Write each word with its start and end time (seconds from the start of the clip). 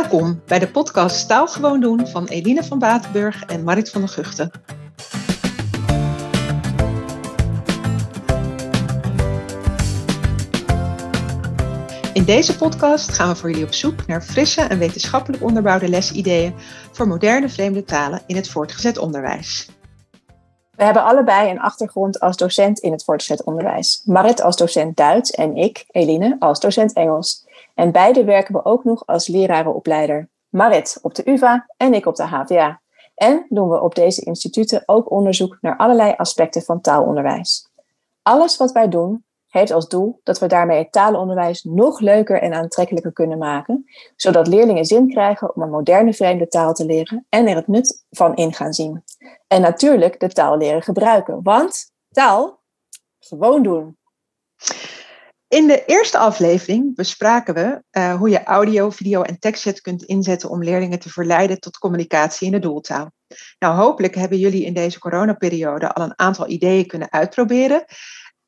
Welkom 0.00 0.42
bij 0.46 0.58
de 0.58 0.68
podcast 0.68 1.28
Taal 1.28 1.48
Gewoon 1.48 1.80
Doen 1.80 2.06
van 2.06 2.26
Eline 2.26 2.64
van 2.64 2.78
Batenburg 2.78 3.44
en 3.44 3.64
Marit 3.64 3.90
van 3.90 4.00
der 4.00 4.10
Guchten. 4.10 4.50
In 12.12 12.24
deze 12.24 12.56
podcast 12.56 13.12
gaan 13.12 13.28
we 13.28 13.36
voor 13.36 13.50
jullie 13.50 13.64
op 13.64 13.72
zoek 13.72 14.06
naar 14.06 14.22
frisse 14.22 14.60
en 14.60 14.78
wetenschappelijk 14.78 15.42
onderbouwde 15.42 15.88
lesideeën 15.88 16.54
voor 16.92 17.06
moderne 17.06 17.48
vreemde 17.48 17.84
talen 17.84 18.22
in 18.26 18.36
het 18.36 18.48
voortgezet 18.48 18.98
onderwijs. 18.98 19.68
We 20.76 20.84
hebben 20.84 21.04
allebei 21.04 21.50
een 21.50 21.60
achtergrond 21.60 22.20
als 22.20 22.36
docent 22.36 22.78
in 22.78 22.92
het 22.92 23.04
voortgezet 23.04 23.44
onderwijs. 23.44 24.02
Marit 24.04 24.42
als 24.42 24.56
docent 24.56 24.96
Duits 24.96 25.30
en 25.30 25.56
ik, 25.56 25.84
Eline, 25.90 26.36
als 26.38 26.60
docent 26.60 26.92
Engels. 26.92 27.48
En 27.80 27.92
beide 27.92 28.24
werken 28.24 28.54
we 28.54 28.64
ook 28.64 28.84
nog 28.84 29.06
als 29.06 29.26
lerarenopleider. 29.26 30.28
Marit 30.48 30.98
op 31.02 31.14
de 31.14 31.30
UvA 31.30 31.66
en 31.76 31.94
ik 31.94 32.06
op 32.06 32.16
de 32.16 32.22
HVA. 32.22 32.80
En 33.14 33.46
doen 33.48 33.68
we 33.68 33.80
op 33.80 33.94
deze 33.94 34.20
instituten 34.20 34.82
ook 34.86 35.10
onderzoek 35.10 35.58
naar 35.60 35.76
allerlei 35.76 36.14
aspecten 36.16 36.62
van 36.62 36.80
taalonderwijs. 36.80 37.70
Alles 38.22 38.56
wat 38.56 38.72
wij 38.72 38.88
doen 38.88 39.24
heeft 39.48 39.70
als 39.70 39.88
doel 39.88 40.20
dat 40.22 40.38
we 40.38 40.46
daarmee 40.46 40.78
het 40.78 40.92
talenonderwijs 40.92 41.62
nog 41.62 42.00
leuker 42.00 42.42
en 42.42 42.54
aantrekkelijker 42.54 43.12
kunnen 43.12 43.38
maken, 43.38 43.84
zodat 44.16 44.46
leerlingen 44.46 44.84
zin 44.84 45.08
krijgen 45.08 45.54
om 45.54 45.62
een 45.62 45.70
moderne 45.70 46.12
vreemde 46.12 46.48
taal 46.48 46.74
te 46.74 46.84
leren 46.84 47.26
en 47.28 47.46
er 47.46 47.56
het 47.56 47.68
nut 47.68 48.04
van 48.10 48.34
in 48.34 48.52
gaan 48.52 48.72
zien. 48.72 49.04
En 49.46 49.60
natuurlijk 49.60 50.20
de 50.20 50.28
taal 50.28 50.56
leren 50.56 50.82
gebruiken, 50.82 51.42
want 51.42 51.92
taal 52.10 52.60
gewoon 53.18 53.62
doen. 53.62 53.98
In 55.50 55.66
de 55.66 55.84
eerste 55.84 56.18
aflevering 56.18 56.94
bespraken 56.94 57.54
we 57.54 57.82
uh, 57.92 58.14
hoe 58.14 58.28
je 58.28 58.42
audio, 58.42 58.90
video 58.90 59.22
en 59.22 59.38
tekstchat 59.38 59.80
kunt 59.80 60.02
inzetten 60.02 60.50
om 60.50 60.64
leerlingen 60.64 60.98
te 60.98 61.08
verleiden 61.08 61.60
tot 61.60 61.78
communicatie 61.78 62.46
in 62.46 62.52
de 62.52 62.58
doeltaal. 62.58 63.12
Nou, 63.58 63.76
hopelijk 63.76 64.14
hebben 64.14 64.38
jullie 64.38 64.64
in 64.64 64.74
deze 64.74 64.98
coronaperiode 64.98 65.92
al 65.92 66.04
een 66.04 66.18
aantal 66.18 66.48
ideeën 66.48 66.86
kunnen 66.86 67.12
uitproberen 67.12 67.84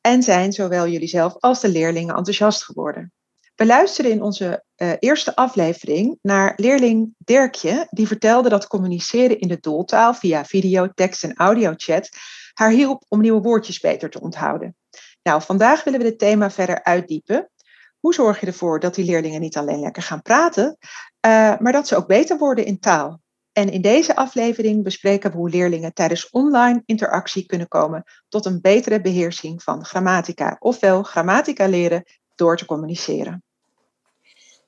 en 0.01 0.23
zijn 0.23 0.53
zowel 0.53 0.89
jullie 0.89 1.09
zelf 1.09 1.37
als 1.39 1.61
de 1.61 1.69
leerlingen 1.69 2.17
enthousiast 2.17 2.65
geworden. 2.65 3.13
We 3.55 3.67
luisterden 3.67 4.13
in 4.13 4.23
onze 4.23 4.65
uh, 4.77 4.93
eerste 4.99 5.37
aflevering 5.37 6.19
naar 6.21 6.53
leerling 6.57 7.15
Dirkje, 7.19 7.87
die 7.91 8.07
vertelde 8.07 8.49
dat 8.49 8.67
communiceren 8.67 9.39
in 9.39 9.49
de 9.49 9.59
doeltaal 9.61 10.15
via 10.15 10.45
video, 10.45 10.89
tekst 10.95 11.25
en 11.25 11.37
audiochat 11.37 12.09
haar 12.53 12.71
hielp 12.71 13.05
om 13.09 13.21
nieuwe 13.21 13.41
woordjes 13.41 13.81
beter 13.81 14.11
te 14.11 14.21
onthouden. 14.21 14.77
Nou, 15.23 15.43
vandaag 15.43 15.85
willen 15.85 16.01
we 16.01 16.07
dit 16.07 16.19
thema 16.19 16.51
verder 16.51 16.85
uitdiepen. 16.85 17.51
Hoe 17.99 18.15
zorg 18.15 18.41
je 18.41 18.47
ervoor 18.47 18.81
dat 18.81 18.95
die 18.95 19.05
leerlingen 19.05 19.41
niet 19.41 19.57
alleen 19.57 19.81
lekker 19.81 20.03
gaan 20.03 20.23
praten, 20.23 20.77
uh, 21.27 21.59
maar 21.59 21.73
dat 21.73 21.89
ze 21.89 21.97
ook 21.97 22.07
beter 22.07 22.39
worden 22.39 22.65
in 22.65 22.79
taal? 22.79 23.21
En 23.53 23.69
in 23.69 23.81
deze 23.81 24.17
aflevering 24.17 24.83
bespreken 24.83 25.31
we 25.31 25.37
hoe 25.37 25.51
leerlingen 25.51 25.95
tijdens 25.95 26.31
online 26.31 26.83
interactie 26.85 27.47
kunnen 27.47 27.69
komen 27.69 28.05
tot 28.29 28.45
een 28.47 28.61
betere 28.61 29.01
beheersing 29.01 29.63
van 29.63 29.85
grammatica, 29.85 30.57
ofwel 30.59 31.03
grammatica 31.03 31.67
leren 31.67 32.05
door 32.35 32.57
te 32.57 32.65
communiceren. 32.65 33.43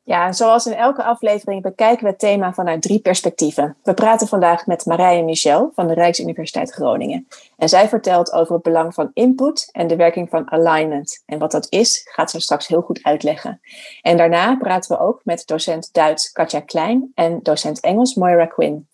Ja, 0.06 0.32
zoals 0.32 0.66
in 0.66 0.72
elke 0.72 1.04
aflevering 1.04 1.62
bekijken 1.62 2.04
we 2.04 2.10
het 2.10 2.18
thema 2.18 2.52
vanuit 2.52 2.82
drie 2.82 3.00
perspectieven. 3.00 3.76
We 3.82 3.94
praten 3.94 4.28
vandaag 4.28 4.66
met 4.66 4.86
Marije 4.86 5.22
Michel 5.22 5.70
van 5.74 5.86
de 5.86 5.94
Rijksuniversiteit 5.94 6.70
Groningen. 6.70 7.26
En 7.56 7.68
zij 7.68 7.88
vertelt 7.88 8.32
over 8.32 8.54
het 8.54 8.62
belang 8.62 8.94
van 8.94 9.10
input 9.14 9.68
en 9.72 9.86
de 9.86 9.96
werking 9.96 10.28
van 10.28 10.50
alignment. 10.50 11.22
En 11.26 11.38
wat 11.38 11.50
dat 11.50 11.66
is, 11.70 12.08
gaat 12.12 12.30
ze 12.30 12.40
straks 12.40 12.66
heel 12.66 12.80
goed 12.80 13.02
uitleggen. 13.02 13.60
En 14.02 14.16
daarna 14.16 14.56
praten 14.56 14.96
we 14.96 15.02
ook 15.02 15.20
met 15.24 15.46
docent 15.46 15.92
Duits 15.92 16.32
Katja 16.32 16.60
Klein 16.60 17.10
en 17.14 17.40
docent 17.42 17.80
Engels 17.80 18.14
Moira 18.14 18.46
Quinn. 18.46 18.88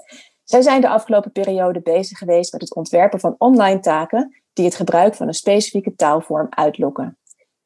Zij 0.44 0.62
zijn 0.62 0.80
de 0.80 0.88
afgelopen 0.88 1.32
periode 1.32 1.80
bezig 1.80 2.18
geweest 2.18 2.52
met 2.52 2.60
het 2.60 2.74
ontwerpen 2.74 3.20
van 3.20 3.34
online 3.38 3.80
taken 3.80 4.42
die 4.52 4.64
het 4.64 4.74
gebruik 4.74 5.14
van 5.14 5.26
een 5.26 5.34
specifieke 5.34 5.94
taalvorm 5.94 6.46
uitlokken. 6.50 7.18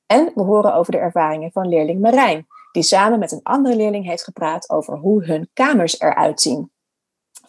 En 0.07 0.33
we 0.35 0.43
horen 0.43 0.75
over 0.75 0.93
de 0.93 0.99
ervaringen 0.99 1.53
van 1.53 1.69
leerling 1.69 2.01
Marijn 2.01 2.47
die 2.75 2.83
samen 2.83 3.19
met 3.19 3.33
een 3.33 3.43
andere 3.43 3.77
leerling 3.77 4.05
heeft 4.05 4.25
gepraat 4.25 4.71
over 4.71 4.97
hoe 4.97 5.25
hun 5.25 5.51
kamers 5.53 6.01
eruit 6.01 6.41
zien. 6.41 6.71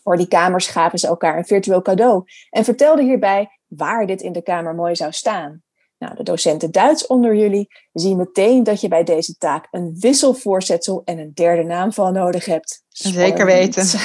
Voor 0.03 0.17
die 0.17 0.27
kamers 0.27 0.67
gaven 0.67 0.99
ze 0.99 1.07
elkaar 1.07 1.37
een 1.37 1.45
virtueel 1.45 1.81
cadeau 1.81 2.23
en 2.49 2.63
vertelden 2.63 3.05
hierbij 3.05 3.59
waar 3.67 4.07
dit 4.07 4.21
in 4.21 4.31
de 4.31 4.41
kamer 4.41 4.75
mooi 4.75 4.95
zou 4.95 5.11
staan. 5.11 5.63
Nou, 5.97 6.15
de 6.15 6.23
docenten 6.23 6.71
Duits 6.71 7.07
onder 7.07 7.35
jullie 7.35 7.67
zien 7.93 8.17
meteen 8.17 8.63
dat 8.63 8.81
je 8.81 8.87
bij 8.87 9.03
deze 9.03 9.37
taak 9.37 9.67
een 9.71 9.95
wisselvoorzetsel 9.99 11.01
en 11.05 11.17
een 11.17 11.31
derde 11.33 11.63
naamval 11.63 12.11
nodig 12.11 12.45
hebt. 12.45 12.83
Spannend. 12.89 13.23
Zeker 13.27 13.45
weten. 13.45 13.99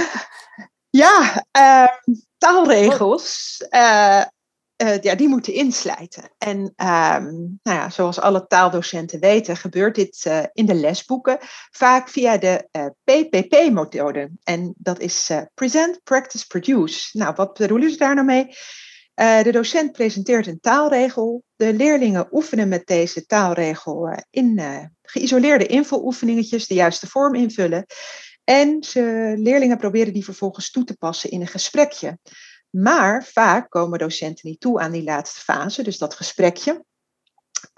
ja, 1.02 1.44
uh, 1.58 1.88
taalregels. 2.38 3.56
Uh, 3.70 4.22
uh, 4.82 5.00
ja, 5.00 5.14
die 5.14 5.28
moeten 5.28 5.52
inslijten. 5.52 6.30
En 6.38 6.58
um, 6.58 7.58
nou 7.62 7.78
ja, 7.78 7.90
zoals 7.90 8.20
alle 8.20 8.46
taaldocenten 8.46 9.20
weten, 9.20 9.56
gebeurt 9.56 9.94
dit 9.94 10.24
uh, 10.26 10.42
in 10.52 10.66
de 10.66 10.74
lesboeken 10.74 11.38
vaak 11.70 12.08
via 12.08 12.36
de 12.38 12.68
eh, 12.70 12.86
PPP-methode. 13.04 14.30
En 14.42 14.74
dat 14.78 15.00
is 15.00 15.30
Present, 15.54 16.00
Practice, 16.04 16.46
Produce. 16.46 17.18
Nou, 17.18 17.32
wat 17.34 17.58
bedoelen 17.58 17.90
ze 17.90 17.96
daar 17.96 18.14
nou 18.14 18.26
mee? 18.26 18.48
de 19.42 19.52
docent 19.52 19.92
presenteert 19.92 20.46
een 20.46 20.60
taalregel. 20.60 21.42
De 21.54 21.72
leerlingen 21.72 22.28
oefenen 22.30 22.68
met 22.68 22.86
deze 22.86 23.26
taalregel 23.26 24.18
in 24.30 24.60
geïsoleerde 25.02 25.66
invuloefeningetjes 25.66 26.66
de 26.66 26.74
juiste 26.74 27.06
vorm 27.06 27.34
invullen. 27.34 27.86
En 28.44 28.82
ze, 28.82 29.34
leerlingen 29.36 29.78
proberen 29.78 30.12
die 30.12 30.24
vervolgens 30.24 30.70
toe 30.70 30.84
te 30.84 30.96
passen 30.96 31.30
in 31.30 31.40
een 31.40 31.46
gesprekje. 31.46 32.18
Maar 32.78 33.24
vaak 33.24 33.70
komen 33.70 33.98
docenten 33.98 34.48
niet 34.48 34.60
toe 34.60 34.80
aan 34.80 34.92
die 34.92 35.04
laatste 35.04 35.40
fase, 35.40 35.82
dus 35.82 35.98
dat 35.98 36.14
gesprekje. 36.14 36.84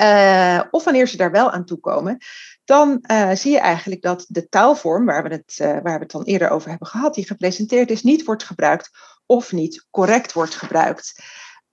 Uh, 0.03 0.63
of 0.71 0.85
wanneer 0.85 1.09
ze 1.09 1.17
daar 1.17 1.31
wel 1.31 1.51
aan 1.51 1.65
toe 1.65 1.79
komen, 1.79 2.19
dan 2.65 3.05
uh, 3.11 3.31
zie 3.31 3.53
je 3.53 3.59
eigenlijk 3.59 4.03
dat 4.03 4.25
de 4.29 4.49
taalvorm 4.49 5.05
waar 5.05 5.23
we, 5.23 5.29
het, 5.29 5.59
uh, 5.63 5.69
waar 5.69 5.83
we 5.83 5.99
het 6.03 6.11
dan 6.11 6.23
eerder 6.23 6.51
over 6.51 6.69
hebben 6.69 6.89
gehad, 6.89 7.15
die 7.15 7.27
gepresenteerd 7.27 7.91
is, 7.91 8.03
niet 8.03 8.25
wordt 8.25 8.45
gebruikt 8.45 8.91
of 9.27 9.53
niet 9.53 9.87
correct 9.91 10.33
wordt 10.33 10.55
gebruikt. 10.55 11.23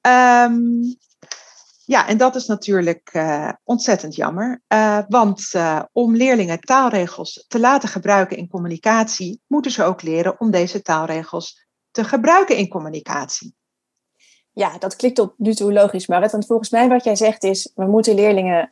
Um, 0.02 0.98
ja, 1.86 2.08
en 2.08 2.18
dat 2.18 2.36
is 2.36 2.46
natuurlijk 2.46 3.12
ontzettend 3.64 4.16
jammer, 4.16 4.62
want 5.08 5.52
om 5.92 6.16
leerlingen 6.16 6.60
taalregels 6.60 7.46
te 7.48 7.60
laten 7.60 7.90
gebruiken 7.90 8.38
in 8.38 8.48
communicatie, 8.48 9.42
moeten 9.48 9.72
ze 9.72 9.84
ook 9.84 10.02
leren 10.02 10.40
om 10.40 10.52
deze 10.52 10.82
taalregels 10.82 11.65
te 11.96 12.04
gebruiken 12.04 12.58
in 12.58 12.68
communicatie. 12.68 13.56
Ja, 14.52 14.78
dat 14.78 14.96
klinkt 14.96 15.18
tot 15.18 15.34
nu 15.38 15.54
toe 15.54 15.74
logisch, 15.74 16.08
Marit. 16.08 16.32
Want 16.32 16.46
volgens 16.46 16.70
mij 16.70 16.88
wat 16.88 17.04
jij 17.04 17.16
zegt 17.16 17.44
is, 17.44 17.72
we 17.76 17.86
moeten 17.86 18.16
leerlingen 18.16 18.72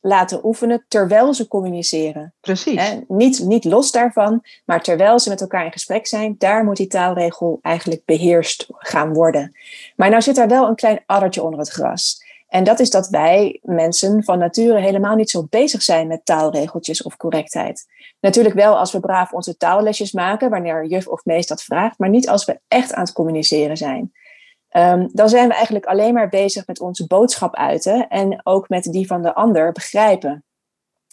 laten 0.00 0.44
oefenen 0.44 0.84
terwijl 0.88 1.34
ze 1.34 1.48
communiceren. 1.48 2.34
Precies. 2.40 2.80
niet, 3.08 3.38
niet 3.38 3.64
los 3.64 3.90
daarvan, 3.90 4.44
maar 4.64 4.82
terwijl 4.82 5.18
ze 5.18 5.28
met 5.28 5.40
elkaar 5.40 5.64
in 5.64 5.72
gesprek 5.72 6.06
zijn, 6.06 6.34
daar 6.38 6.64
moet 6.64 6.76
die 6.76 6.86
taalregel 6.86 7.58
eigenlijk 7.62 8.04
beheerst 8.04 8.66
gaan 8.68 9.12
worden. 9.12 9.56
Maar 9.96 10.10
nou 10.10 10.22
zit 10.22 10.34
daar 10.34 10.48
wel 10.48 10.68
een 10.68 10.74
klein 10.74 11.02
addertje 11.06 11.42
onder 11.42 11.58
het 11.58 11.68
gras. 11.70 12.23
En 12.54 12.64
dat 12.64 12.80
is 12.80 12.90
dat 12.90 13.08
wij 13.08 13.60
mensen 13.62 14.24
van 14.24 14.38
nature 14.38 14.80
helemaal 14.80 15.14
niet 15.14 15.30
zo 15.30 15.46
bezig 15.50 15.82
zijn 15.82 16.06
met 16.06 16.24
taalregeltjes 16.24 17.02
of 17.02 17.16
correctheid. 17.16 17.86
Natuurlijk 18.20 18.54
wel 18.54 18.78
als 18.78 18.92
we 18.92 19.00
braaf 19.00 19.32
onze 19.32 19.56
taallesjes 19.56 20.12
maken, 20.12 20.50
wanneer 20.50 20.86
juf 20.86 21.06
of 21.06 21.24
meest 21.24 21.48
dat 21.48 21.62
vraagt, 21.62 21.98
maar 21.98 22.08
niet 22.08 22.28
als 22.28 22.44
we 22.44 22.60
echt 22.68 22.92
aan 22.92 23.04
het 23.04 23.12
communiceren 23.12 23.76
zijn. 23.76 24.12
Um, 24.70 25.08
dan 25.12 25.28
zijn 25.28 25.48
we 25.48 25.54
eigenlijk 25.54 25.84
alleen 25.84 26.14
maar 26.14 26.28
bezig 26.28 26.66
met 26.66 26.80
onze 26.80 27.06
boodschap 27.06 27.54
uiten 27.56 28.08
en 28.08 28.40
ook 28.46 28.68
met 28.68 28.84
die 28.84 29.06
van 29.06 29.22
de 29.22 29.34
ander 29.34 29.72
begrijpen. 29.72 30.44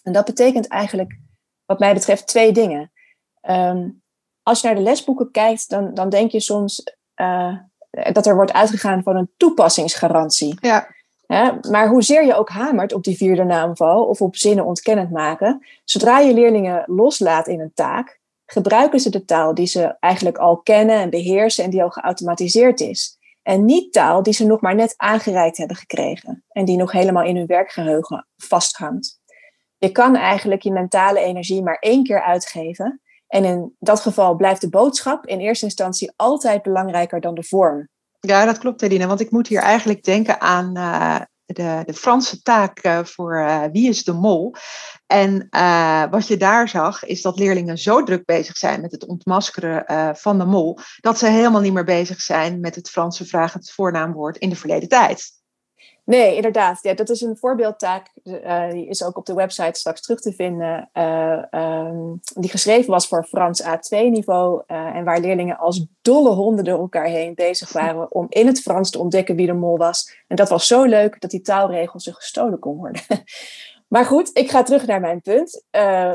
En 0.04 0.14
dat 0.14 0.26
betekent 0.26 0.68
eigenlijk, 0.68 1.20
wat 1.66 1.80
mij 1.80 1.94
betreft, 1.94 2.28
twee 2.28 2.52
dingen. 2.52 2.92
Um, 3.50 4.02
als 4.44 4.62
je 4.62 4.68
naar 4.68 4.76
de 4.76 4.82
lesboeken 4.82 5.32
kijkt, 5.32 5.70
dan, 5.70 5.94
dan 5.94 6.10
denk 6.10 6.32
je 6.32 6.40
soms 6.40 6.96
uh, 7.16 7.58
dat 8.12 8.26
er 8.26 8.36
wordt 8.36 8.54
uitgegaan 8.54 9.04
van 9.04 9.16
een 9.16 9.32
toepassingsgarantie. 9.38 10.58
Ja. 10.62 11.00
Ja, 11.32 11.60
maar 11.70 11.88
hoezeer 11.88 12.26
je 12.26 12.36
ook 12.36 12.50
hamert 12.50 12.94
op 12.94 13.04
die 13.04 13.18
vierde 13.18 13.44
naamval 13.44 14.06
of 14.06 14.22
op 14.22 14.36
zinnen 14.36 14.66
ontkennend 14.66 15.12
maken, 15.12 15.66
zodra 15.84 16.20
je 16.20 16.34
leerlingen 16.34 16.84
loslaat 16.86 17.48
in 17.48 17.60
een 17.60 17.74
taak, 17.74 18.20
gebruiken 18.46 19.00
ze 19.00 19.10
de 19.10 19.26
taal 19.26 19.54
die 19.54 19.66
ze 19.66 19.96
eigenlijk 20.00 20.38
al 20.38 20.58
kennen 20.58 20.96
en 20.96 21.10
beheersen 21.10 21.64
en 21.64 21.70
die 21.70 21.84
al 21.84 21.90
geautomatiseerd 21.90 22.80
is. 22.80 23.18
En 23.44 23.66
niet 23.66 23.94
taal 23.94 24.24
die 24.24 24.34
ze 24.34 24.46
nog 24.46 24.62
maar 24.62 24.76
net 24.76 24.94
aangereikt 24.98 25.58
hebben 25.58 25.76
gekregen 25.76 26.44
en 26.50 26.66
die 26.66 26.78
nog 26.78 26.92
helemaal 26.92 27.24
in 27.24 27.36
hun 27.36 27.46
werkgeheugen 27.46 28.28
vasthangt. 28.38 29.20
Je 29.78 29.92
kan 29.92 30.16
eigenlijk 30.16 30.62
je 30.62 30.72
mentale 30.72 31.20
energie 31.20 31.64
maar 31.64 31.78
één 31.80 32.04
keer 32.04 32.22
uitgeven. 32.22 33.02
En 33.28 33.46
in 33.46 33.76
dat 33.80 34.00
geval 34.00 34.36
blijft 34.36 34.62
de 34.62 34.70
boodschap 34.70 35.26
in 35.26 35.40
eerste 35.40 35.66
instantie 35.66 36.12
altijd 36.16 36.62
belangrijker 36.62 37.22
dan 37.22 37.36
de 37.36 37.44
vorm. 37.44 37.90
Ja, 38.28 38.46
dat 38.46 38.58
klopt, 38.58 38.82
Eline. 38.82 39.08
Want 39.08 39.20
ik 39.20 39.32
moet 39.32 39.48
hier 39.48 39.62
eigenlijk 39.62 40.04
denken 40.04 40.42
aan 40.42 40.78
uh, 40.78 41.20
de, 41.46 41.84
de 41.86 41.94
Franse 41.94 42.42
taak 42.42 43.02
voor 43.04 43.46
Wie 43.72 43.90
is 43.90 44.04
de 44.04 44.14
Mol. 44.14 44.56
En 45.08 45.48
wat 46.10 46.28
je 46.28 46.38
daar 46.38 46.70
zag, 46.70 47.06
is 47.06 47.22
dat 47.22 47.40
leerlingen 47.40 47.78
zo 47.78 48.04
druk 48.04 48.26
bezig 48.26 48.58
zijn 48.58 48.82
met 48.82 48.92
het 48.92 49.06
ontmaskeren 49.06 50.16
van 50.18 50.40
de 50.40 50.46
mol, 50.46 50.78
dat 51.00 51.18
ze 51.18 51.28
helemaal 51.28 51.62
niet 51.62 51.74
meer 51.74 51.84
bezig 51.84 52.22
zijn 52.22 52.60
met 52.60 52.76
het 52.76 52.90
Franse 52.90 53.26
vragen 53.26 53.60
het 53.60 53.72
voornaamwoord 53.72 54.38
in 54.38 54.50
de 54.50 54.56
verleden 54.56 54.90
tijd. 54.90 55.41
Nee, 56.04 56.36
inderdaad. 56.36 56.80
Ja, 56.82 56.94
dat 56.94 57.10
is 57.10 57.22
een 57.22 57.38
voorbeeldtaak. 57.38 58.12
Uh, 58.24 58.70
die 58.70 58.88
is 58.88 59.04
ook 59.04 59.18
op 59.18 59.26
de 59.26 59.34
website 59.34 59.80
straks 59.80 60.02
terug 60.02 60.20
te 60.20 60.34
vinden. 60.34 60.90
Uh, 60.94 61.44
um, 61.52 62.20
die 62.36 62.50
geschreven 62.50 62.92
was 62.92 63.08
voor 63.08 63.24
Frans 63.24 63.64
A2-niveau. 63.64 64.64
Uh, 64.68 64.78
eh, 64.78 64.96
en 64.96 65.04
waar 65.04 65.20
leerlingen 65.20 65.58
als 65.58 65.86
dolle 66.02 66.30
honden 66.30 66.64
door 66.64 66.80
elkaar 66.80 67.06
heen 67.06 67.36
bezig 67.36 67.72
waren 67.82 68.12
om 68.12 68.26
in 68.30 68.48
het 68.48 68.62
Frans 68.62 68.90
te 68.90 69.00
ontdekken 69.00 69.36
wie 69.36 69.46
de 69.46 69.54
mol 69.54 69.78
was. 69.78 70.16
En 70.28 70.36
dat 70.36 70.50
was 70.50 70.68
zo 70.68 70.84
leuk 70.84 71.22
dat 71.22 71.32
die 71.32 71.42
taalregel 71.42 72.00
ze 72.00 72.14
gestolen 72.14 72.60
kon 72.60 72.78
worden. 72.78 73.02
maar 73.94 74.06
goed, 74.06 74.30
ik 74.34 74.50
ga 74.50 74.64
terug 74.64 74.86
naar 74.86 75.02
mijn 75.02 75.22
punt. 75.22 75.64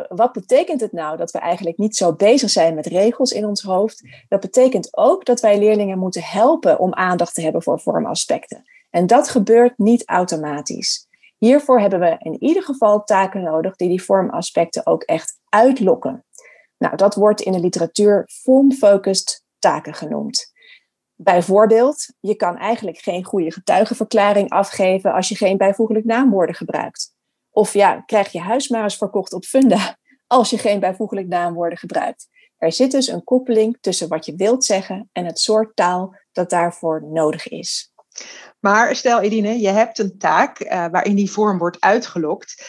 wat 0.08 0.32
betekent 0.32 0.80
het 0.80 0.92
nou 0.92 1.16
dat 1.16 1.30
we 1.30 1.38
eigenlijk 1.38 1.78
niet 1.78 1.96
zo 1.96 2.12
bezig 2.14 2.50
zijn 2.50 2.74
met 2.74 2.86
regels 2.86 3.32
in 3.32 3.46
ons 3.46 3.62
hoofd? 3.62 4.08
Dat 4.28 4.40
betekent 4.40 4.96
ook 4.96 5.24
dat 5.24 5.40
wij 5.40 5.58
leerlingen 5.58 5.98
moeten 5.98 6.22
helpen 6.22 6.78
om 6.78 6.94
aandacht 6.94 7.34
te 7.34 7.42
hebben 7.42 7.62
voor 7.62 7.80
vormaspecten. 7.80 8.64
En 8.96 9.06
dat 9.06 9.28
gebeurt 9.28 9.78
niet 9.78 10.08
automatisch. 10.08 11.08
Hiervoor 11.38 11.80
hebben 11.80 12.00
we 12.00 12.16
in 12.18 12.42
ieder 12.42 12.62
geval 12.62 13.04
taken 13.04 13.42
nodig 13.42 13.76
die 13.76 13.88
die 13.88 14.02
vormaspecten 14.02 14.86
ook 14.86 15.02
echt 15.02 15.38
uitlokken. 15.48 16.24
Nou, 16.78 16.96
dat 16.96 17.14
wordt 17.14 17.40
in 17.40 17.52
de 17.52 17.60
literatuur 17.60 18.28
form-focused 18.42 19.44
taken 19.58 19.94
genoemd. 19.94 20.52
Bijvoorbeeld, 21.14 22.06
je 22.20 22.34
kan 22.34 22.56
eigenlijk 22.56 22.98
geen 22.98 23.24
goede 23.24 23.52
getuigenverklaring 23.52 24.50
afgeven 24.50 25.12
als 25.12 25.28
je 25.28 25.36
geen 25.36 25.56
bijvoeglijk 25.56 26.04
naamwoorden 26.04 26.54
gebruikt. 26.54 27.14
Of 27.50 27.72
ja, 27.72 28.00
krijg 28.00 28.32
je 28.32 28.40
huis 28.40 28.68
maar 28.68 28.82
eens 28.82 28.96
verkocht 28.96 29.32
op 29.32 29.44
Funda 29.44 29.98
als 30.26 30.50
je 30.50 30.58
geen 30.58 30.80
bijvoeglijk 30.80 31.26
naamwoorden 31.26 31.78
gebruikt. 31.78 32.28
Er 32.56 32.72
zit 32.72 32.90
dus 32.90 33.08
een 33.08 33.24
koppeling 33.24 33.78
tussen 33.80 34.08
wat 34.08 34.26
je 34.26 34.34
wilt 34.36 34.64
zeggen 34.64 35.08
en 35.12 35.24
het 35.24 35.38
soort 35.38 35.76
taal 35.76 36.16
dat 36.32 36.50
daarvoor 36.50 37.04
nodig 37.04 37.48
is. 37.48 37.94
Maar 38.60 38.96
stel 38.96 39.20
Edine, 39.20 39.60
je 39.60 39.68
hebt 39.68 39.98
een 39.98 40.18
taak 40.18 40.60
uh, 40.60 40.86
waarin 40.90 41.16
die 41.16 41.30
vorm 41.30 41.58
wordt 41.58 41.80
uitgelokt. 41.80 42.64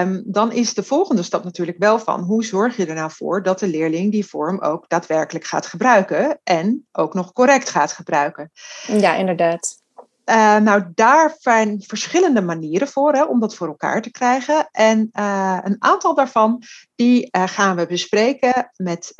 Um, 0.00 0.22
dan 0.26 0.52
is 0.52 0.74
de 0.74 0.82
volgende 0.82 1.22
stap 1.22 1.44
natuurlijk 1.44 1.78
wel 1.78 1.98
van 1.98 2.20
hoe 2.20 2.44
zorg 2.44 2.76
je 2.76 2.86
er 2.86 2.94
nou 2.94 3.10
voor 3.10 3.42
dat 3.42 3.58
de 3.58 3.66
leerling 3.66 4.12
die 4.12 4.26
vorm 4.26 4.60
ook 4.60 4.88
daadwerkelijk 4.88 5.44
gaat 5.44 5.66
gebruiken 5.66 6.40
en 6.44 6.86
ook 6.92 7.14
nog 7.14 7.32
correct 7.32 7.70
gaat 7.70 7.92
gebruiken. 7.92 8.50
Ja, 8.86 9.14
inderdaad. 9.14 9.80
Uh, 10.24 10.56
nou, 10.56 10.82
daar 10.94 11.34
zijn 11.38 11.82
verschillende 11.86 12.40
manieren 12.42 12.88
voor 12.88 13.12
hè, 13.12 13.24
om 13.24 13.40
dat 13.40 13.54
voor 13.54 13.66
elkaar 13.66 14.02
te 14.02 14.10
krijgen. 14.10 14.68
En 14.70 15.10
uh, 15.12 15.58
een 15.62 15.76
aantal 15.78 16.14
daarvan 16.14 16.62
die, 16.94 17.28
uh, 17.36 17.42
gaan 17.46 17.76
we 17.76 17.86
bespreken 17.86 18.70
met 18.76 19.12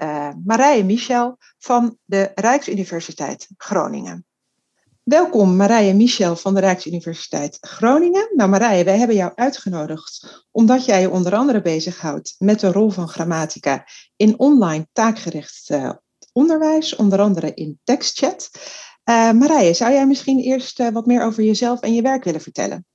Marije 0.45 0.85
Michel 0.85 1.37
van 1.59 1.97
de 2.05 2.31
Rijksuniversiteit 2.35 3.49
Groningen. 3.57 4.27
Welkom 5.03 5.57
Marije 5.57 5.95
Michel 5.95 6.37
van 6.37 6.55
de 6.55 6.61
Rijksuniversiteit 6.61 7.59
Groningen. 7.61 8.29
Nou 8.35 8.51
Marije, 8.51 8.85
wij 8.85 8.99
hebben 8.99 9.17
jou 9.17 9.33
uitgenodigd 9.35 10.45
omdat 10.51 10.85
jij 10.85 11.01
je 11.01 11.11
onder 11.11 11.35
andere 11.35 11.63
bezighoudt 11.63 12.35
met 12.39 12.61
de 12.61 12.73
rol 12.73 12.91
van 12.91 13.09
grammatica 13.09 13.87
in 14.17 14.39
online 14.39 14.89
taakgericht 14.93 15.71
uh, 15.71 15.93
onderwijs, 16.33 16.97
onder 16.97 17.21
andere 17.21 17.55
in 17.55 17.81
tekstchat. 17.85 18.51
Uh, 19.05 19.33
Marije, 19.33 19.75
zou 19.75 19.93
jij 19.93 20.07
misschien 20.07 20.39
eerst 20.39 20.81
uh, 20.81 20.89
wat 20.89 21.07
meer 21.07 21.23
over 21.23 21.43
jezelf 21.43 21.81
en 21.81 21.95
je 21.95 22.03
werk 22.03 22.25
willen 22.25 22.41
vertellen? 22.41 22.87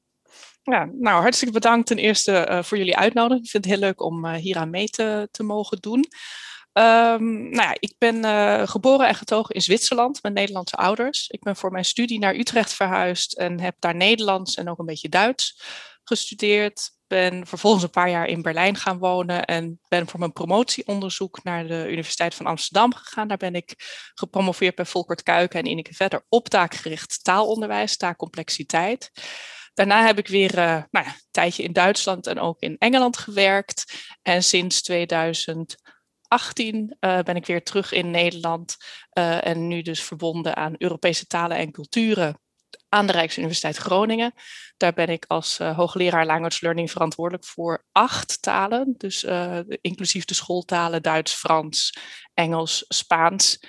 Ja, 0.63 0.89
nou 0.93 1.21
hartstikke 1.21 1.53
bedankt 1.53 1.87
ten 1.87 1.97
eerste 1.97 2.61
voor 2.63 2.77
jullie 2.77 2.97
uitnodiging. 2.97 3.45
Ik 3.45 3.51
vind 3.51 3.65
het 3.65 3.73
heel 3.73 3.83
leuk 3.83 4.01
om 4.01 4.27
hier 4.27 4.57
aan 4.57 4.69
mee 4.69 4.89
te 4.89 5.43
mogen 5.43 5.77
doen. 5.79 6.05
Um, 6.77 7.49
nou 7.49 7.67
ja, 7.67 7.75
ik 7.79 7.95
ben 7.97 8.15
uh, 8.15 8.67
geboren 8.67 9.07
en 9.07 9.15
getogen 9.15 9.55
in 9.55 9.61
Zwitserland 9.61 10.23
met 10.23 10.33
Nederlandse 10.33 10.75
ouders. 10.75 11.27
Ik 11.27 11.43
ben 11.43 11.55
voor 11.55 11.71
mijn 11.71 11.85
studie 11.85 12.19
naar 12.19 12.35
Utrecht 12.35 12.73
verhuisd 12.73 13.33
en 13.33 13.59
heb 13.59 13.75
daar 13.79 13.95
Nederlands 13.95 14.55
en 14.55 14.69
ook 14.69 14.79
een 14.79 14.85
beetje 14.85 15.09
Duits 15.09 15.61
gestudeerd. 16.03 16.91
Ben 17.07 17.47
vervolgens 17.47 17.83
een 17.83 17.89
paar 17.89 18.09
jaar 18.09 18.27
in 18.27 18.41
Berlijn 18.41 18.75
gaan 18.75 18.97
wonen 18.97 19.45
en 19.45 19.79
ben 19.87 20.07
voor 20.07 20.19
mijn 20.19 20.33
promotieonderzoek 20.33 21.43
naar 21.43 21.67
de 21.67 21.85
Universiteit 21.89 22.35
van 22.35 22.45
Amsterdam 22.45 22.93
gegaan. 22.93 23.27
Daar 23.27 23.37
ben 23.37 23.55
ik 23.55 23.73
gepromoveerd 24.15 24.75
bij 24.75 24.85
Volkert 24.85 25.23
Kuiken 25.23 25.59
en 25.59 25.65
Ineke 25.65 25.93
Vetter 25.93 26.25
op 26.29 26.49
taakgericht 26.49 27.23
taalonderwijs, 27.23 27.97
taakcomplexiteit. 27.97 29.11
Daarna 29.73 30.05
heb 30.05 30.17
ik 30.17 30.27
weer 30.27 30.57
uh, 30.57 30.65
nou 30.65 31.05
ja, 31.05 31.05
een 31.05 31.27
tijdje 31.31 31.63
in 31.63 31.73
Duitsland 31.73 32.27
en 32.27 32.39
ook 32.39 32.59
in 32.59 32.75
Engeland 32.77 33.17
gewerkt. 33.17 33.93
En 34.21 34.43
sinds 34.43 34.81
2000 34.81 35.75
18 36.27 36.97
uh, 36.99 37.19
ben 37.19 37.35
ik 37.35 37.45
weer 37.45 37.63
terug 37.63 37.91
in 37.91 38.11
Nederland 38.11 38.77
uh, 39.13 39.45
en 39.45 39.67
nu 39.67 39.81
dus 39.81 40.03
verbonden 40.03 40.55
aan 40.55 40.75
Europese 40.77 41.25
talen 41.25 41.57
en 41.57 41.71
culturen 41.71 42.39
aan 42.89 43.07
de 43.07 43.11
Rijksuniversiteit 43.11 43.77
Groningen. 43.77 44.33
Daar 44.77 44.93
ben 44.93 45.07
ik 45.07 45.25
als 45.27 45.59
uh, 45.59 45.77
hoogleraar 45.77 46.25
language 46.25 46.57
learning 46.61 46.91
verantwoordelijk 46.91 47.45
voor 47.45 47.85
acht 47.91 48.41
talen, 48.41 48.93
dus 48.97 49.25
inclusief 49.81 50.25
de 50.25 50.33
schooltalen 50.33 51.01
Duits, 51.01 51.33
Frans, 51.33 51.97
Engels, 52.33 52.85
Spaans. 52.87 53.59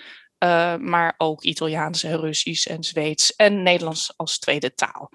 maar 0.78 1.14
ook 1.16 1.42
Italiaans 1.42 2.02
en 2.02 2.20
Russisch 2.20 2.66
en 2.66 2.84
Zweeds 2.84 3.36
en 3.36 3.62
Nederlands 3.62 4.12
als 4.16 4.38
tweede 4.38 4.74
taal. 4.74 5.10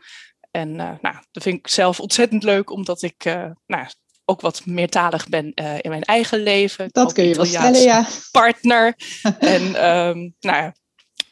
En 0.51 0.75
nou, 0.75 1.16
dat 1.31 1.44
vind 1.44 1.57
ik 1.57 1.68
zelf 1.68 2.00
ontzettend 2.00 2.44
leuk, 2.44 2.69
omdat 2.69 3.01
ik 3.01 3.24
nou, 3.66 3.88
ook 4.25 4.42
wat 4.42 4.66
meertalig 4.66 5.30
ben 5.30 5.52
uh, 5.56 5.75
in 5.81 5.90
mijn 5.90 6.04
eigen 6.04 6.44
leven. 6.44 6.90
Dat 6.92 7.14
kun 7.14 7.24
je 7.24 7.36
wel 7.36 7.46
stellen, 7.46 7.81
ja. 7.81 8.08
Partner. 8.31 8.96
en 9.40 9.62
um, 9.90 10.36
nou 10.40 10.58
ja, 10.58 10.75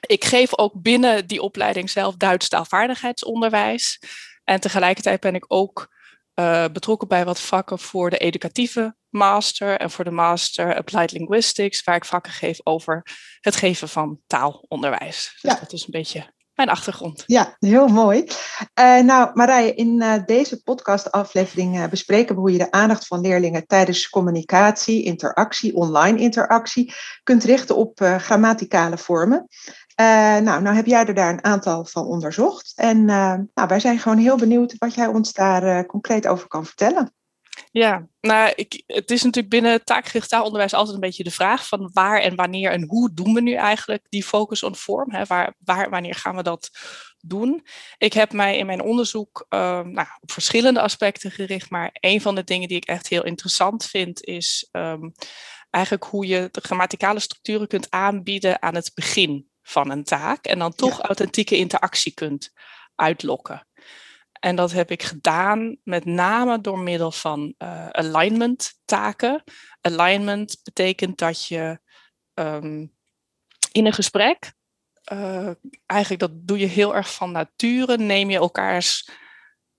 ik 0.07 0.25
geef 0.25 0.57
ook 0.57 0.81
binnen 0.81 1.27
die 1.27 1.41
opleiding 1.41 1.89
zelf 1.89 2.15
Duits 2.15 2.49
taalvaardigheidsonderwijs. 2.49 3.99
En 4.43 4.59
tegelijkertijd 4.59 5.19
ben 5.19 5.35
ik 5.35 5.45
ook 5.47 5.89
uh, 6.35 6.65
betrokken 6.71 7.07
bij 7.07 7.25
wat 7.25 7.39
vakken 7.39 7.79
voor 7.79 8.09
de 8.09 8.17
educatieve 8.17 8.95
master 9.09 9.77
en 9.77 9.91
voor 9.91 10.03
de 10.03 10.11
master 10.11 10.75
Applied 10.75 11.11
Linguistics, 11.11 11.83
waar 11.83 11.95
ik 11.95 12.05
vakken 12.05 12.31
geef 12.31 12.59
over 12.63 13.05
het 13.39 13.55
geven 13.55 13.89
van 13.89 14.19
taalonderwijs. 14.27 15.37
Dus 15.41 15.51
ja. 15.51 15.59
dat 15.59 15.73
is 15.73 15.81
een 15.81 15.91
beetje 15.91 16.33
mijn 16.55 16.69
achtergrond. 16.69 17.23
Ja, 17.25 17.55
heel 17.59 17.87
mooi. 17.87 18.27
Uh, 18.79 18.99
nou, 18.99 19.31
Marije, 19.33 19.73
in 19.73 20.01
uh, 20.01 20.13
deze 20.25 20.63
podcastaflevering 20.63 21.77
uh, 21.77 21.87
bespreken 21.87 22.35
we 22.35 22.41
hoe 22.41 22.51
je 22.51 22.57
de 22.57 22.71
aandacht 22.71 23.07
van 23.07 23.21
leerlingen 23.21 23.67
tijdens 23.67 24.09
communicatie, 24.09 25.03
interactie, 25.03 25.75
online 25.75 26.19
interactie, 26.19 26.93
kunt 27.23 27.43
richten 27.43 27.75
op 27.75 27.99
grammaticale 28.17 28.97
vormen. 28.97 29.47
nou, 29.95 30.61
nou 30.61 30.75
heb 30.75 30.85
jij 30.85 31.05
er 31.05 31.13
daar 31.13 31.33
een 31.33 31.43
aantal 31.43 31.85
van 31.85 32.05
onderzocht. 32.05 32.73
En 32.75 33.05
nou, 33.05 33.67
wij 33.67 33.79
zijn 33.79 33.99
gewoon 33.99 34.17
heel 34.17 34.37
benieuwd 34.37 34.75
wat 34.77 34.93
jij 34.93 35.07
ons 35.07 35.33
daar 35.33 35.85
concreet 35.85 36.27
over 36.27 36.47
kan 36.47 36.65
vertellen. 36.65 37.13
Ja, 37.71 38.07
nou, 38.21 38.53
ik, 38.55 38.83
het 38.87 39.11
is 39.11 39.23
natuurlijk 39.23 39.53
binnen 39.53 39.83
taakgericht 39.83 40.29
taalonderwijs 40.29 40.73
altijd 40.73 40.95
een 40.95 41.01
beetje 41.01 41.23
de 41.23 41.31
vraag 41.31 41.67
van 41.67 41.89
waar 41.93 42.19
en 42.19 42.35
wanneer 42.35 42.71
en 42.71 42.83
hoe 42.87 43.13
doen 43.13 43.33
we 43.33 43.41
nu 43.41 43.53
eigenlijk 43.53 44.05
die 44.09 44.23
focus 44.23 44.63
on 44.63 44.75
form? 44.75 45.11
Hè? 45.11 45.25
Waar, 45.25 45.55
waar, 45.57 45.89
wanneer 45.89 46.15
gaan 46.15 46.35
we 46.35 46.43
dat 46.43 46.69
doen? 47.19 47.65
Ik 47.97 48.13
heb 48.13 48.33
mij 48.33 48.57
in 48.57 48.65
mijn 48.65 48.81
onderzoek 48.81 49.45
uh, 49.49 49.59
nou, 49.81 50.07
op 50.19 50.31
verschillende 50.31 50.81
aspecten 50.81 51.31
gericht, 51.31 51.69
maar 51.69 51.89
een 51.93 52.21
van 52.21 52.35
de 52.35 52.43
dingen 52.43 52.67
die 52.67 52.77
ik 52.77 52.85
echt 52.85 53.07
heel 53.07 53.25
interessant 53.25 53.85
vind 53.85 54.23
is 54.23 54.69
um, 54.71 55.11
eigenlijk 55.69 56.03
hoe 56.03 56.27
je 56.27 56.49
de 56.51 56.61
grammaticale 56.61 57.19
structuren 57.19 57.67
kunt 57.67 57.89
aanbieden 57.89 58.61
aan 58.61 58.75
het 58.75 58.91
begin 58.93 59.49
van 59.61 59.89
een 59.89 60.03
taak 60.03 60.45
en 60.45 60.59
dan 60.59 60.75
toch 60.75 60.99
authentieke 60.99 61.57
interactie 61.57 62.13
kunt 62.13 62.51
uitlokken. 62.95 63.67
En 64.41 64.55
dat 64.55 64.71
heb 64.71 64.91
ik 64.91 65.03
gedaan 65.03 65.77
met 65.83 66.05
name 66.05 66.61
door 66.61 66.79
middel 66.79 67.11
van 67.11 67.53
uh, 67.57 67.89
alignment 67.89 68.73
taken. 68.85 69.43
Alignment 69.81 70.59
betekent 70.63 71.17
dat 71.17 71.47
je 71.47 71.79
um, 72.33 72.93
in 73.71 73.85
een 73.85 73.93
gesprek, 73.93 74.53
uh, 75.13 75.49
eigenlijk 75.85 76.21
dat 76.21 76.31
doe 76.33 76.59
je 76.59 76.65
heel 76.65 76.95
erg 76.95 77.13
van 77.13 77.31
nature, 77.31 77.97
neem 77.97 78.29
je 78.29 78.37
elkaars 78.37 79.09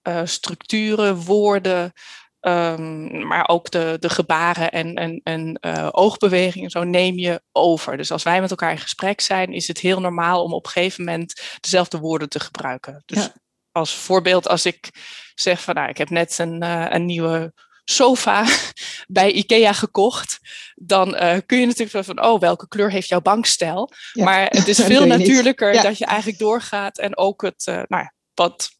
uh, 0.08 0.20
structuren, 0.24 1.16
woorden, 1.16 1.92
um, 2.40 3.26
maar 3.26 3.48
ook 3.48 3.70
de, 3.70 3.96
de 4.00 4.10
gebaren 4.10 4.70
en, 4.70 4.94
en, 4.94 5.20
en 5.22 5.62
oogbewegingen, 5.94 6.70
zo 6.70 6.84
neem 6.84 7.18
je 7.18 7.42
over. 7.52 7.96
Dus 7.96 8.10
als 8.10 8.22
wij 8.22 8.40
met 8.40 8.50
elkaar 8.50 8.70
in 8.70 8.78
gesprek 8.78 9.20
zijn, 9.20 9.52
is 9.52 9.68
het 9.68 9.78
heel 9.78 10.00
normaal 10.00 10.42
om 10.42 10.52
op 10.52 10.64
een 10.64 10.72
gegeven 10.72 11.04
moment 11.04 11.58
dezelfde 11.60 11.98
woorden 11.98 12.28
te 12.28 12.40
gebruiken. 12.40 13.02
Dus 13.06 13.24
ja 13.24 13.40
als 13.72 13.94
voorbeeld, 13.94 14.48
als 14.48 14.66
ik 14.66 14.90
zeg 15.34 15.62
van 15.62 15.74
nou, 15.74 15.88
ik 15.88 15.98
heb 15.98 16.10
net 16.10 16.38
een, 16.38 16.64
uh, 16.64 16.86
een 16.88 17.06
nieuwe 17.06 17.52
sofa 17.84 18.46
bij 19.08 19.32
IKEA 19.32 19.72
gekocht, 19.72 20.38
dan 20.74 21.14
uh, 21.14 21.36
kun 21.46 21.58
je 21.58 21.66
natuurlijk 21.66 22.04
van, 22.04 22.24
oh, 22.24 22.40
welke 22.40 22.68
kleur 22.68 22.90
heeft 22.90 23.08
jouw 23.08 23.20
bankstel? 23.20 23.90
Maar 24.12 24.46
het 24.46 24.68
is 24.68 24.80
veel 24.92 25.06
natuurlijker 25.06 25.82
dat 25.82 25.98
je 25.98 26.06
eigenlijk 26.06 26.38
doorgaat 26.38 26.98
en 26.98 27.16
ook 27.16 27.42
het, 27.42 27.66
uh, 27.66 27.74
nou 27.74 28.02
ja, 28.02 28.14
wat 28.34 28.70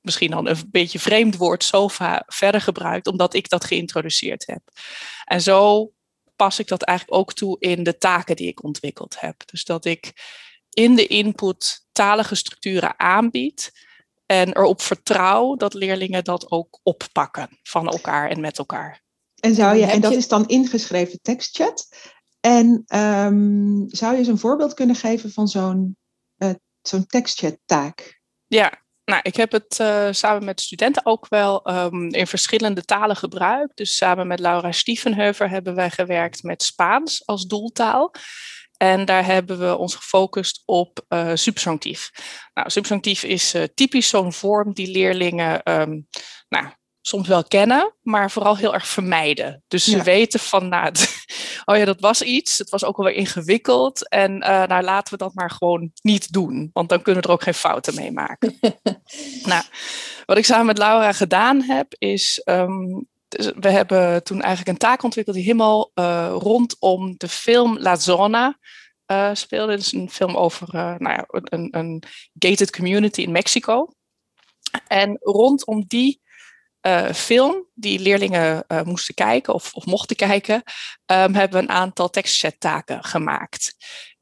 misschien 0.00 0.30
dan 0.30 0.46
een 0.46 0.68
beetje 0.70 0.98
vreemd 0.98 1.36
woord 1.36 1.64
sofa 1.64 2.22
verder 2.26 2.60
gebruikt, 2.60 3.06
omdat 3.06 3.34
ik 3.34 3.48
dat 3.48 3.64
geïntroduceerd 3.64 4.46
heb. 4.46 4.62
En 5.24 5.40
zo 5.40 5.90
pas 6.36 6.58
ik 6.58 6.68
dat 6.68 6.82
eigenlijk 6.82 7.18
ook 7.18 7.32
toe 7.32 7.56
in 7.58 7.82
de 7.82 7.98
taken 7.98 8.36
die 8.36 8.48
ik 8.48 8.62
ontwikkeld 8.62 9.20
heb. 9.20 9.42
Dus 9.46 9.64
dat 9.64 9.84
ik 9.84 10.12
in 10.70 10.94
de 10.94 11.06
input 11.06 11.86
talige 11.92 12.34
structuren 12.34 12.98
aanbied 12.98 13.86
en 14.28 14.56
erop 14.56 14.82
vertrouw 14.82 15.56
dat 15.56 15.74
leerlingen 15.74 16.24
dat 16.24 16.50
ook 16.50 16.80
oppakken 16.82 17.58
van 17.62 17.88
elkaar 17.88 18.30
en 18.30 18.40
met 18.40 18.58
elkaar. 18.58 19.02
En, 19.40 19.54
zou 19.54 19.76
je, 19.76 19.86
en 19.86 20.00
dat 20.00 20.12
is 20.12 20.28
dan 20.28 20.46
ingeschreven 20.46 21.18
tekstchat. 21.22 21.88
En 22.40 22.84
um, 22.96 23.84
zou 23.88 24.12
je 24.12 24.18
eens 24.18 24.28
een 24.28 24.38
voorbeeld 24.38 24.74
kunnen 24.74 24.96
geven 24.96 25.32
van 25.32 25.48
zo'n 25.48 25.96
uh, 26.38 26.50
zo'n 26.82 27.06
tekstchat-taak? 27.06 28.20
Ja, 28.46 28.82
nou, 29.04 29.20
ik 29.22 29.36
heb 29.36 29.52
het 29.52 29.78
uh, 29.80 30.08
samen 30.10 30.44
met 30.44 30.60
studenten 30.60 31.06
ook 31.06 31.28
wel 31.28 31.70
um, 31.70 32.08
in 32.08 32.26
verschillende 32.26 32.84
talen 32.84 33.16
gebruikt. 33.16 33.76
Dus 33.76 33.96
samen 33.96 34.26
met 34.26 34.40
Laura 34.40 34.72
Stiefenheuver 34.72 35.50
hebben 35.50 35.74
wij 35.74 35.90
gewerkt 35.90 36.42
met 36.42 36.62
Spaans 36.62 37.26
als 37.26 37.46
doeltaal. 37.46 38.14
En 38.78 39.04
daar 39.04 39.24
hebben 39.24 39.58
we 39.58 39.76
ons 39.76 39.94
gefocust 39.94 40.62
op 40.64 41.04
uh, 41.08 41.30
subjunctief. 41.34 42.10
Nou, 42.54 42.70
subjunctief 42.70 43.22
is 43.22 43.54
uh, 43.54 43.62
typisch 43.74 44.08
zo'n 44.08 44.32
vorm 44.32 44.72
die 44.72 44.90
leerlingen 44.90 45.80
um, 45.80 46.06
nou, 46.48 46.66
soms 47.00 47.28
wel 47.28 47.44
kennen, 47.44 47.94
maar 48.02 48.30
vooral 48.30 48.56
heel 48.56 48.74
erg 48.74 48.86
vermijden. 48.86 49.62
Dus 49.68 49.84
ze 49.84 50.02
weten 50.02 50.40
van, 50.40 50.68
nou, 50.68 50.92
oh 51.64 51.76
ja, 51.76 51.84
dat 51.84 52.00
was 52.00 52.22
iets, 52.22 52.58
het 52.58 52.70
was 52.70 52.84
ook 52.84 52.96
alweer 52.96 53.14
ingewikkeld 53.14 54.08
en 54.08 54.32
uh, 54.32 54.64
nou 54.64 54.82
laten 54.82 55.12
we 55.12 55.18
dat 55.18 55.34
maar 55.34 55.50
gewoon 55.50 55.90
niet 56.02 56.32
doen, 56.32 56.70
want 56.72 56.88
dan 56.88 57.02
kunnen 57.02 57.22
we 57.22 57.28
er 57.28 57.34
ook 57.34 57.42
geen 57.42 57.54
fouten 57.54 57.94
mee 57.94 58.12
maken. 58.12 58.58
nou, 59.52 59.64
wat 60.24 60.38
ik 60.38 60.44
samen 60.44 60.66
met 60.66 60.78
Laura 60.78 61.12
gedaan 61.12 61.62
heb, 61.62 61.94
is 61.98 62.42
um, 62.44 63.08
we 63.36 63.70
hebben 63.70 64.24
toen 64.24 64.40
eigenlijk 64.40 64.68
een 64.68 64.88
taak 64.88 65.02
ontwikkeld 65.02 65.36
die 65.36 65.44
helemaal 65.44 65.90
uh, 65.94 66.34
rondom 66.38 67.14
de 67.16 67.28
film 67.28 67.78
La 67.78 67.96
Zona 67.96 68.58
uh, 69.06 69.30
speelde. 69.32 69.72
Het 69.72 69.80
is 69.80 69.92
een 69.92 70.10
film 70.10 70.36
over 70.36 70.74
uh, 70.74 70.94
nou 70.98 71.14
ja, 71.16 71.24
een, 71.28 71.68
een, 71.70 72.02
gated 72.38 72.70
community 72.70 73.20
in 73.20 73.32
Mexico. 73.32 73.88
En 74.86 75.16
rondom 75.20 75.84
die 75.86 76.20
film, 77.12 77.66
die 77.74 77.98
leerlingen 77.98 78.64
moesten 78.84 79.14
kijken 79.14 79.54
of, 79.54 79.74
of 79.74 79.86
mochten 79.86 80.16
kijken, 80.16 80.54
um, 80.54 81.34
hebben 81.34 81.50
we 81.50 81.58
een 81.58 81.68
aantal 81.68 82.10
tekstchat-taken 82.10 83.04
gemaakt. 83.04 83.74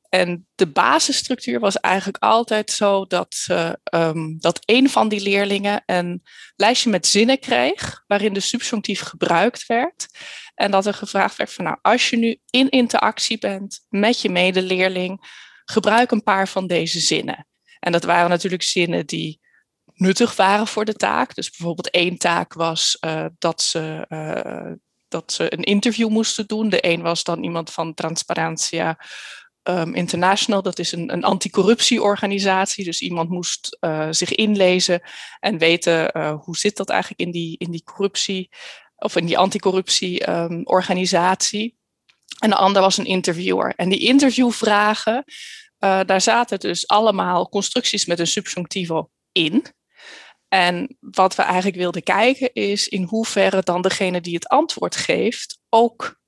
En 0.09 0.47
de 0.55 0.67
basisstructuur 0.67 1.61
was 1.61 1.77
eigenlijk 1.81 2.23
altijd 2.23 2.71
zo 2.71 3.05
dat, 3.07 3.47
um, 3.95 4.37
dat 4.39 4.61
een 4.65 4.91
van 4.91 5.09
die 5.09 5.21
leerlingen 5.21 5.83
een 5.87 6.23
lijstje 6.57 6.91
met 6.91 7.07
zinnen 7.07 7.39
kreeg, 7.39 8.05
waarin 8.07 8.33
de 8.33 8.41
subjunctief 8.41 9.01
gebruikt 9.01 9.67
werd. 9.67 10.07
En 10.55 10.71
dat 10.71 10.87
er 10.87 10.95
gevraagd 10.95 11.37
werd 11.37 11.53
van 11.53 11.65
nou, 11.65 11.77
als 11.83 12.11
je 12.11 12.17
nu 12.17 12.41
in 12.51 12.69
interactie 12.69 13.39
bent 13.39 13.87
met 13.89 14.21
je 14.21 14.31
medeleerling, 14.31 15.45
gebruik 15.65 16.11
een 16.11 16.23
paar 16.23 16.49
van 16.49 16.67
deze 16.67 17.01
zinnen. 17.01 17.47
En 17.81 17.93
dat 17.93 18.05
waren 18.05 18.31
natuurlijk 18.31 18.63
zinnen 18.63 19.07
die 19.07 19.41
nuttig 19.95 20.37
waren 20.37 20.67
voor 20.67 20.85
de 20.85 20.95
taak. 20.95 21.35
Dus 21.35 21.51
bijvoorbeeld 21.51 21.91
één 21.91 22.19
taak 22.19 22.53
was 22.53 22.99
uh, 23.01 23.27
dat 23.39 23.63
ze 23.63 24.07
uh, 24.09 24.73
dat 25.09 25.33
ze 25.33 25.53
een 25.53 25.63
interview 25.63 26.09
moesten 26.09 26.47
doen. 26.47 26.69
De 26.69 26.87
een 26.87 27.03
was 27.03 27.25
dan 27.25 27.43
iemand 27.43 27.73
van 27.73 27.95
Transparentia 27.95 28.99
um, 29.69 29.95
International, 29.95 30.63
dat 30.63 30.79
is 30.79 30.93
een, 30.93 31.13
een 31.13 31.25
anticorruptieorganisatie. 31.25 32.85
Dus 32.85 33.01
iemand 33.01 33.31
moest 33.31 33.77
uh, 33.81 34.09
zich 34.11 34.35
inlezen 34.35 35.01
en 35.41 35.59
weten 35.59 36.17
uh, 36.17 36.35
hoe 36.41 36.57
zit 36.57 36.77
dat 36.77 36.89
eigenlijk 36.89 37.21
in 37.21 37.31
die, 37.31 37.59
in 37.59 37.71
die 37.71 37.83
corruptie 37.83 38.51
of 38.97 39.17
in 39.17 39.27
die 39.27 39.39
anticorruptieorganisatie. 39.39 41.65
Um, 41.65 41.75
en 42.39 42.51
de 42.51 42.57
ander 42.57 42.83
was 42.83 42.97
een 42.97 43.05
interviewer. 43.05 43.73
En 43.77 43.89
die 43.89 43.99
interviewvragen, 43.99 45.25
uh, 45.79 46.01
daar 46.07 46.21
zaten 46.21 46.61
dus 46.61 46.89
allemaal 46.89 47.49
constructies 47.49 48.07
met 48.07 48.19
een 48.19 48.27
subjunctivo 48.27 49.11
in. 49.33 49.67
En 50.49 50.97
wat 51.01 51.35
we 51.35 51.43
eigenlijk 51.43 51.77
wilden 51.77 52.03
kijken 52.03 52.53
is 52.53 52.89
in 52.89 53.03
hoeverre 53.03 53.63
dan 53.63 53.83
degene 53.83 54.21
die 54.21 54.35
het 54.35 54.49
antwoord 54.49 54.97
geeft 54.97 55.59
ook 55.69 56.21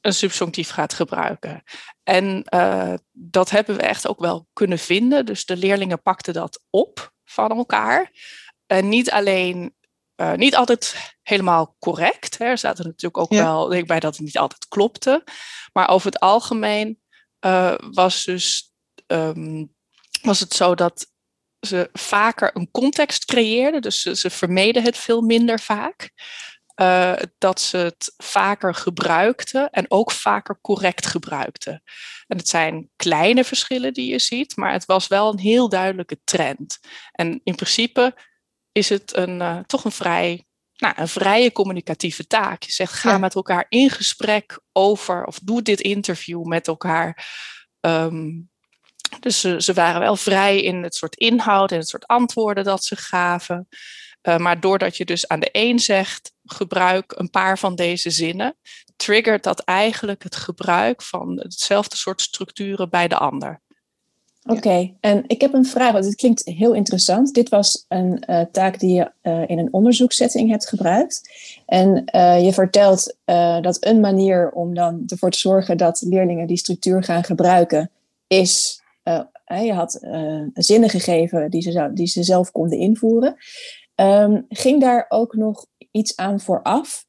een 0.00 0.14
subjunctief 0.14 0.70
gaat 0.70 0.94
gebruiken. 0.94 1.62
En 2.02 2.44
uh, 2.54 2.94
dat 3.12 3.50
hebben 3.50 3.76
we 3.76 3.82
echt 3.82 4.08
ook 4.08 4.20
wel 4.20 4.48
kunnen 4.52 4.78
vinden. 4.78 5.26
Dus 5.26 5.44
de 5.44 5.56
leerlingen 5.56 6.02
pakten 6.02 6.34
dat 6.34 6.64
op 6.70 7.12
van 7.24 7.50
elkaar. 7.50 8.10
En 8.66 8.88
niet 8.88 9.10
alleen, 9.10 9.74
uh, 10.16 10.32
niet 10.32 10.56
altijd 10.56 11.14
helemaal 11.22 11.76
correct. 11.78 12.38
Hè. 12.38 12.44
Er 12.44 12.58
zaten 12.58 12.84
natuurlijk 12.84 13.22
ook 13.22 13.32
ja. 13.32 13.42
wel, 13.42 13.68
denk 13.68 13.82
ik 13.82 13.88
bij 13.88 14.00
dat 14.00 14.16
het 14.16 14.24
niet 14.24 14.38
altijd 14.38 14.68
klopte. 14.68 15.24
Maar 15.72 15.88
over 15.88 16.10
het 16.10 16.20
algemeen 16.20 17.00
uh, 17.46 17.74
was 17.90 18.24
dus 18.24 18.72
um, 19.06 19.74
was 20.22 20.40
het 20.40 20.54
zo 20.54 20.74
dat 20.74 21.06
ze 21.66 21.88
vaker 21.92 22.56
een 22.56 22.70
context 22.70 23.24
creëerden. 23.24 23.82
Dus 23.82 24.02
ze, 24.02 24.16
ze 24.16 24.30
vermeden 24.30 24.82
het 24.82 24.96
veel 24.96 25.20
minder 25.20 25.60
vaak 25.60 26.12
uh, 26.80 27.16
dat 27.38 27.60
ze 27.60 27.76
het 27.76 28.14
vaker 28.16 28.74
gebruikten 28.74 29.70
en 29.70 29.84
ook 29.88 30.10
vaker 30.10 30.58
correct 30.60 31.06
gebruikten. 31.06 31.82
En 32.26 32.36
het 32.36 32.48
zijn 32.48 32.90
kleine 32.96 33.44
verschillen 33.44 33.92
die 33.92 34.10
je 34.10 34.18
ziet, 34.18 34.56
maar 34.56 34.72
het 34.72 34.84
was 34.84 35.06
wel 35.06 35.32
een 35.32 35.38
heel 35.38 35.68
duidelijke 35.68 36.20
trend. 36.24 36.78
En 37.12 37.40
in 37.44 37.54
principe 37.54 38.14
is 38.72 38.88
het 38.88 39.16
een, 39.16 39.40
uh, 39.40 39.58
toch 39.58 39.84
een 39.84 39.92
vrij 39.92 40.44
nou, 40.76 40.94
een 40.96 41.08
vrije 41.08 41.52
communicatieve 41.52 42.26
taak. 42.26 42.62
Je 42.62 42.72
zegt, 42.72 42.92
ga 42.92 43.10
ja. 43.10 43.18
met 43.18 43.34
elkaar 43.34 43.66
in 43.68 43.90
gesprek 43.90 44.60
over, 44.72 45.24
of 45.24 45.38
doe 45.42 45.62
dit 45.62 45.80
interview 45.80 46.44
met 46.44 46.66
elkaar. 46.66 47.26
Um, 47.80 48.50
dus 49.20 49.40
ze, 49.40 49.62
ze, 49.62 49.72
waren 49.72 50.00
wel 50.00 50.16
vrij 50.16 50.62
in 50.62 50.82
het 50.82 50.94
soort 50.94 51.16
inhoud 51.16 51.72
en 51.72 51.78
het 51.78 51.88
soort 51.88 52.06
antwoorden 52.06 52.64
dat 52.64 52.84
ze 52.84 52.96
gaven. 52.96 53.68
Uh, 54.22 54.36
maar 54.36 54.60
doordat 54.60 54.96
je 54.96 55.04
dus 55.04 55.28
aan 55.28 55.40
de 55.40 55.48
een 55.52 55.78
zegt, 55.78 56.32
gebruik 56.44 57.12
een 57.16 57.30
paar 57.30 57.58
van 57.58 57.74
deze 57.74 58.10
zinnen, 58.10 58.56
triggert 58.96 59.42
dat 59.42 59.60
eigenlijk 59.60 60.22
het 60.22 60.36
gebruik 60.36 61.02
van 61.02 61.38
hetzelfde 61.38 61.96
soort 61.96 62.20
structuren 62.20 62.90
bij 62.90 63.08
de 63.08 63.16
ander. 63.16 63.60
Oké, 64.42 64.56
okay. 64.56 64.96
en 65.00 65.24
ik 65.26 65.40
heb 65.40 65.54
een 65.54 65.66
vraag, 65.66 65.92
want 65.92 66.04
dit 66.04 66.14
klinkt 66.14 66.44
heel 66.44 66.74
interessant. 66.74 67.34
Dit 67.34 67.48
was 67.48 67.84
een 67.88 68.22
uh, 68.26 68.40
taak 68.52 68.78
die 68.78 68.94
je 68.94 69.12
uh, 69.22 69.42
in 69.46 69.58
een 69.58 69.72
onderzoekssetting 69.72 70.50
hebt 70.50 70.68
gebruikt. 70.68 71.30
En 71.66 72.04
uh, 72.14 72.44
je 72.44 72.52
vertelt 72.52 73.16
dat 73.60 73.84
een 73.84 74.00
manier 74.00 74.50
om 74.50 74.74
dan 74.74 75.02
ervoor 75.06 75.30
te 75.30 75.38
zorgen 75.38 75.76
dat 75.76 76.00
leerlingen 76.06 76.46
die 76.46 76.56
structuur 76.56 77.02
gaan 77.02 77.24
gebruiken, 77.24 77.90
is, 78.26 78.82
je 79.44 79.72
had 79.72 79.98
zinnen 80.54 80.90
gegeven 80.90 81.50
die 81.50 81.62
ze, 81.62 81.70
zou, 81.72 81.94
die 81.94 82.06
ze 82.06 82.22
zelf 82.22 82.50
konden 82.50 82.78
invoeren. 82.78 83.36
Um, 84.00 84.44
ging 84.48 84.80
daar 84.80 85.06
ook 85.08 85.34
nog 85.34 85.66
iets 85.90 86.16
aan 86.16 86.40
vooraf? 86.40 87.04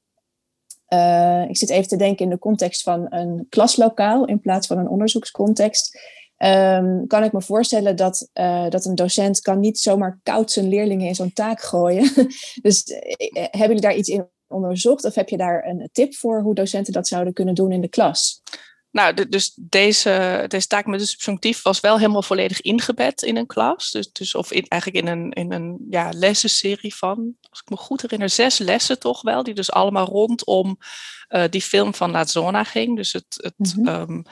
Uh, 0.93 1.45
ik 1.49 1.57
zit 1.57 1.69
even 1.69 1.87
te 1.87 1.95
denken 1.95 2.25
in 2.25 2.29
de 2.29 2.39
context 2.39 2.83
van 2.83 3.05
een 3.09 3.45
klaslokaal 3.49 4.25
in 4.25 4.39
plaats 4.39 4.67
van 4.67 4.77
een 4.77 4.89
onderzoekscontext. 4.89 5.99
Um, 6.37 7.07
kan 7.07 7.23
ik 7.23 7.31
me 7.31 7.41
voorstellen 7.41 7.95
dat, 7.95 8.29
uh, 8.33 8.69
dat 8.69 8.85
een 8.85 8.95
docent 8.95 9.41
kan 9.41 9.59
niet 9.59 9.79
zomaar 9.79 10.19
koud 10.23 10.51
zijn 10.51 10.67
leerlingen 10.67 11.07
in 11.07 11.15
zo'n 11.15 11.33
taak 11.33 11.61
gooien. 11.61 12.11
dus 12.61 12.87
uh, 12.87 12.97
hebben 13.33 13.67
jullie 13.67 13.81
daar 13.81 13.95
iets 13.95 14.09
in 14.09 14.29
onderzocht 14.47 15.05
of 15.05 15.15
heb 15.15 15.29
je 15.29 15.37
daar 15.37 15.65
een 15.65 15.89
tip 15.91 16.15
voor 16.15 16.41
hoe 16.41 16.55
docenten 16.55 16.93
dat 16.93 17.07
zouden 17.07 17.33
kunnen 17.33 17.55
doen 17.55 17.71
in 17.71 17.81
de 17.81 17.89
klas? 17.89 18.41
Nou, 18.91 19.29
dus 19.29 19.53
deze, 19.55 20.45
deze 20.47 20.67
taak 20.67 20.85
met 20.85 20.99
de 20.99 21.05
subjunctief 21.05 21.61
was 21.61 21.79
wel 21.79 21.97
helemaal 21.97 22.21
volledig 22.21 22.61
ingebed 22.61 23.21
in 23.21 23.37
een 23.37 23.45
klas. 23.45 23.91
Dus, 23.91 24.11
dus 24.11 24.35
of 24.35 24.51
in, 24.51 24.65
eigenlijk 24.67 25.05
in 25.05 25.11
een, 25.11 25.31
in 25.31 25.51
een 25.51 25.85
ja, 25.89 26.09
lessenserie 26.13 26.95
van, 26.95 27.35
als 27.49 27.59
ik 27.59 27.69
me 27.69 27.75
goed 27.75 28.01
herinner, 28.01 28.29
zes 28.29 28.57
lessen 28.57 28.99
toch 28.99 29.21
wel. 29.21 29.43
Die 29.43 29.53
dus 29.53 29.71
allemaal 29.71 30.05
rondom 30.05 30.77
uh, 31.29 31.43
die 31.49 31.61
film 31.61 31.93
van 31.93 32.11
La 32.11 32.25
Zona 32.25 32.63
ging. 32.63 32.95
Dus 32.95 33.13
het, 33.13 33.25
het, 33.37 33.75
mm 33.75 33.85
-hmm. 33.85 34.09
um, 34.09 34.23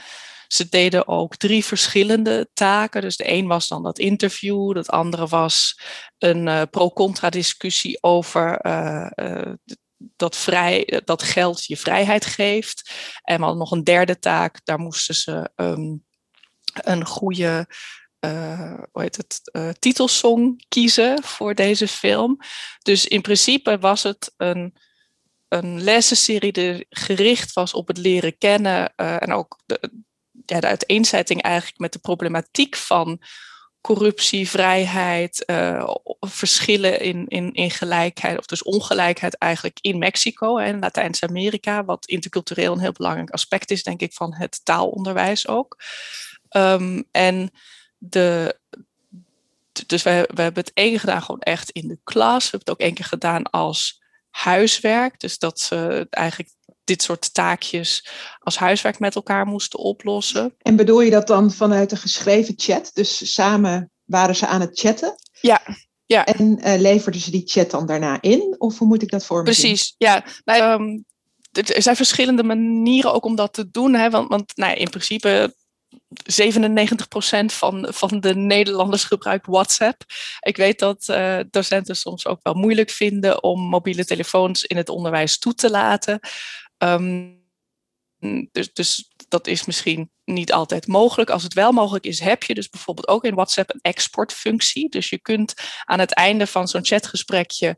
ze 0.48 0.70
deden 0.70 1.08
ook 1.08 1.36
drie 1.36 1.66
verschillende 1.66 2.50
taken. 2.54 3.02
Dus 3.02 3.18
de 3.18 3.32
een 3.32 3.48
was 3.48 3.68
dan 3.68 3.84
dat 3.84 4.00
interview, 4.00 4.74
dat 4.74 4.90
andere 4.90 5.28
was 5.28 5.80
een 6.18 6.48
uh, 6.48 6.62
pro-contra 6.72 7.30
discussie 7.30 7.98
over 8.04 8.66
uh, 8.66 9.54
dat, 10.16 10.38
vrij, 10.38 11.02
dat 11.06 11.24
geld 11.24 11.66
je 11.66 11.78
vrijheid 11.78 12.26
geeft. 12.26 12.92
En 13.24 13.36
we 13.36 13.42
hadden 13.42 13.60
nog 13.60 13.72
een 13.72 13.84
derde 13.84 14.20
taak, 14.20 14.66
daar 14.66 14.80
moesten 14.80 15.16
ze 15.16 15.50
um, 15.56 16.06
een 16.74 17.06
goede 17.06 17.68
uh, 18.26 18.74
hoe 18.92 19.02
heet 19.02 19.18
het, 19.18 19.42
uh, 19.52 19.70
titelsong 19.80 20.66
kiezen 20.68 21.24
voor 21.24 21.56
deze 21.56 21.88
film. 21.88 22.38
Dus 22.82 23.08
in 23.08 23.22
principe 23.22 23.78
was 23.80 24.04
het 24.04 24.34
een, 24.38 24.76
een 25.48 25.82
lessenserie 25.82 26.52
die 26.52 26.86
gericht 26.90 27.54
was 27.54 27.74
op 27.74 27.88
het 27.88 27.98
leren 27.98 28.38
kennen 28.38 28.94
uh, 28.98 29.22
en 29.22 29.34
ook 29.34 29.60
de, 29.66 29.92
ja, 30.46 30.60
de 30.60 30.68
uiteenzetting 30.68 31.42
eigenlijk 31.42 31.80
met 31.80 31.94
de 31.94 32.00
problematiek 32.00 32.76
van 32.76 33.22
corruptie, 33.96 34.50
vrijheid, 34.50 35.44
uh, 35.48 35.96
verschillen 36.20 37.00
in, 37.00 37.28
in, 37.28 37.54
in 37.54 37.72
gelijkheid, 37.72 38.38
of 38.38 38.46
dus 38.46 38.64
ongelijkheid 38.64 39.38
eigenlijk 39.38 39.78
in 39.82 39.98
Mexico 39.98 40.58
en 40.58 40.80
Latijns-Amerika, 40.80 41.86
wat 41.86 42.06
intercultureel 42.06 42.74
een 42.74 42.80
heel 42.80 42.92
belangrijk 42.92 43.30
aspect 43.30 43.72
is, 43.72 43.84
denk 43.84 44.02
ik, 44.02 44.14
van 44.14 44.34
het 44.34 44.66
taalonderwijs 44.66 45.48
ook. 45.48 45.78
Um, 46.52 47.04
en 47.12 47.52
de, 47.98 48.60
dus 49.88 50.04
we, 50.04 50.30
we 50.34 50.42
hebben 50.42 50.64
het 50.64 50.74
één 50.74 51.00
gedaan 51.00 51.22
gewoon 51.22 51.42
echt 51.42 51.70
in 51.70 51.88
de 51.88 52.00
klas. 52.04 52.44
We 52.44 52.50
hebben 52.50 52.60
het 52.60 52.70
ook 52.70 52.88
één 52.88 52.94
keer 52.94 53.06
gedaan 53.06 53.44
als 53.44 54.02
huiswerk. 54.30 55.20
Dus 55.20 55.38
dat 55.40 55.60
ze 55.60 56.08
eigenlijk 56.10 56.50
dit 56.90 57.04
soort 57.04 57.34
taakjes 57.34 58.08
als 58.40 58.58
huiswerk 58.58 59.00
met 59.00 59.16
elkaar 59.16 59.46
moesten 59.46 59.80
oplossen. 59.80 60.56
En 60.62 60.76
bedoel 60.76 61.02
je 61.02 61.12
dat 61.12 61.28
dan 61.28 61.52
vanuit 61.52 61.90
de 61.90 61.96
geschreven 61.96 62.54
chat? 62.58 62.92
Dus 62.94 63.34
samen 63.34 63.92
waren 64.06 64.36
ze 64.36 64.48
aan 64.48 64.62
het 64.62 64.80
chatten? 64.80 65.16
Ja. 65.42 65.62
ja. 66.06 66.26
En 66.26 66.60
uh, 66.68 66.80
leverden 66.80 67.22
ze 67.22 67.32
die 67.32 67.44
chat 67.46 67.72
dan 67.72 67.86
daarna 67.86 68.22
in? 68.22 68.56
Of 68.58 68.78
hoe 68.78 68.88
moet 68.88 69.02
ik 69.02 69.12
dat 69.12 69.26
voor 69.26 69.38
me 69.38 69.44
Precies, 69.44 69.96
ja. 69.98 70.26
Nou, 70.46 70.82
um, 70.82 71.06
er 71.52 71.82
zijn 71.82 71.96
verschillende 71.96 72.44
manieren 72.44 73.14
ook 73.14 73.26
om 73.26 73.36
dat 73.36 73.54
te 73.54 73.72
doen. 73.72 73.94
Hè? 73.94 74.10
Want, 74.10 74.30
want 74.30 74.52
nou, 74.56 74.76
in 74.76 74.90
principe 74.90 75.54
97% 76.10 77.46
van, 77.46 77.88
van 77.90 78.20
de 78.20 78.36
Nederlanders 78.36 79.04
gebruikt 79.04 79.46
WhatsApp. 79.46 80.04
Ik 80.40 80.58
weet 80.58 80.80
dat 80.80 81.08
uh, 81.10 81.40
docenten 81.50 81.96
soms 81.96 82.28
ook 82.28 82.40
wel 82.44 82.54
moeilijk 82.54 82.90
vinden 82.90 83.44
om 83.44 83.62
mobiele 83.62 84.06
telefoons 84.06 84.64
in 84.64 84.78
het 84.78 84.90
onderwijs 84.90 85.40
toe 85.40 85.54
te 85.54 85.70
laten. 85.70 86.20
Um, 86.84 87.38
dus, 88.52 88.74
dus 88.74 89.14
dat 89.28 89.48
is 89.48 89.66
misschien 89.66 90.12
niet 90.26 90.54
altijd 90.54 90.88
mogelijk. 90.88 91.30
Als 91.30 91.44
het 91.44 91.54
wel 91.54 91.72
mogelijk 91.72 92.06
is, 92.06 92.20
heb 92.20 92.44
je 92.44 92.54
dus 92.54 92.70
bijvoorbeeld 92.70 93.08
ook 93.08 93.24
in 93.24 93.36
WhatsApp 93.36 93.74
een 93.74 93.82
exportfunctie. 93.82 94.90
Dus 94.90 95.10
je 95.10 95.20
kunt 95.20 95.54
aan 95.84 96.00
het 96.00 96.14
einde 96.14 96.48
van 96.48 96.68
zo'n 96.68 96.86
chatgesprekje 96.86 97.78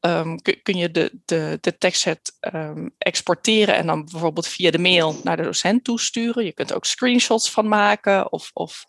um, 0.00 0.42
kun, 0.62 0.76
je 0.76 0.90
de, 0.90 1.20
de, 1.24 1.58
de 1.60 1.78
tekstset 1.78 2.36
um, 2.54 2.94
exporteren 2.98 3.74
en 3.74 3.86
dan 3.86 4.04
bijvoorbeeld 4.04 4.48
via 4.48 4.70
de 4.70 4.78
mail 4.78 5.20
naar 5.22 5.36
de 5.36 5.42
docent 5.42 5.84
toesturen. 5.84 6.44
Je 6.44 6.52
kunt 6.52 6.72
ook 6.72 6.84
screenshots 6.84 7.50
van 7.50 7.68
maken 7.68 8.32
of, 8.32 8.50
of 8.52 8.84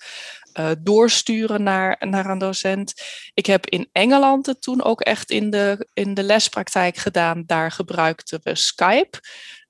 uh, 0.59 0.71
doorsturen 0.79 1.63
naar, 1.63 1.97
naar 1.99 2.25
een 2.25 2.37
docent. 2.37 2.93
Ik 3.33 3.45
heb 3.45 3.67
in 3.67 3.89
Engeland 3.91 4.45
het 4.45 4.61
toen 4.61 4.83
ook 4.83 5.01
echt 5.01 5.31
in 5.31 5.49
de, 5.49 5.87
in 5.93 6.13
de 6.13 6.23
lespraktijk 6.23 6.97
gedaan. 6.97 7.43
Daar 7.45 7.71
gebruikten 7.71 8.39
we 8.43 8.55
Skype. 8.55 9.19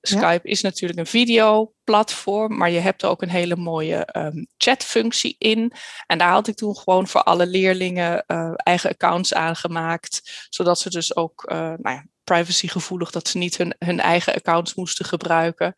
Skype 0.02 0.48
is 0.48 0.60
natuurlijk 0.60 1.00
een 1.00 1.06
videoplatform, 1.06 2.56
maar 2.56 2.70
je 2.70 2.78
hebt 2.78 3.02
er 3.02 3.08
ook 3.08 3.22
een 3.22 3.30
hele 3.30 3.56
mooie 3.56 4.08
um, 4.16 4.46
chatfunctie 4.56 5.34
in. 5.38 5.72
En 6.06 6.18
daar 6.18 6.32
had 6.32 6.48
ik 6.48 6.56
toen 6.56 6.76
gewoon 6.76 7.08
voor 7.08 7.22
alle 7.22 7.46
leerlingen 7.46 8.24
uh, 8.26 8.52
eigen 8.56 8.90
accounts 8.90 9.34
aangemaakt, 9.34 10.46
zodat 10.48 10.78
ze 10.78 10.90
dus 10.90 11.16
ook 11.16 11.50
uh, 11.52 11.58
nou 11.58 11.96
ja, 11.96 12.06
privacygevoelig, 12.24 13.10
dat 13.10 13.28
ze 13.28 13.38
niet 13.38 13.56
hun, 13.56 13.74
hun 13.78 14.00
eigen 14.00 14.34
accounts 14.34 14.74
moesten 14.74 15.04
gebruiken 15.04 15.74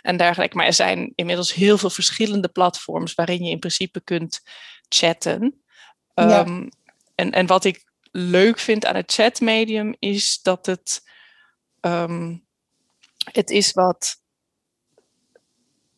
en 0.00 0.16
dergelijke. 0.16 0.56
Maar 0.56 0.66
er 0.66 0.72
zijn 0.72 1.12
inmiddels 1.14 1.54
heel 1.54 1.78
veel 1.78 1.90
verschillende 1.90 2.48
platforms 2.48 3.14
waarin 3.14 3.44
je 3.44 3.50
in 3.50 3.58
principe 3.58 4.00
kunt 4.00 4.40
chatten. 4.88 5.62
Ja. 6.14 6.40
Um, 6.40 6.68
en, 7.14 7.30
en 7.30 7.46
wat 7.46 7.64
ik 7.64 7.84
leuk 8.10 8.58
vind 8.58 8.86
aan 8.86 8.94
het 8.94 9.12
chatmedium 9.12 9.94
is 9.98 10.38
dat 10.42 10.66
het 10.66 11.02
um, 11.80 12.46
het 13.32 13.50
is 13.50 13.72
wat. 13.72 14.16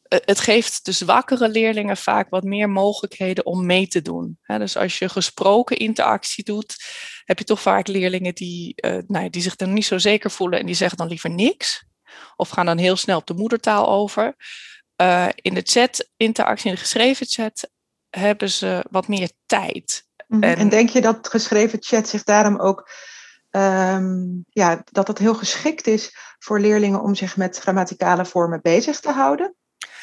Het 0.09 0.41
geeft 0.41 0.85
de 0.85 0.93
zwakkere 0.93 1.49
leerlingen 1.49 1.97
vaak 1.97 2.31
wat 2.31 2.45
meer 2.45 2.71
mogelijkheden 2.71 3.47
om 3.47 3.67
mee 3.67 3.87
te 3.87 4.03
doen. 4.03 4.39
dus 4.47 4.77
als 4.77 4.99
je 4.99 5.09
gesproken 5.09 5.77
interactie 5.77 6.45
doet, 6.45 6.77
heb 7.25 7.39
je 7.39 7.45
toch 7.45 7.61
vaak 7.61 7.87
leerlingen 7.87 8.35
die, 8.35 8.75
uh, 8.85 8.99
nou, 9.07 9.31
die 9.31 9.43
zich 9.43 9.57
dan 9.57 9.73
niet 9.73 9.85
zo 9.85 9.99
zeker 9.99 10.31
voelen 10.31 10.59
en 10.59 10.67
die 10.67 10.75
zeggen 10.75 10.99
dan 10.99 11.09
liever 11.09 11.31
niks. 11.31 11.85
Of 12.37 12.49
gaan 12.49 12.67
dan 12.67 12.79
heel 12.79 12.97
snel 12.97 13.19
op 13.19 13.27
de 13.27 13.35
moedertaal 13.35 13.89
over. 13.89 14.35
Uh, 15.01 15.29
in 15.35 15.55
de 15.55 15.63
chat-interactie, 15.65 16.69
in 16.69 16.75
de 16.75 16.81
geschreven 16.81 17.27
chat, 17.27 17.71
hebben 18.11 18.51
ze 18.51 18.85
wat 18.91 19.09
meer 19.09 19.31
tijd. 19.47 20.05
Mm 20.27 20.43
-hmm. 20.43 20.51
en, 20.51 20.57
en 20.57 20.69
denk 20.69 20.89
je 20.89 21.01
dat 21.01 21.29
geschreven 21.29 21.79
chat 21.83 22.09
zich 22.09 22.23
daarom 22.23 22.61
ook 22.61 22.91
um, 23.51 24.45
ja, 24.49 24.83
dat 24.85 25.09
het 25.09 25.19
heel 25.19 25.35
geschikt 25.35 25.87
is 25.87 26.17
voor 26.39 26.61
leerlingen 26.61 27.03
om 27.03 27.15
zich 27.15 27.37
met 27.37 27.59
grammaticale 27.59 28.25
vormen 28.25 28.61
bezig 28.63 29.01
te 29.01 29.11
houden? 29.11 29.55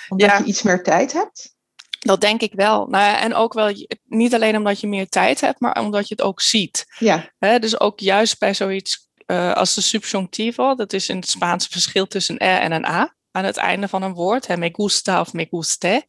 Omdat 0.09 0.29
ja. 0.29 0.37
je 0.37 0.43
iets 0.43 0.61
meer 0.61 0.83
tijd 0.83 1.13
hebt? 1.13 1.55
Dat 1.99 2.21
denk 2.21 2.41
ik 2.41 2.53
wel. 2.53 2.87
Nou, 2.87 3.17
en 3.17 3.33
ook 3.33 3.53
wel 3.53 3.73
niet 4.03 4.33
alleen 4.33 4.57
omdat 4.57 4.79
je 4.79 4.87
meer 4.87 5.07
tijd 5.07 5.41
hebt, 5.41 5.59
maar 5.59 5.79
omdat 5.79 6.07
je 6.07 6.15
het 6.17 6.23
ook 6.23 6.41
ziet. 6.41 6.85
Ja. 6.99 7.31
He, 7.37 7.59
dus 7.59 7.79
ook 7.79 7.99
juist 7.99 8.39
bij 8.39 8.53
zoiets 8.53 9.09
uh, 9.25 9.53
als 9.53 9.73
de 9.73 9.81
subjunctivo, 9.81 10.75
dat 10.75 10.93
is 10.93 11.09
in 11.09 11.15
het 11.15 11.29
Spaans 11.29 11.67
verschil 11.67 12.07
tussen 12.07 12.35
een 12.43 12.57
R 12.57 12.61
en 12.61 12.71
een 12.71 12.85
A 12.85 13.15
aan 13.31 13.43
het 13.43 13.57
einde 13.57 13.87
van 13.87 14.03
een 14.03 14.13
woord. 14.13 14.47
He, 14.47 14.57
me 14.57 14.69
gusta 14.71 15.19
of 15.19 15.33
me 15.33 15.47
guste. 15.49 16.07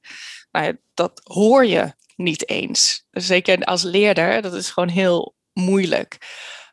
Nou, 0.51 0.79
dat 0.95 1.21
hoor 1.25 1.67
je 1.67 1.93
niet 2.17 2.49
eens. 2.49 3.05
Zeker 3.11 3.65
als 3.65 3.83
leerder, 3.83 4.43
dat 4.43 4.55
is 4.55 4.71
gewoon 4.71 4.89
heel 4.89 5.35
moeilijk. 5.53 6.19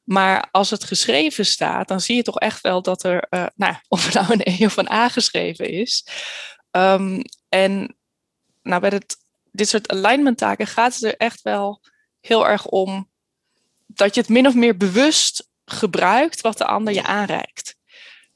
Maar 0.06 0.48
als 0.52 0.70
het 0.70 0.84
geschreven 0.84 1.46
staat, 1.46 1.88
dan 1.88 2.02
zie 2.02 2.16
je 2.16 2.24
toch 2.24 2.40
echt 2.40 2.62
wel 2.62 2.82
dat 2.82 3.04
er, 3.04 3.28
uh, 3.30 3.46
nou, 3.56 3.76
of 3.88 4.08
er 4.08 4.22
nou 4.22 4.34
een 4.34 4.54
E 4.60 4.66
of 4.66 4.78
een 4.78 4.92
A 4.92 5.10
geschreven 5.10 5.70
is. 5.70 6.08
Um, 6.72 7.22
en 7.50 7.96
nou, 8.62 8.82
bij 8.82 8.90
het, 8.90 9.18
dit 9.52 9.70
soort 9.70 9.92
alignment 9.92 10.38
taken 10.38 10.68
gaat 10.68 10.94
het 10.94 11.04
er 11.04 11.18
echt 11.18 11.42
wel 11.42 11.82
heel 12.20 12.48
erg 12.48 12.66
om 12.66 13.10
dat 13.86 14.16
je 14.16 14.22
het 14.22 14.30
min 14.30 14.48
of 14.48 14.56
meer 14.56 14.78
bewust 14.78 15.50
gebruikt 15.66 16.42
wat 16.42 16.58
de 16.58 16.66
ander 16.66 16.94
je 16.94 17.04
aanreikt. 17.04 17.76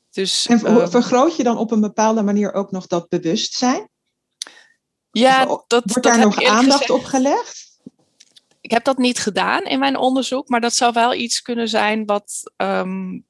Dus, 0.09 0.47
en 0.47 0.77
um, 0.77 0.89
vergroot 0.89 1.35
je 1.35 1.43
dan 1.43 1.57
op 1.57 1.71
een 1.71 1.81
bepaalde 1.81 2.21
manier 2.21 2.53
ook 2.53 2.71
nog 2.71 2.87
dat 2.87 3.09
bewustzijn? 3.09 3.89
Ja, 5.11 5.45
dat, 5.45 5.67
wordt 5.67 5.93
dat 5.93 6.03
daar 6.03 6.19
nog 6.19 6.43
aandacht 6.43 6.71
gezegd. 6.71 6.89
op 6.89 7.03
gelegd? 7.03 7.68
Ik 8.69 8.75
heb 8.75 8.83
dat 8.83 8.97
niet 8.97 9.19
gedaan 9.19 9.63
in 9.63 9.79
mijn 9.79 9.97
onderzoek, 9.97 10.49
maar 10.49 10.61
dat 10.61 10.73
zou 10.73 10.93
wel 10.93 11.13
iets 11.13 11.41
kunnen 11.41 11.67
zijn 11.67 12.05
wat, 12.05 12.51
um, 12.57 13.25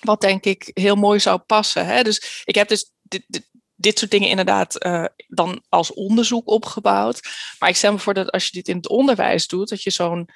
wat 0.00 0.20
denk 0.20 0.44
ik 0.44 0.70
heel 0.74 0.94
mooi 0.94 1.20
zou 1.20 1.38
passen. 1.38 1.86
Hè? 1.86 2.02
Dus 2.02 2.42
ik 2.44 2.54
heb 2.54 2.68
dus 2.68 2.92
dit, 3.02 3.24
dit, 3.26 3.50
dit 3.74 3.98
soort 3.98 4.10
dingen 4.10 4.28
inderdaad 4.28 4.84
uh, 4.84 5.04
dan 5.28 5.62
als 5.68 5.92
onderzoek 5.92 6.48
opgebouwd. 6.48 7.20
Maar 7.58 7.68
ik 7.68 7.76
stel 7.76 7.92
me 7.92 7.98
voor 7.98 8.14
dat 8.14 8.30
als 8.30 8.44
je 8.44 8.52
dit 8.52 8.68
in 8.68 8.76
het 8.76 8.88
onderwijs 8.88 9.46
doet, 9.46 9.68
dat 9.68 9.82
je 9.82 9.90
zo'n 9.90 10.28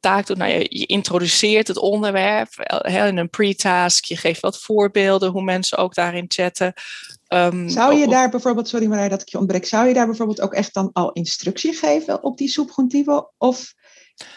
taak 0.00 0.26
doet. 0.26 0.36
Nou, 0.36 0.52
je, 0.52 0.66
je 0.78 0.86
introduceert 0.86 1.68
het 1.68 1.78
onderwerp 1.78 2.48
hè, 2.66 3.06
in 3.08 3.16
een 3.16 3.30
pre-task. 3.30 4.04
Je 4.04 4.16
geeft 4.16 4.40
wat 4.40 4.58
voorbeelden 4.58 5.30
hoe 5.30 5.42
mensen 5.42 5.78
ook 5.78 5.94
daarin 5.94 6.24
chatten. 6.28 6.72
Um, 7.28 7.68
zou 7.68 7.94
je 7.94 8.08
daar 8.08 8.30
bijvoorbeeld, 8.30 8.68
sorry 8.68 8.86
Marij 8.86 9.08
dat 9.08 9.22
ik 9.22 9.28
je 9.28 9.38
ontbreek, 9.38 9.66
zou 9.66 9.88
je 9.88 9.94
daar 9.94 10.06
bijvoorbeeld 10.06 10.40
ook 10.40 10.54
echt 10.54 10.74
dan 10.74 10.90
al 10.92 11.12
instructie 11.12 11.72
geven 11.72 12.22
op 12.22 12.36
die 12.38 12.48
subjuntivo? 12.48 13.32
Of 13.38 13.74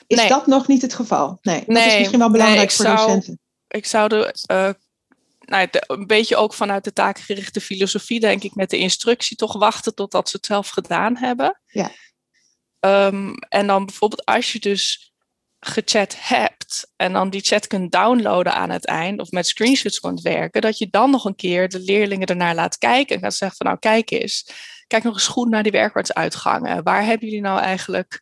is 0.07 0.17
nee. 0.17 0.27
dat 0.27 0.47
nog 0.47 0.67
niet 0.67 0.81
het 0.81 0.93
geval? 0.93 1.37
Nee, 1.41 1.63
dat 1.65 1.77
is 1.77 1.97
misschien 1.97 2.19
wel 2.19 2.31
belangrijk 2.31 2.67
nee, 2.67 2.75
voor 2.75 2.85
zou, 2.85 2.97
docenten. 2.97 3.39
Ik 3.67 3.85
zou 3.85 4.09
de, 4.09 4.35
uh, 4.51 4.69
nou, 5.39 5.67
de, 5.71 5.83
een 5.87 6.07
beetje 6.07 6.35
ook 6.35 6.53
vanuit 6.53 6.83
de 6.83 6.93
taakgerichte 6.93 7.61
filosofie, 7.61 8.19
denk 8.19 8.43
ik, 8.43 8.55
met 8.55 8.69
de 8.69 8.77
instructie 8.77 9.37
toch 9.37 9.53
wachten 9.53 9.95
totdat 9.95 10.29
ze 10.29 10.37
het 10.37 10.45
zelf 10.45 10.69
gedaan 10.69 11.17
hebben. 11.17 11.61
Ja. 11.65 11.91
Um, 12.79 13.35
en 13.37 13.67
dan 13.67 13.85
bijvoorbeeld 13.85 14.25
als 14.25 14.51
je 14.51 14.59
dus 14.59 15.13
gechat 15.59 16.15
hebt 16.19 16.91
en 16.95 17.13
dan 17.13 17.29
die 17.29 17.41
chat 17.41 17.67
kunt 17.67 17.91
downloaden 17.91 18.53
aan 18.53 18.69
het 18.69 18.85
eind 18.85 19.19
of 19.19 19.31
met 19.31 19.47
screenshots 19.47 19.99
kunt 19.99 20.21
werken, 20.21 20.61
dat 20.61 20.77
je 20.77 20.87
dan 20.89 21.11
nog 21.11 21.25
een 21.25 21.35
keer 21.35 21.69
de 21.69 21.79
leerlingen 21.79 22.27
ernaar 22.27 22.55
laat 22.55 22.77
kijken 22.77 23.15
en 23.15 23.21
gaat 23.21 23.33
zeggen 23.33 23.57
van 23.57 23.67
nou 23.67 23.79
kijk 23.79 24.11
eens, 24.11 24.49
kijk 24.87 25.03
nog 25.03 25.13
eens 25.13 25.27
goed 25.27 25.49
naar 25.49 25.63
die 25.63 25.71
werkwoordsuitgangen. 25.71 26.83
Waar 26.83 27.05
hebben 27.05 27.27
jullie 27.27 27.43
nou 27.43 27.59
eigenlijk, 27.59 28.21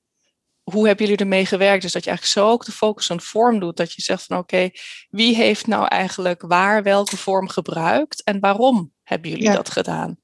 hoe 0.63 0.87
hebben 0.87 1.05
jullie 1.05 1.21
ermee 1.21 1.45
gewerkt? 1.45 1.81
Dus 1.81 1.91
dat 1.91 2.03
je 2.03 2.09
eigenlijk 2.09 2.39
zo 2.39 2.51
ook 2.51 2.65
de 2.65 2.71
focus 2.71 3.09
on 3.09 3.21
vorm 3.21 3.59
doet, 3.59 3.77
dat 3.77 3.93
je 3.93 4.01
zegt 4.01 4.25
van 4.25 4.37
oké, 4.37 4.55
okay, 4.55 4.75
wie 5.09 5.35
heeft 5.35 5.67
nou 5.67 5.87
eigenlijk 5.87 6.41
waar 6.41 6.83
welke 6.83 7.17
vorm 7.17 7.47
gebruikt 7.47 8.23
en 8.23 8.39
waarom 8.39 8.91
hebben 9.03 9.29
jullie 9.29 9.45
ja. 9.45 9.53
dat 9.53 9.69
gedaan? 9.69 10.17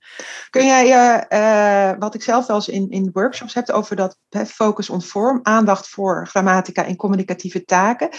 Kun 0.50 0.66
jij, 0.66 0.86
uh, 0.86 1.92
uh, 1.92 2.00
wat 2.00 2.16
ik 2.16 2.24
zelf 2.24 2.48
wel 2.48 2.56
eens 2.56 2.68
in, 2.68 2.90
in 2.90 3.10
workshops 3.14 3.54
heb 3.54 3.70
over 3.70 3.96
dat 3.96 4.18
focus 4.48 4.90
on 4.90 5.02
form, 5.02 5.40
aandacht 5.44 5.88
voor 5.88 6.28
grammatica 6.28 6.86
en 6.86 6.96
communicatieve 6.96 7.66
taken, 7.66 8.10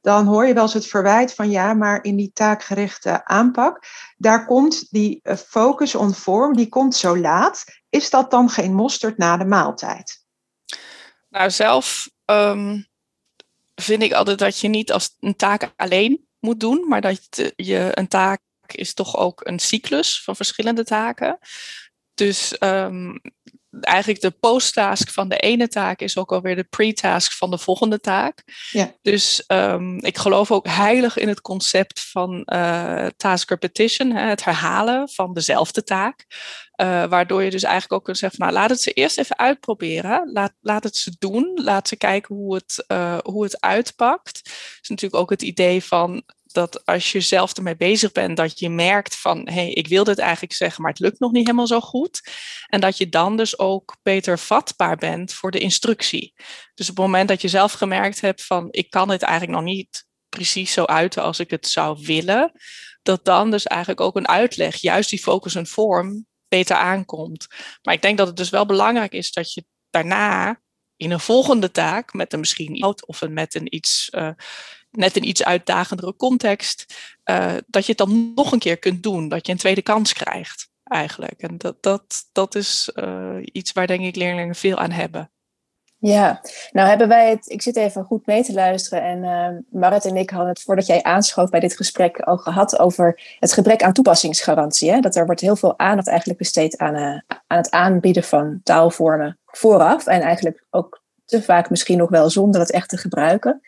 dan 0.00 0.26
hoor 0.26 0.46
je 0.46 0.54
wel 0.54 0.62
eens 0.62 0.74
het 0.74 0.86
verwijt 0.86 1.34
van 1.34 1.50
ja, 1.50 1.74
maar 1.74 2.04
in 2.04 2.16
die 2.16 2.30
taakgerichte 2.32 3.24
aanpak, 3.24 3.84
daar 4.16 4.46
komt 4.46 4.90
die 4.90 5.20
uh, 5.22 5.36
focus 5.36 5.94
on 5.94 6.14
form, 6.14 6.56
die 6.56 6.68
komt 6.68 6.94
zo 6.94 7.18
laat. 7.18 7.64
Is 7.88 8.10
dat 8.10 8.30
dan 8.30 8.48
geen 8.48 8.74
mosterd 8.74 9.18
na 9.18 9.36
de 9.36 9.44
maaltijd? 9.44 10.21
Nou, 11.32 11.50
zelf 11.50 12.10
um, 12.24 12.86
vind 13.74 14.02
ik 14.02 14.12
altijd 14.12 14.38
dat 14.38 14.58
je 14.58 14.68
niet 14.68 14.92
als 14.92 15.16
een 15.20 15.36
taak 15.36 15.72
alleen 15.76 16.26
moet 16.38 16.60
doen, 16.60 16.88
maar 16.88 17.00
dat 17.00 17.28
je 17.56 17.90
een 17.94 18.08
taak 18.08 18.40
is 18.66 18.94
toch 18.94 19.16
ook 19.16 19.46
een 19.46 19.58
cyclus 19.58 20.22
van 20.22 20.36
verschillende 20.36 20.84
taken. 20.84 21.38
Dus 22.14 22.56
um, 22.60 23.20
eigenlijk 23.80 24.20
de 24.20 24.30
post-task 24.30 25.10
van 25.10 25.28
de 25.28 25.36
ene 25.36 25.68
taak 25.68 26.00
is 26.00 26.16
ook 26.16 26.32
alweer 26.32 26.56
de 26.56 26.66
pre-task 26.70 27.32
van 27.32 27.50
de 27.50 27.58
volgende 27.58 28.00
taak. 28.00 28.42
Ja. 28.70 28.94
Dus 29.02 29.44
um, 29.46 30.04
ik 30.04 30.18
geloof 30.18 30.50
ook 30.50 30.66
heilig 30.66 31.16
in 31.16 31.28
het 31.28 31.40
concept 31.40 32.00
van 32.00 32.42
uh, 32.52 33.06
task 33.16 33.50
repetition, 33.50 34.10
hè, 34.10 34.28
het 34.28 34.44
herhalen 34.44 35.08
van 35.08 35.34
dezelfde 35.34 35.82
taak. 35.82 36.26
Uh, 36.76 37.04
waardoor 37.04 37.42
je 37.42 37.50
dus 37.50 37.62
eigenlijk 37.62 37.92
ook 37.92 38.04
kunt 38.04 38.18
zeggen 38.18 38.38
van 38.38 38.46
nou 38.46 38.60
laat 38.60 38.70
het 38.70 38.80
ze 38.80 38.92
eerst 38.92 39.18
even 39.18 39.38
uitproberen. 39.38 40.30
Laat, 40.32 40.52
laat 40.60 40.84
het 40.84 40.96
ze 40.96 41.16
doen. 41.18 41.60
Laat 41.64 41.88
ze 41.88 41.96
kijken 41.96 42.34
hoe 42.34 42.54
het, 42.54 42.84
uh, 42.88 43.18
hoe 43.22 43.42
het 43.42 43.60
uitpakt. 43.60 44.40
Dat 44.44 44.78
is 44.82 44.88
natuurlijk 44.88 45.22
ook 45.22 45.30
het 45.30 45.42
idee 45.42 45.84
van 45.84 46.22
dat 46.52 46.86
als 46.86 47.12
je 47.12 47.20
zelf 47.20 47.52
ermee 47.52 47.76
bezig 47.76 48.12
bent, 48.12 48.36
dat 48.36 48.58
je 48.58 48.70
merkt 48.70 49.16
van 49.16 49.48
hé, 49.48 49.52
hey, 49.54 49.70
ik 49.70 49.88
wil 49.88 50.04
dit 50.04 50.18
eigenlijk 50.18 50.52
zeggen, 50.52 50.82
maar 50.82 50.90
het 50.90 51.00
lukt 51.00 51.18
nog 51.18 51.32
niet 51.32 51.46
helemaal 51.46 51.66
zo 51.66 51.80
goed. 51.80 52.30
En 52.66 52.80
dat 52.80 52.96
je 52.96 53.08
dan 53.08 53.36
dus 53.36 53.58
ook 53.58 53.96
beter 54.02 54.38
vatbaar 54.38 54.96
bent 54.96 55.34
voor 55.34 55.50
de 55.50 55.58
instructie. 55.58 56.32
Dus 56.74 56.90
op 56.90 56.96
het 56.96 57.04
moment 57.04 57.28
dat 57.28 57.42
je 57.42 57.48
zelf 57.48 57.72
gemerkt 57.72 58.20
hebt 58.20 58.44
van 58.44 58.68
ik 58.70 58.90
kan 58.90 59.10
het 59.10 59.22
eigenlijk 59.22 59.58
nog 59.58 59.68
niet 59.68 60.06
precies 60.28 60.72
zo 60.72 60.84
uiten 60.84 61.22
als 61.22 61.38
ik 61.38 61.50
het 61.50 61.66
zou 61.68 61.98
willen, 62.04 62.52
dat 63.02 63.24
dan 63.24 63.50
dus 63.50 63.66
eigenlijk 63.66 64.00
ook 64.00 64.16
een 64.16 64.28
uitleg, 64.28 64.76
juist 64.76 65.10
die 65.10 65.22
focus 65.22 65.54
en 65.54 65.66
vorm, 65.66 66.26
beter 66.48 66.76
aankomt. 66.76 67.46
Maar 67.82 67.94
ik 67.94 68.02
denk 68.02 68.18
dat 68.18 68.26
het 68.26 68.36
dus 68.36 68.50
wel 68.50 68.66
belangrijk 68.66 69.12
is 69.12 69.32
dat 69.32 69.52
je 69.52 69.64
daarna 69.90 70.60
in 70.96 71.10
een 71.10 71.20
volgende 71.20 71.70
taak 71.70 72.12
met 72.12 72.32
een 72.32 72.40
misschien 72.40 72.82
oud 72.82 73.06
of 73.06 73.28
met 73.28 73.54
een 73.54 73.74
iets 73.74 74.08
uh, 74.14 74.30
net 74.92 75.16
een 75.16 75.28
iets 75.28 75.44
uitdagendere 75.44 76.16
context, 76.16 76.94
uh, 77.24 77.54
dat 77.66 77.82
je 77.86 77.88
het 77.88 77.98
dan 77.98 78.32
nog 78.34 78.52
een 78.52 78.58
keer 78.58 78.78
kunt 78.78 79.02
doen, 79.02 79.28
dat 79.28 79.46
je 79.46 79.52
een 79.52 79.58
tweede 79.58 79.82
kans 79.82 80.12
krijgt 80.12 80.70
eigenlijk. 80.84 81.42
En 81.42 81.58
dat, 81.58 81.82
dat, 81.82 82.28
dat 82.32 82.54
is 82.54 82.90
uh, 82.94 83.36
iets 83.42 83.72
waar 83.72 83.86
denk 83.86 84.04
ik 84.04 84.16
leerlingen 84.16 84.54
veel 84.54 84.78
aan 84.78 84.90
hebben. 84.90 85.30
Ja, 85.98 86.40
nou 86.72 86.88
hebben 86.88 87.08
wij 87.08 87.30
het, 87.30 87.50
ik 87.50 87.62
zit 87.62 87.76
even 87.76 88.04
goed 88.04 88.26
mee 88.26 88.42
te 88.42 88.52
luisteren 88.52 89.02
en 89.02 89.22
uh, 89.22 89.80
Marit 89.80 90.04
en 90.04 90.16
ik 90.16 90.30
hadden 90.30 90.48
het 90.48 90.62
voordat 90.62 90.86
jij 90.86 91.02
aanschoof 91.02 91.50
bij 91.50 91.60
dit 91.60 91.76
gesprek 91.76 92.20
al 92.20 92.36
gehad 92.36 92.78
over 92.78 93.36
het 93.38 93.52
gebrek 93.52 93.82
aan 93.82 93.92
toepassingsgarantie. 93.92 94.90
Hè? 94.90 95.00
Dat 95.00 95.16
er 95.16 95.26
wordt 95.26 95.40
heel 95.40 95.56
veel 95.56 95.78
aandacht 95.78 96.08
eigenlijk 96.08 96.38
besteed 96.38 96.78
aan, 96.78 96.96
uh, 96.96 97.20
aan 97.46 97.58
het 97.58 97.70
aanbieden 97.70 98.24
van 98.24 98.60
taalvormen 98.62 99.38
vooraf 99.44 100.06
en 100.06 100.20
eigenlijk 100.20 100.64
ook 100.70 101.02
te 101.24 101.42
vaak 101.42 101.70
misschien 101.70 101.98
nog 101.98 102.10
wel 102.10 102.30
zonder 102.30 102.60
het 102.60 102.70
echt 102.70 102.88
te 102.88 102.96
gebruiken. 102.96 103.60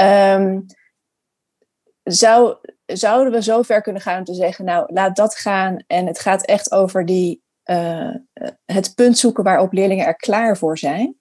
Um, 0.00 0.66
zou, 2.02 2.56
zouden 2.86 3.32
we 3.32 3.42
zo 3.42 3.62
ver 3.62 3.82
kunnen 3.82 4.02
gaan 4.02 4.18
om 4.18 4.24
te 4.24 4.34
zeggen, 4.34 4.64
nou 4.64 4.92
laat 4.92 5.16
dat 5.16 5.34
gaan 5.34 5.84
en 5.86 6.06
het 6.06 6.18
gaat 6.18 6.44
echt 6.44 6.72
over 6.72 7.06
die, 7.06 7.42
uh, 7.64 8.14
het 8.64 8.94
punt 8.94 9.18
zoeken 9.18 9.44
waarop 9.44 9.72
leerlingen 9.72 10.06
er 10.06 10.16
klaar 10.16 10.56
voor 10.56 10.78
zijn? 10.78 11.16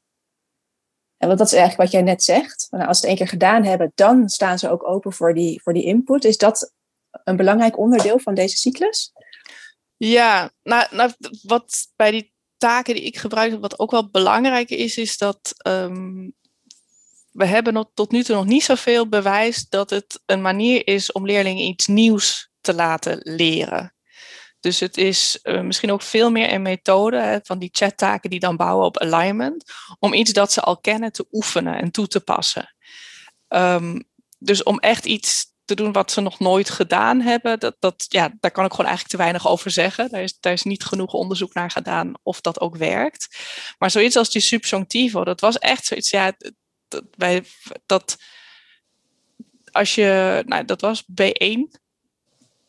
En 1.17 1.27
want 1.27 1.39
dat 1.39 1.47
is 1.47 1.53
eigenlijk 1.53 1.81
wat 1.81 1.91
jij 1.91 2.01
net 2.01 2.23
zegt. 2.23 2.67
Nou, 2.69 2.87
als 2.87 2.99
ze 2.99 3.07
het 3.07 3.09
één 3.09 3.27
keer 3.27 3.39
gedaan 3.39 3.63
hebben, 3.63 3.91
dan 3.95 4.29
staan 4.29 4.59
ze 4.59 4.69
ook 4.69 4.87
open 4.87 5.13
voor 5.13 5.33
die, 5.33 5.61
voor 5.61 5.73
die 5.73 5.83
input. 5.83 6.25
Is 6.25 6.37
dat 6.37 6.73
een 7.23 7.35
belangrijk 7.35 7.77
onderdeel 7.77 8.19
van 8.19 8.33
deze 8.33 8.57
cyclus? 8.57 9.13
Ja, 9.95 10.51
nou, 10.63 10.95
nou 10.95 11.11
wat 11.41 11.91
bij 11.95 12.11
die 12.11 12.33
taken 12.57 12.93
die 12.93 13.03
ik 13.03 13.17
gebruik, 13.17 13.59
wat 13.59 13.79
ook 13.79 13.91
wel 13.91 14.09
belangrijk 14.09 14.69
is, 14.69 14.97
is 14.97 15.17
dat 15.17 15.53
um, 15.67 16.35
we 17.37 17.45
hebben 17.45 17.89
tot 17.93 18.11
nu 18.11 18.23
toe 18.23 18.35
nog 18.35 18.45
niet 18.45 18.63
zoveel 18.63 19.09
bewijs 19.09 19.65
dat 19.69 19.89
het 19.89 20.21
een 20.25 20.41
manier 20.41 20.87
is 20.87 21.11
om 21.11 21.25
leerlingen 21.25 21.63
iets 21.63 21.87
nieuws 21.87 22.49
te 22.61 22.73
laten 22.73 23.19
leren. 23.23 23.95
Dus 24.59 24.79
het 24.79 24.97
is 24.97 25.39
uh, 25.43 25.61
misschien 25.61 25.91
ook 25.91 26.01
veel 26.01 26.31
meer 26.31 26.53
een 26.53 26.61
methode 26.61 27.21
hè, 27.21 27.39
van 27.43 27.59
die 27.59 27.69
chattaken 27.71 28.29
die 28.29 28.39
dan 28.39 28.55
bouwen 28.55 28.85
op 28.85 28.97
alignment, 28.97 29.63
om 29.99 30.13
iets 30.13 30.33
dat 30.33 30.51
ze 30.51 30.61
al 30.61 30.77
kennen 30.77 31.11
te 31.11 31.27
oefenen 31.31 31.79
en 31.79 31.91
toe 31.91 32.07
te 32.07 32.19
passen. 32.19 32.75
Um, 33.47 34.03
dus 34.39 34.63
om 34.63 34.79
echt 34.79 35.05
iets 35.05 35.45
te 35.65 35.75
doen 35.75 35.91
wat 35.91 36.11
ze 36.11 36.21
nog 36.21 36.39
nooit 36.39 36.69
gedaan 36.69 37.21
hebben, 37.21 37.59
dat, 37.59 37.75
dat, 37.79 38.05
ja, 38.07 38.31
daar 38.39 38.51
kan 38.51 38.65
ik 38.65 38.71
gewoon 38.71 38.85
eigenlijk 38.85 39.15
te 39.15 39.23
weinig 39.23 39.47
over 39.47 39.71
zeggen. 39.71 40.09
Daar 40.09 40.21
is, 40.21 40.39
daar 40.39 40.53
is 40.53 40.63
niet 40.63 40.83
genoeg 40.83 41.13
onderzoek 41.13 41.53
naar 41.53 41.71
gedaan 41.71 42.13
of 42.23 42.41
dat 42.41 42.59
ook 42.59 42.75
werkt. 42.75 43.37
Maar 43.77 43.91
zoiets 43.91 44.15
als 44.15 44.29
die 44.29 44.41
subjunctivo, 44.41 45.23
dat 45.23 45.41
was 45.41 45.57
echt 45.57 45.85
zoiets, 45.85 46.09
ja, 46.09 46.33
dat, 46.87 47.15
bij, 47.15 47.43
dat 47.85 48.17
als 49.71 49.95
je, 49.95 50.43
nou, 50.45 50.65
dat 50.65 50.81
was 50.81 51.03
B1, 51.21 51.79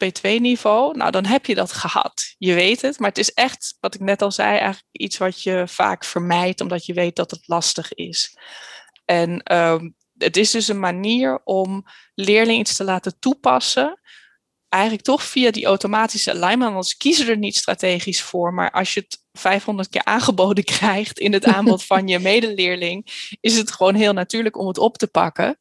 B2 0.05 0.41
niveau, 0.41 0.97
nou 0.97 1.11
dan 1.11 1.25
heb 1.25 1.47
je 1.47 1.55
dat 1.55 1.73
gehad. 1.73 2.35
Je 2.39 2.55
weet 2.55 2.83
het, 2.83 2.99
maar 2.99 3.09
het 3.09 3.19
is 3.19 3.33
echt, 3.33 3.77
wat 3.81 3.95
ik 3.95 4.01
net 4.01 4.23
al 4.23 4.33
zei, 4.33 4.49
eigenlijk 4.49 4.87
iets 4.93 5.19
wat 5.19 5.43
je 5.43 5.63
vaak 5.67 6.05
vermijdt, 6.05 6.61
omdat 6.61 6.87
je 6.87 6.93
weet 6.93 7.17
dat 7.17 7.31
het 7.31 7.49
lastig 7.49 7.95
is. 7.95 8.39
En 9.05 9.55
um, 9.57 9.97
het 10.19 10.37
is 10.37 10.51
dus 10.51 10.69
een 10.69 10.81
manier 10.81 11.41
om 11.45 11.85
leerlingen 12.15 12.61
iets 12.61 12.77
te 12.77 12.85
laten 12.85 13.19
toepassen. 13.19 14.01
Eigenlijk 14.69 15.05
toch 15.05 15.23
via 15.23 15.51
die 15.51 15.67
automatische 15.67 16.31
alignment, 16.31 16.71
anders 16.71 16.97
kiezen 16.97 17.29
er 17.29 17.39
niet 17.39 17.57
strategisch 17.57 18.23
voor. 18.23 18.55
Maar 18.55 18.71
als 18.71 18.95
je 18.95 19.01
het 19.01 19.19
500 19.39 19.89
keer 19.89 20.05
aangeboden 20.05 20.65
krijgt 20.79 21.19
in 21.19 21.33
het 21.33 21.45
aanbod 21.45 21.85
van 21.85 22.09
je 22.09 22.19
medeleerling, 22.19 23.29
is 23.41 23.57
het 23.57 23.73
gewoon 23.73 23.95
heel 23.95 24.13
natuurlijk 24.13 24.59
om 24.59 24.67
het 24.67 24.79
op 24.79 24.99
te 24.99 25.07
pakken. 25.07 25.59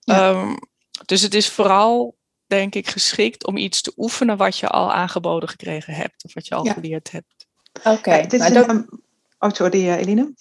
Ja. 0.00 0.30
Um, 0.30 0.58
dus 1.06 1.22
het 1.22 1.34
is 1.34 1.48
vooral, 1.48 2.16
denk 2.46 2.74
ik, 2.74 2.88
geschikt 2.88 3.46
om 3.46 3.56
iets 3.56 3.80
te 3.82 3.92
oefenen 3.96 4.36
wat 4.36 4.58
je 4.58 4.68
al 4.68 4.92
aangeboden 4.92 5.48
gekregen 5.48 5.94
hebt 5.94 6.24
of 6.24 6.34
wat 6.34 6.46
je 6.46 6.54
al 6.54 6.64
ja. 6.64 6.72
geleerd 6.72 7.10
hebt. 7.10 7.46
Oké. 7.78 7.88
Okay. 7.88 8.26
Ja, 8.28 8.36
nou, 8.36 8.66
dat... 8.66 8.84
Oh, 9.38 9.50
sorry, 9.50 9.86
uh, 9.86 9.96
Eline. 9.96 10.34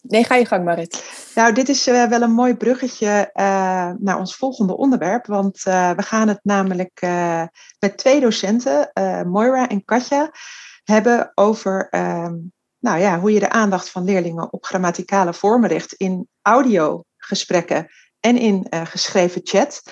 Nee, 0.00 0.24
ga 0.24 0.34
je 0.34 0.46
gang, 0.46 0.64
Marit. 0.64 1.04
Nou, 1.34 1.52
dit 1.52 1.68
is 1.68 1.88
uh, 1.88 2.04
wel 2.04 2.22
een 2.22 2.32
mooi 2.32 2.54
bruggetje 2.54 3.30
uh, 3.34 3.90
naar 3.98 4.18
ons 4.18 4.36
volgende 4.36 4.76
onderwerp. 4.76 5.26
Want 5.26 5.64
uh, 5.68 5.90
we 5.90 6.02
gaan 6.02 6.28
het 6.28 6.40
namelijk 6.42 7.00
met 7.78 7.96
twee 7.96 8.20
docenten, 8.20 8.90
Moira 9.26 9.68
en 9.68 9.84
Katja, 9.84 10.30
hebben 10.90 11.32
over 11.34 11.88
ehm, 11.88 12.34
nou 12.78 12.98
ja, 12.98 13.20
hoe 13.20 13.32
je 13.32 13.40
de 13.40 13.50
aandacht 13.50 13.90
van 13.90 14.04
leerlingen 14.04 14.52
op 14.52 14.64
grammaticale 14.64 15.34
vormen 15.34 15.68
richt 15.68 15.92
in 15.92 16.28
audiogesprekken 16.42 17.88
en 18.20 18.36
in 18.36 18.66
geschreven 18.70 19.40
chat. 19.44 19.82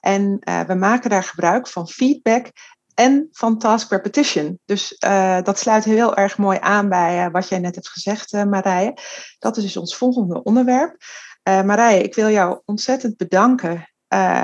en 0.00 0.38
we 0.66 0.74
maken 0.74 1.10
daar 1.10 1.22
gebruik 1.22 1.68
van 1.68 1.88
feedback 1.88 2.46
en 2.94 3.28
van 3.32 3.58
task 3.58 3.90
repetition. 3.90 4.58
Dus 4.64 4.96
dat 5.42 5.58
sluit 5.58 5.84
heel 5.84 6.16
erg 6.16 6.38
mooi 6.38 6.58
aan 6.60 6.88
bij 6.88 7.30
wat 7.30 7.48
jij 7.48 7.58
net 7.58 7.74
hebt 7.74 7.88
gezegd, 7.88 8.32
Marije. 8.32 8.96
Dat 9.38 9.56
is 9.56 9.62
dus 9.62 9.76
ons 9.76 9.96
volgende 9.96 10.42
onderwerp. 10.42 10.96
Marije, 11.42 12.02
ik 12.02 12.14
wil 12.14 12.28
jou 12.28 12.60
ontzettend 12.64 13.16
bedanken 13.16 13.90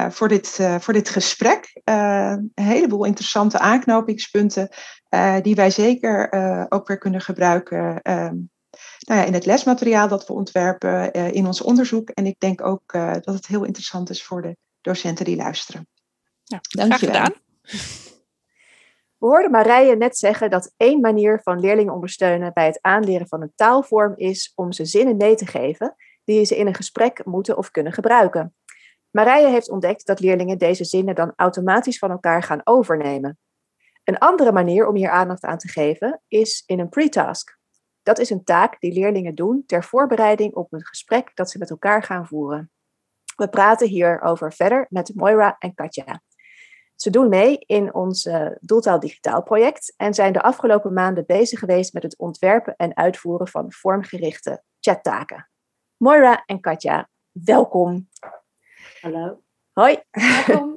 voor, 0.09 0.29
dit, 0.29 0.69
voor 0.79 0.93
dit 0.93 1.09
gesprek. 1.09 1.81
een 1.85 2.51
heleboel 2.55 3.05
interessante 3.05 3.59
aanknopingspunten 3.59 4.69
die 5.43 5.55
wij 5.55 5.71
zeker 5.71 6.31
ook 6.69 6.89
weer 6.89 6.99
kunnen 6.99 7.21
gebruiken 7.21 8.01
nou 8.99 9.21
ja, 9.21 9.25
in 9.25 9.35
het 9.35 9.47
lesmateriaal 9.47 10.09
dat 10.09 10.27
we 10.27 10.33
ontwerpen, 10.33 11.13
in 11.13 11.47
ons 11.47 11.63
onderzoek. 11.63 12.09
En 12.11 12.27
ik 12.27 12.39
denk 12.39 12.67
ook 12.67 12.93
dat 12.93 13.35
het 13.35 13.47
heel 13.47 13.65
interessant 13.65 14.11
is 14.11 14.25
voor 14.25 14.43
de 14.43 14.57
docenten 14.81 15.25
die 15.25 15.37
luisteren. 15.37 15.89
Ja, 16.45 16.61
Dank 16.69 16.93
je 16.95 17.11
wel. 17.11 17.29
We 19.19 19.27
hoorden 19.27 19.51
Marije 19.51 19.97
net 19.97 20.19
zeggen 20.19 20.51
dat 20.51 20.73
één 20.77 21.01
manier 21.01 21.41
van 21.43 21.61
leerlingen 21.61 21.95
ondersteunen 21.95 22.53
bij 22.53 22.67
het 22.67 22.79
aanleren 22.81 23.29
van 23.29 23.43
een 23.43 23.53
taalvorm 23.55 24.13
is 24.17 24.53
om 24.55 24.73
ze 24.73 24.85
zinnen 24.85 25.17
mee 25.17 25.35
te 25.35 25.47
geven 25.47 25.97
die 26.25 26.45
ze 26.45 26.57
in 26.57 26.67
een 26.67 26.75
gesprek 26.75 27.25
moeten 27.25 27.57
of 27.57 27.71
kunnen 27.71 27.93
gebruiken. 27.93 28.55
Marije 29.17 29.49
heeft 29.49 29.71
ontdekt 29.71 30.07
dat 30.07 30.21
leerlingen 30.21 30.59
deze 30.59 30.85
zinnen 30.85 31.15
dan 31.15 31.33
automatisch 31.37 31.99
van 31.99 32.11
elkaar 32.11 32.43
gaan 32.43 32.61
overnemen. 32.65 33.39
Een 34.05 34.19
andere 34.19 34.53
manier 34.53 34.89
om 34.89 34.97
hier 34.97 35.11
aandacht 35.11 35.45
aan 35.45 35.59
te 35.59 35.69
geven 35.69 36.23
is 36.29 36.63
in 36.67 36.81
een 36.81 36.89
pre-task. 36.89 37.59
Dat 38.03 38.19
is 38.19 38.31
een 38.31 38.45
taak 38.45 38.81
die 38.81 38.93
leerlingen 38.93 39.35
doen 39.35 39.63
ter 39.67 39.85
voorbereiding 39.85 40.55
op 40.55 40.73
een 40.73 40.87
gesprek 40.87 41.31
dat 41.35 41.51
ze 41.51 41.59
met 41.59 41.71
elkaar 41.71 42.03
gaan 42.03 42.27
voeren. 42.27 42.71
We 43.37 43.49
praten 43.49 43.89
hierover 43.89 44.53
verder 44.53 44.87
met 44.89 45.15
Moira 45.15 45.57
en 45.59 45.75
Katja. 45.75 46.21
Ze 46.95 47.11
doen 47.11 47.29
mee 47.29 47.59
in 47.59 47.95
ons 47.95 48.27
uh, 48.27 48.49
Doeltaal 48.61 49.01
Digitaal 49.01 49.43
project 49.43 49.95
en 49.97 50.15
zijn 50.15 50.33
de 50.33 50.43
afgelopen 50.43 50.93
maanden 50.93 51.27
bezig 51.27 51.59
geweest 51.59 51.93
met 51.93 52.03
het 52.03 52.19
ontwerpen 52.19 52.77
en 52.77 52.97
uitvoeren 52.97 53.49
van 53.49 53.73
vormgerichte 53.73 54.63
chattaken. 54.81 55.51
Moira 55.97 56.43
en 56.47 56.61
Katja, 56.61 57.09
welkom. 57.31 58.09
Hallo. 59.01 59.41
Hoi. 59.73 59.99
Welkom. 60.11 60.77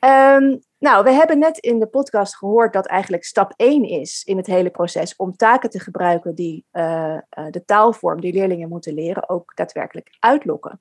um, 0.00 0.60
nou, 0.86 1.04
we 1.04 1.10
hebben 1.10 1.38
net 1.38 1.58
in 1.58 1.78
de 1.78 1.86
podcast 1.86 2.36
gehoord 2.36 2.72
dat 2.72 2.86
eigenlijk 2.86 3.24
stap 3.24 3.52
1 3.56 3.84
is 3.84 4.24
in 4.24 4.36
het 4.36 4.46
hele 4.46 4.70
proces 4.70 5.16
om 5.16 5.36
taken 5.36 5.70
te 5.70 5.80
gebruiken 5.80 6.34
die 6.34 6.64
uh, 6.72 6.82
uh, 6.82 7.20
de 7.50 7.64
taalvorm 7.64 8.20
die 8.20 8.32
leerlingen 8.32 8.68
moeten 8.68 8.94
leren 8.94 9.28
ook 9.28 9.56
daadwerkelijk 9.56 10.16
uitlokken. 10.18 10.80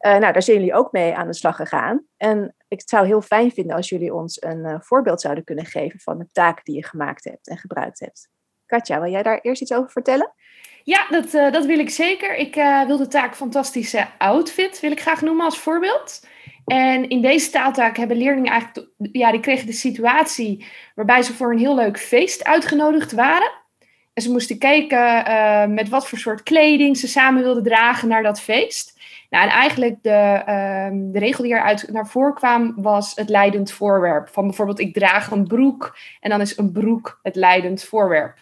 Uh, 0.00 0.16
nou, 0.16 0.32
daar 0.32 0.42
zijn 0.42 0.56
jullie 0.56 0.74
ook 0.74 0.92
mee 0.92 1.14
aan 1.14 1.26
de 1.26 1.34
slag 1.34 1.56
gegaan. 1.56 2.06
En 2.16 2.54
ik 2.68 2.82
zou 2.84 3.06
heel 3.06 3.22
fijn 3.22 3.50
vinden 3.50 3.76
als 3.76 3.88
jullie 3.88 4.14
ons 4.14 4.42
een 4.42 4.64
uh, 4.64 4.80
voorbeeld 4.80 5.20
zouden 5.20 5.44
kunnen 5.44 5.66
geven 5.66 6.00
van 6.00 6.18
de 6.18 6.26
taak 6.32 6.64
die 6.64 6.74
je 6.74 6.84
gemaakt 6.84 7.24
hebt 7.24 7.48
en 7.48 7.56
gebruikt 7.56 8.00
hebt. 8.00 8.28
Katja, 8.66 9.00
wil 9.00 9.10
jij 9.10 9.22
daar 9.22 9.38
eerst 9.38 9.62
iets 9.62 9.72
over 9.72 9.90
vertellen? 9.90 10.32
Ja, 10.86 11.06
dat, 11.10 11.34
uh, 11.34 11.52
dat 11.52 11.64
wil 11.64 11.78
ik 11.78 11.90
zeker. 11.90 12.36
Ik 12.36 12.56
uh, 12.56 12.86
wil 12.86 12.96
de 12.96 13.08
taak 13.08 13.34
fantastische 13.34 14.06
outfit, 14.18 14.80
wil 14.80 14.90
ik 14.90 15.00
graag 15.00 15.20
noemen 15.20 15.44
als 15.44 15.58
voorbeeld. 15.58 16.26
En 16.66 17.08
in 17.08 17.20
deze 17.20 17.50
taaltaak 17.50 17.96
hebben 17.96 18.16
leerlingen 18.16 18.52
eigenlijk, 18.52 18.88
ja, 18.96 19.30
die 19.30 19.40
kregen 19.40 19.66
de 19.66 19.72
situatie 19.72 20.66
waarbij 20.94 21.22
ze 21.22 21.34
voor 21.34 21.52
een 21.52 21.58
heel 21.58 21.74
leuk 21.74 21.98
feest 21.98 22.44
uitgenodigd 22.44 23.12
waren. 23.12 23.50
En 24.12 24.22
ze 24.22 24.30
moesten 24.30 24.58
kijken 24.58 25.28
uh, 25.28 25.66
met 25.66 25.88
wat 25.88 26.08
voor 26.08 26.18
soort 26.18 26.42
kleding 26.42 26.96
ze 26.96 27.08
samen 27.08 27.42
wilden 27.42 27.62
dragen 27.62 28.08
naar 28.08 28.22
dat 28.22 28.40
feest. 28.40 29.00
Nou, 29.30 29.44
en 29.44 29.50
eigenlijk 29.50 30.02
de, 30.02 30.42
uh, 30.48 31.12
de 31.12 31.18
regel 31.18 31.44
die 31.44 31.52
eruit 31.52 31.88
naar 31.92 32.06
voren 32.06 32.34
kwam 32.34 32.74
was 32.76 33.14
het 33.14 33.28
leidend 33.28 33.72
voorwerp. 33.72 34.28
Van 34.28 34.46
bijvoorbeeld, 34.46 34.80
ik 34.80 34.94
draag 34.94 35.30
een 35.30 35.46
broek 35.46 35.96
en 36.20 36.30
dan 36.30 36.40
is 36.40 36.58
een 36.58 36.72
broek 36.72 37.20
het 37.22 37.36
leidend 37.36 37.84
voorwerp. 37.84 38.38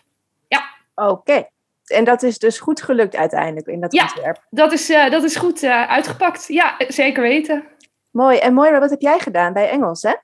Ja. 0.49 0.65
Oké. 0.95 1.53
En 1.85 2.05
dat 2.05 2.23
is 2.23 2.39
dus 2.39 2.59
goed 2.59 2.83
gelukt 2.83 3.17
uiteindelijk 3.17 3.67
in 3.67 3.81
dat 3.81 3.93
ja, 3.93 4.03
ontwerp. 4.03 4.47
dat 4.51 4.73
is, 4.73 4.91
uh, 4.91 5.11
dat 5.11 5.23
is 5.23 5.37
goed 5.37 5.63
uh, 5.63 5.89
uitgepakt. 5.89 6.47
Ja, 6.49 6.75
zeker 6.89 7.23
weten. 7.23 7.65
Mooi. 8.11 8.39
En 8.39 8.55
Moira, 8.55 8.79
wat 8.81 8.91
heb 8.91 9.01
jij 9.01 9.19
gedaan 9.19 9.53
bij 9.53 9.69
Engels, 9.69 10.03
hè? 10.03 10.15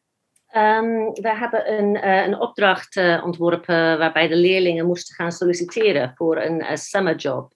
Um, 0.56 1.12
we 1.12 1.36
hebben 1.36 1.72
een, 1.72 1.94
uh, 1.94 2.26
een 2.26 2.40
opdracht 2.40 2.96
uh, 2.96 3.24
ontworpen 3.24 3.98
waarbij 3.98 4.28
de 4.28 4.36
leerlingen 4.36 4.86
moesten 4.86 5.14
gaan 5.14 5.32
solliciteren 5.32 6.12
voor 6.14 6.36
een 6.36 6.60
uh, 6.60 6.74
summer 6.74 7.16
job. 7.16 7.52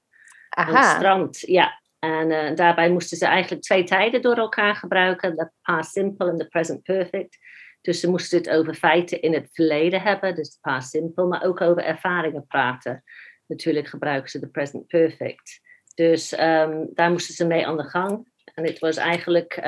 Aha. 0.48 0.78
Een 0.78 0.96
strand, 0.96 1.40
ja. 1.40 1.80
En 1.98 2.54
daarbij 2.54 2.90
moesten 2.90 3.16
ze 3.16 3.26
eigenlijk 3.26 3.62
twee 3.62 3.84
tijden 3.84 4.22
door 4.22 4.36
elkaar 4.36 4.76
gebruiken: 4.76 5.36
de 5.36 5.50
past 5.62 5.92
simple 5.92 6.30
en 6.30 6.36
de 6.36 6.48
present 6.48 6.82
perfect. 6.82 7.38
Dus 7.80 8.00
ze 8.00 8.10
moesten 8.10 8.38
het 8.38 8.50
over 8.50 8.74
feiten 8.74 9.22
in 9.22 9.34
het 9.34 9.48
verleden 9.52 10.00
hebben, 10.02 10.34
dus 10.34 10.50
de 10.50 10.58
past 10.60 10.90
simple, 10.90 11.24
maar 11.24 11.44
ook 11.44 11.60
over 11.60 11.84
ervaringen 11.84 12.46
praten. 12.46 13.02
Natuurlijk 13.46 13.88
gebruiken 13.88 14.30
ze 14.30 14.38
de 14.38 14.48
present 14.48 14.86
perfect. 14.86 15.60
Dus 15.94 16.32
um, 16.32 16.88
daar 16.94 17.10
moesten 17.10 17.34
ze 17.34 17.46
mee 17.46 17.66
aan 17.66 17.76
de 17.76 17.88
gang. 17.88 18.28
En 18.54 18.64
het 18.64 18.78
was 18.78 18.96
eigenlijk 18.96 19.60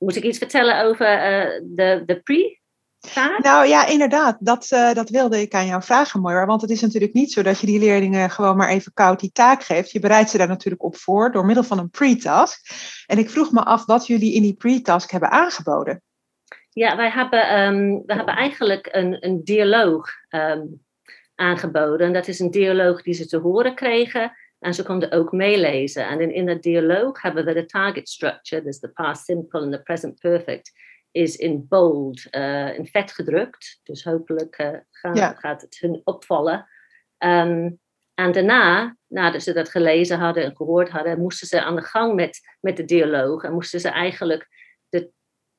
moet 0.00 0.16
ik 0.16 0.24
iets 0.24 0.38
vertellen 0.38 0.84
over 0.84 1.06
uh, 1.06 1.60
de, 1.62 2.02
de 2.06 2.20
pre? 2.20 2.58
-taak? 3.00 3.42
Nou 3.42 3.66
ja, 3.66 3.86
inderdaad. 3.86 4.36
Dat, 4.40 4.70
uh, 4.72 4.92
dat 4.92 5.10
wilde 5.10 5.40
ik 5.40 5.54
aan 5.54 5.66
jou 5.66 5.82
vragen, 5.82 6.20
Moira. 6.20 6.46
Want 6.46 6.60
het 6.60 6.70
is 6.70 6.80
natuurlijk 6.80 7.12
niet 7.12 7.32
zo 7.32 7.42
dat 7.42 7.60
je 7.60 7.66
die 7.66 7.78
leerlingen 7.78 8.30
gewoon 8.30 8.56
maar 8.56 8.68
even 8.68 8.92
koud 8.92 9.20
die 9.20 9.32
taak 9.32 9.62
geeft. 9.62 9.90
Je 9.90 10.00
bereidt 10.00 10.30
ze 10.30 10.38
daar 10.38 10.48
natuurlijk 10.48 10.82
op 10.82 10.96
voor 10.96 11.32
door 11.32 11.44
middel 11.44 11.64
van 11.64 11.78
een 11.78 11.90
pre-task. 11.90 12.70
En 13.06 13.18
ik 13.18 13.30
vroeg 13.30 13.52
me 13.52 13.64
af 13.64 13.86
wat 13.86 14.06
jullie 14.06 14.34
in 14.34 14.42
die 14.42 14.54
pre-task 14.54 15.10
hebben 15.10 15.30
aangeboden. 15.30 16.02
Ja, 16.70 16.96
wij 16.96 17.10
hebben, 17.10 17.60
um, 17.60 18.02
we 18.06 18.14
hebben 18.14 18.34
eigenlijk 18.34 18.88
een, 18.90 19.26
een 19.26 19.44
dialoog 19.44 20.08
um, 20.28 20.84
aangeboden. 21.40 22.06
En 22.06 22.12
dat 22.12 22.28
is 22.28 22.38
een 22.38 22.50
dialoog 22.50 23.02
die 23.02 23.14
ze 23.14 23.26
te 23.26 23.36
horen 23.36 23.74
kregen 23.74 24.32
en 24.58 24.74
ze 24.74 24.82
konden 24.82 25.12
ook 25.12 25.32
meelezen. 25.32 26.08
En 26.08 26.20
in, 26.20 26.34
in 26.34 26.48
het 26.48 26.62
dialoog 26.62 27.22
hebben 27.22 27.44
we 27.44 27.54
de 27.54 27.66
target 27.66 28.08
structure, 28.08 28.62
dus 28.62 28.80
de 28.80 28.88
past 28.88 29.24
simple 29.24 29.60
en 29.60 29.70
de 29.70 29.82
present 29.82 30.18
perfect, 30.18 30.72
is 31.10 31.36
in 31.36 31.66
bold, 31.68 32.26
uh, 32.30 32.78
in 32.78 32.86
vet 32.86 33.12
gedrukt. 33.12 33.80
Dus 33.82 34.04
hopelijk 34.04 34.58
uh, 34.58 35.14
ja. 35.14 35.32
gaat 35.32 35.60
het 35.60 35.78
hun 35.78 36.00
opvallen. 36.04 36.66
Um, 37.18 37.80
en 38.14 38.32
daarna, 38.32 38.96
nadat 39.06 39.42
ze 39.42 39.52
dat 39.52 39.68
gelezen 39.68 40.18
hadden 40.18 40.44
en 40.44 40.56
gehoord 40.56 40.88
hadden, 40.88 41.18
moesten 41.18 41.46
ze 41.46 41.62
aan 41.62 41.76
de 41.76 41.82
gang 41.82 42.14
met, 42.14 42.40
met 42.60 42.76
de 42.76 42.84
dialoog. 42.84 43.42
En 43.42 43.52
moesten 43.52 43.80
ze 43.80 43.88
eigenlijk 43.88 44.48
de, 44.88 45.10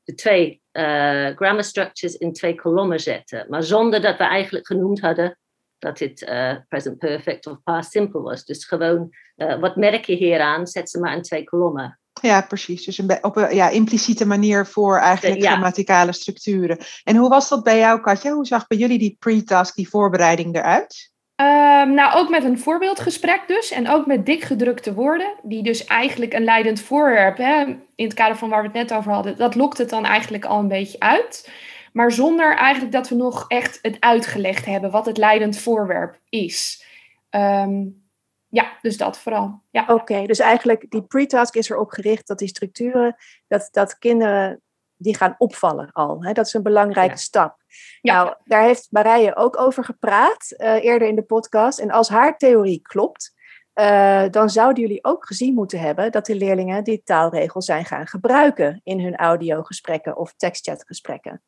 de 0.03 0.13
twee 0.13 0.61
uh, 0.71 1.27
grammar 1.35 1.63
structures 1.63 2.15
in 2.15 2.33
twee 2.33 2.55
kolommen 2.55 2.99
zetten. 2.99 3.45
Maar 3.49 3.63
zonder 3.63 4.01
dat 4.01 4.17
we 4.17 4.23
eigenlijk 4.23 4.67
genoemd 4.67 5.01
hadden 5.01 5.37
dat 5.81 5.97
dit 5.97 6.21
uh, 6.21 6.53
present 6.67 6.97
perfect 6.97 7.47
of 7.47 7.57
past 7.63 7.91
simple 7.91 8.21
was. 8.21 8.45
Dus 8.45 8.65
gewoon, 8.65 9.09
uh, 9.37 9.59
wat 9.59 9.75
merk 9.75 10.05
je 10.05 10.15
hieraan? 10.15 10.67
Zet 10.67 10.89
ze 10.89 10.99
maar 10.99 11.15
in 11.15 11.21
twee 11.21 11.43
kolommen. 11.43 11.99
Ja, 12.21 12.41
precies. 12.41 12.85
Dus 12.85 12.97
een 12.97 13.23
op 13.23 13.35
een 13.35 13.55
ja, 13.55 13.69
impliciete 13.69 14.25
manier 14.25 14.65
voor 14.65 14.97
eigenlijk 14.97 15.41
Ja. 15.41 15.49
grammaticale 15.49 16.13
structuren. 16.13 16.77
En 17.03 17.15
hoe 17.15 17.29
was 17.29 17.49
dat 17.49 17.63
bij 17.63 17.77
jou, 17.77 18.01
Katja? 18.01 18.31
Hoe 18.31 18.45
zag 18.45 18.67
bij 18.67 18.77
jullie 18.77 18.99
die 18.99 19.15
pre-task, 19.19 19.75
die 19.75 19.89
voorbereiding 19.89 20.55
eruit? 20.55 21.11
Um, 21.35 21.93
nou, 21.93 22.15
ook 22.15 22.29
met 22.29 22.43
een 22.43 22.59
voorbeeldgesprek 22.59 23.47
dus. 23.47 23.71
En 23.71 23.89
ook 23.89 24.05
met 24.05 24.25
dik 24.25 24.43
gedrukte 24.43 24.93
woorden. 24.93 25.33
Die 25.43 25.63
dus 25.63 25.85
eigenlijk 25.85 26.33
een 26.33 26.43
leidend 26.43 26.81
voorwerp, 26.81 27.37
hè, 27.37 27.63
in 27.95 28.05
het 28.05 28.13
kader 28.13 28.37
van 28.37 28.49
waar 28.49 28.61
we 28.61 28.67
het 28.67 28.89
net 28.89 28.93
over 28.93 29.11
hadden, 29.11 29.37
dat 29.37 29.55
lokt 29.55 29.77
het 29.77 29.89
dan 29.89 30.05
eigenlijk 30.05 30.45
al 30.45 30.59
een 30.59 30.67
beetje 30.67 30.99
uit. 30.99 31.49
Maar 31.91 32.11
zonder 32.11 32.55
eigenlijk 32.55 32.91
dat 32.91 33.09
we 33.09 33.15
nog 33.15 33.45
echt 33.47 33.79
het 33.81 33.97
uitgelegd 33.99 34.65
hebben 34.65 34.91
wat 34.91 35.05
het 35.05 35.17
leidend 35.17 35.57
voorwerp 35.57 36.19
is. 36.29 36.85
Um, 37.29 38.01
ja, 38.47 38.77
dus 38.81 38.97
dat 38.97 39.19
vooral. 39.19 39.61
Ja. 39.69 39.81
Oké, 39.81 39.91
okay, 39.93 40.25
dus 40.25 40.39
eigenlijk 40.39 40.85
die 40.89 41.03
pre-task 41.03 41.55
is 41.55 41.69
erop 41.69 41.91
gericht 41.91 42.27
dat 42.27 42.39
die 42.39 42.47
structuren, 42.47 43.15
dat, 43.47 43.67
dat 43.71 43.97
kinderen 43.97 44.61
die 44.95 45.17
gaan 45.17 45.35
opvallen 45.37 45.91
al. 45.91 46.23
Hè? 46.23 46.33
Dat 46.33 46.45
is 46.45 46.53
een 46.53 46.63
belangrijke 46.63 47.11
ja. 47.11 47.17
stap. 47.17 47.57
Ja. 48.01 48.23
Nou, 48.23 48.35
daar 48.43 48.63
heeft 48.63 48.87
Marije 48.89 49.35
ook 49.35 49.59
over 49.59 49.83
gepraat 49.83 50.53
uh, 50.57 50.83
eerder 50.83 51.07
in 51.07 51.15
de 51.15 51.23
podcast. 51.23 51.79
En 51.79 51.91
als 51.91 52.09
haar 52.09 52.37
theorie 52.37 52.81
klopt, 52.81 53.33
uh, 53.75 54.23
dan 54.29 54.49
zouden 54.49 54.81
jullie 54.83 55.03
ook 55.03 55.25
gezien 55.25 55.53
moeten 55.53 55.79
hebben 55.79 56.11
dat 56.11 56.25
de 56.25 56.35
leerlingen 56.35 56.83
die 56.83 57.03
taalregels 57.03 57.65
zijn 57.65 57.85
gaan 57.85 58.07
gebruiken 58.07 58.81
in 58.83 58.99
hun 58.99 59.15
audiogesprekken 59.15 60.17
of 60.17 60.33
tekstchatgesprekken. 60.33 61.43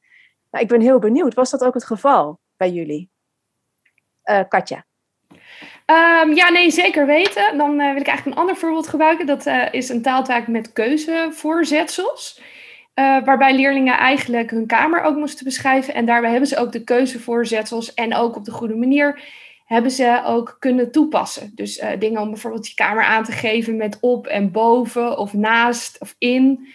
Nou, 0.54 0.66
ik 0.66 0.72
ben 0.72 0.82
heel 0.82 1.00
benieuwd, 1.00 1.34
was 1.34 1.50
dat 1.50 1.64
ook 1.64 1.74
het 1.74 1.86
geval 1.86 2.40
bij 2.58 2.72
jullie? 2.72 3.10
Uh, 4.26 4.40
Katja. 4.48 4.86
Um, 5.86 6.34
ja, 6.34 6.50
nee, 6.50 6.72
zeker 6.72 7.06
weten. 7.06 7.58
Dan 7.58 7.80
uh, 7.80 7.92
wil 7.92 8.02
ik 8.02 8.08
eigenlijk 8.08 8.26
een 8.26 8.42
ander 8.42 8.56
voorbeeld 8.56 8.88
gebruiken. 8.88 9.26
Dat 9.26 9.46
uh, 9.46 9.74
is 9.74 9.90
een 9.90 10.02
taaltaak 10.02 10.48
met 10.48 10.74
keuzevoorzetsels. 10.74 12.42
Waarbij 12.94 13.56
leerlingen 13.56 13.98
eigenlijk 13.98 14.50
hun 14.50 14.68
kamer 14.68 15.02
ook 15.02 15.16
moesten 15.16 15.46
beschrijven. 15.46 15.94
En 15.94 16.06
daarbij 16.06 16.30
hebben 16.30 16.50
ze 16.50 16.58
ook 16.58 16.72
de 16.72 16.84
keuzevoorzetsels 16.84 17.94
en 17.94 18.16
ook 18.16 18.36
op 18.36 18.46
de 18.46 18.52
goede 18.52 18.76
manier 18.76 19.22
hebben 19.66 19.92
ze 19.92 20.22
ook 20.26 20.56
kunnen 20.60 20.92
toepassen. 20.92 21.52
Dus 21.56 21.84
dingen 22.00 22.22
om 22.22 22.30
bijvoorbeeld 22.30 22.68
je 22.68 22.76
kamer 22.76 23.04
aan 23.04 23.24
te 23.24 23.32
geven 23.32 23.78
met 23.78 23.98
op 24.02 24.28
en 24.28 24.52
boven 24.52 25.18
of 25.18 25.34
naast 25.34 26.00
of 26.00 26.16
in. 26.18 26.68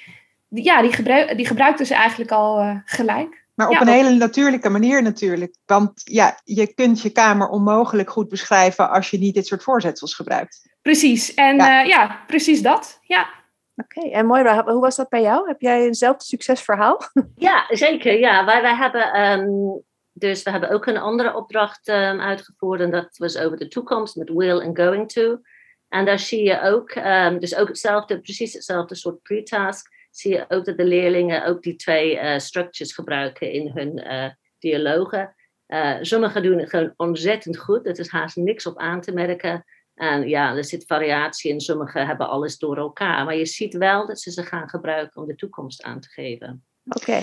Ja, 0.48 0.82
die, 0.82 0.92
gebruik, 0.92 1.36
die 1.36 1.46
gebruikten 1.46 1.86
ze 1.86 1.94
eigenlijk 1.94 2.30
al 2.30 2.60
uh, 2.60 2.76
gelijk. 2.84 3.46
Maar 3.58 3.68
op 3.68 3.72
ja, 3.72 3.80
een 3.80 3.88
hele 3.88 4.10
natuurlijke 4.10 4.68
manier 4.68 5.02
natuurlijk. 5.02 5.56
Want 5.66 6.00
ja, 6.04 6.40
je 6.44 6.74
kunt 6.74 7.02
je 7.02 7.10
kamer 7.10 7.48
onmogelijk 7.48 8.10
goed 8.10 8.28
beschrijven 8.28 8.90
als 8.90 9.10
je 9.10 9.18
niet 9.18 9.34
dit 9.34 9.46
soort 9.46 9.62
voorzetsels 9.62 10.14
gebruikt. 10.14 10.76
Precies, 10.82 11.34
en 11.34 11.56
ja, 11.56 11.82
uh, 11.82 11.88
ja 11.88 12.24
precies 12.26 12.62
dat. 12.62 12.98
Ja. 13.02 13.28
Oké, 13.74 13.98
okay. 13.98 14.12
en 14.12 14.26
Moira, 14.26 14.64
hoe 14.64 14.80
was 14.80 14.96
dat 14.96 15.08
bij 15.08 15.22
jou? 15.22 15.48
Heb 15.48 15.60
jij 15.60 15.84
eenzelfde 15.84 16.24
succesverhaal? 16.24 17.00
Ja, 17.34 17.64
zeker. 17.68 18.18
Ja, 18.18 18.44
wij, 18.44 18.62
wij 18.62 18.74
hebben, 18.74 19.20
um, 19.20 19.82
dus 20.12 20.42
we 20.42 20.50
hebben 20.50 20.70
ook 20.70 20.86
een 20.86 20.98
andere 20.98 21.34
opdracht 21.34 21.88
um, 21.88 22.20
uitgevoerd 22.20 22.80
en 22.80 22.90
dat 22.90 23.16
was 23.16 23.38
over 23.38 23.58
de 23.58 23.68
toekomst 23.68 24.16
met 24.16 24.28
will 24.28 24.60
and 24.60 24.78
going 24.78 25.08
to. 25.08 25.40
En 25.88 26.04
daar 26.04 26.18
zie 26.18 26.42
je 26.42 26.60
ook, 26.60 26.94
um, 26.94 27.38
dus 27.38 27.54
ook 27.54 27.68
hetzelfde, 27.68 28.20
precies 28.20 28.52
hetzelfde 28.52 28.94
soort 28.94 29.22
pre-task 29.22 29.96
zie 30.18 30.32
je 30.32 30.44
ook 30.48 30.64
dat 30.64 30.76
de 30.76 30.84
leerlingen 30.84 31.44
ook 31.44 31.62
die 31.62 31.76
twee 31.76 32.14
uh, 32.14 32.38
structures 32.38 32.94
gebruiken 32.94 33.52
in 33.52 33.70
hun 33.74 33.98
uh, 33.98 34.30
dialogen. 34.58 35.34
Uh, 35.68 35.96
sommigen 36.00 36.42
doen 36.42 36.58
het 36.58 36.70
gewoon 36.70 36.92
ontzettend 36.96 37.58
goed, 37.58 37.86
er 37.86 37.98
is 37.98 38.08
haast 38.08 38.36
niks 38.36 38.66
op 38.66 38.78
aan 38.78 39.00
te 39.00 39.12
merken. 39.12 39.64
En 39.94 40.28
ja, 40.28 40.56
er 40.56 40.64
zit 40.64 40.86
variatie 40.86 41.50
in, 41.50 41.60
sommigen 41.60 42.06
hebben 42.06 42.28
alles 42.28 42.58
door 42.58 42.76
elkaar. 42.76 43.24
Maar 43.24 43.36
je 43.36 43.46
ziet 43.46 43.74
wel 43.74 44.06
dat 44.06 44.20
ze 44.20 44.30
ze 44.30 44.42
gaan 44.42 44.68
gebruiken 44.68 45.20
om 45.20 45.28
de 45.28 45.34
toekomst 45.34 45.82
aan 45.82 46.00
te 46.00 46.08
geven. 46.08 46.64
Oké. 46.84 47.20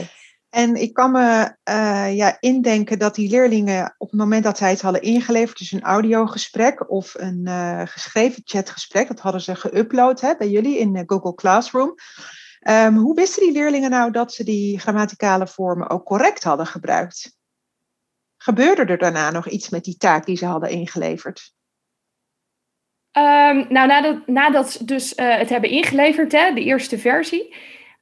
En 0.49 0.75
ik 0.75 0.93
kan 0.93 1.12
me 1.12 1.55
ja, 2.15 2.38
indenken 2.39 2.99
dat 2.99 3.15
die 3.15 3.29
leerlingen 3.29 3.95
op 3.97 4.10
het 4.10 4.19
moment 4.19 4.43
dat 4.43 4.58
zij 4.58 4.69
het 4.69 4.81
hadden 4.81 5.01
ingeleverd, 5.01 5.58
dus 5.58 5.71
een 5.71 5.81
audiogesprek 5.81 6.89
of 6.89 7.13
een 7.17 7.41
uh, 7.43 7.81
geschreven 7.86 8.41
chatgesprek, 8.45 9.08
dat 9.08 9.19
hadden 9.19 9.41
ze 9.41 9.55
geüpload 9.55 10.19
hè, 10.19 10.36
bij 10.38 10.49
jullie 10.49 10.77
in 10.77 11.03
Google 11.05 11.36
Classroom. 11.36 11.95
Um, 12.69 12.95
hoe 12.95 13.15
wisten 13.15 13.43
die 13.43 13.51
leerlingen 13.51 13.89
nou 13.89 14.12
dat 14.12 14.34
ze 14.34 14.43
die 14.43 14.80
grammaticale 14.80 15.47
vormen 15.47 15.89
ook 15.89 16.06
correct 16.06 16.43
hadden 16.43 16.65
gebruikt? 16.65 17.38
Gebeurde 18.38 18.86
er 18.86 18.97
daarna 18.97 19.32
nog 19.32 19.47
iets 19.47 19.69
met 19.69 19.84
die 19.84 19.97
taak 19.97 20.25
die 20.25 20.38
ze 20.38 20.45
hadden 20.45 20.69
ingeleverd? 20.69 21.54
Um, 23.17 23.65
nou, 23.69 23.88
nadat, 23.88 24.28
nadat 24.28 24.71
ze 24.71 24.86
dus 24.86 25.17
uh, 25.17 25.38
het 25.38 25.49
hebben 25.49 25.69
ingeleverd, 25.69 26.32
hè, 26.32 26.54
de 26.54 26.63
eerste 26.63 26.97
versie, 26.97 27.56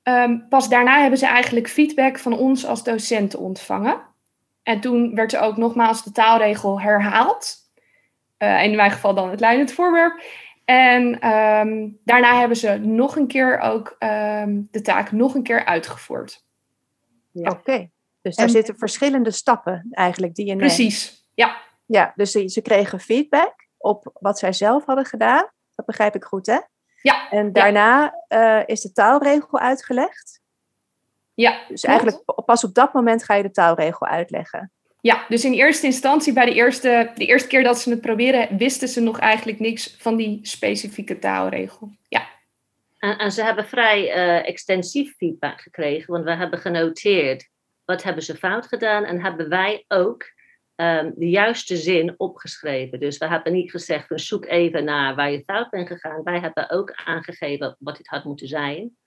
um, 0.03 0.47
pas 0.49 0.69
daarna 0.69 1.01
hebben 1.01 1.19
ze 1.19 1.25
eigenlijk 1.25 1.69
feedback 1.69 2.19
van 2.19 2.37
ons 2.37 2.65
als 2.65 2.83
docenten 2.83 3.39
ontvangen. 3.39 4.01
En 4.63 4.79
toen 4.79 5.15
werd 5.15 5.33
er 5.33 5.41
ook 5.41 5.57
nogmaals 5.57 6.03
de 6.03 6.11
taalregel 6.11 6.81
herhaald. 6.81 7.55
Uh, 8.37 8.63
in 8.63 8.75
mijn 8.75 8.91
geval 8.91 9.13
dan 9.13 9.29
het 9.29 9.39
leidend 9.39 9.71
voorwerp. 9.71 10.23
En 10.65 11.27
um, 11.29 11.99
daarna 12.03 12.39
hebben 12.39 12.57
ze 12.57 12.77
nog 12.77 13.15
een 13.15 13.27
keer 13.27 13.59
ook 13.59 13.95
um, 13.99 14.67
de 14.71 14.81
taak 14.81 15.11
nog 15.11 15.35
een 15.35 15.43
keer 15.43 15.65
uitgevoerd. 15.65 16.43
Ja. 17.31 17.49
Oké, 17.49 17.59
okay. 17.59 17.91
dus 18.21 18.35
daar 18.35 18.45
en, 18.45 18.51
zitten 18.51 18.77
verschillende 18.77 19.31
stappen 19.31 19.87
eigenlijk 19.91 20.35
die 20.35 20.45
je 20.45 20.55
neemt. 20.55 20.73
Precies, 20.73 21.25
ja. 21.33 21.57
Ja, 21.85 22.13
dus 22.15 22.31
ze, 22.31 22.47
ze 22.47 22.61
kregen 22.61 22.99
feedback 22.99 23.67
op 23.77 24.09
wat 24.19 24.39
zij 24.39 24.53
zelf 24.53 24.85
hadden 24.85 25.05
gedaan. 25.05 25.49
Dat 25.75 25.85
begrijp 25.85 26.15
ik 26.15 26.23
goed, 26.23 26.45
hè? 26.45 26.59
Ja. 27.01 27.29
En 27.29 27.53
daarna 27.53 28.23
eh, 28.27 28.61
is 28.65 28.81
de 28.81 28.91
taalregel 28.91 29.59
uitgelegd. 29.59 30.41
Ja, 31.33 31.51
Dus 31.51 31.81
klopt. 31.81 31.85
eigenlijk 31.85 32.45
pas 32.45 32.63
op 32.63 32.73
dat 32.73 32.93
moment 32.93 33.23
ga 33.23 33.33
je 33.33 33.43
de 33.43 33.51
taalregel 33.51 34.07
uitleggen. 34.07 34.71
Ja, 35.03 35.25
dus 35.29 35.45
in 35.45 35.53
eerste 35.53 35.85
instantie, 35.85 36.33
bij 36.33 36.45
de 36.45 36.53
eerste, 36.53 37.11
de 37.15 37.25
eerste 37.25 37.47
keer 37.47 37.63
dat 37.63 37.79
ze 37.79 37.89
het 37.89 38.01
proberen, 38.01 38.57
wisten 38.57 38.87
ze 38.87 39.01
nog 39.01 39.19
eigenlijk 39.19 39.59
niks 39.59 39.95
van 39.99 40.15
die 40.15 40.39
specifieke 40.41 41.19
taalregel. 41.19 41.91
Ja, 42.07 42.27
En, 42.99 43.31
ze 43.31 43.43
hebben 43.43 43.65
vrij 43.65 44.11
eh, 44.11 44.47
extensief 44.47 45.15
feedback 45.15 45.61
gekregen, 45.61 46.13
want 46.13 46.25
we 46.25 46.35
hebben 46.35 46.59
genoteerd 46.59 47.49
wat 47.85 48.03
hebben 48.03 48.23
ze 48.23 48.35
fout 48.35 48.67
gedaan 48.67 49.03
en 49.03 49.21
hebben 49.21 49.49
wij 49.49 49.85
ook 49.87 50.31
ehm, 50.75 51.11
de 51.15 51.29
juiste 51.29 51.77
zin 51.77 52.13
opgeschreven. 52.17 52.99
Dus 52.99 53.17
we 53.17 53.27
hebben 53.27 53.53
niet 53.53 53.71
gezegd 53.71 54.07
zoek 54.15 54.45
even 54.45 54.83
naar 54.83 55.15
waar 55.15 55.31
je 55.31 55.43
fout 55.43 55.69
bent 55.69 55.87
gegaan. 55.87 56.23
Wij 56.23 56.39
hebben 56.39 56.69
ook 56.69 56.91
aangegeven 57.05 57.75
wat 57.79 57.97
dit 57.97 58.07
had 58.07 58.23
moeten 58.23 58.47
zijn. 58.47 58.97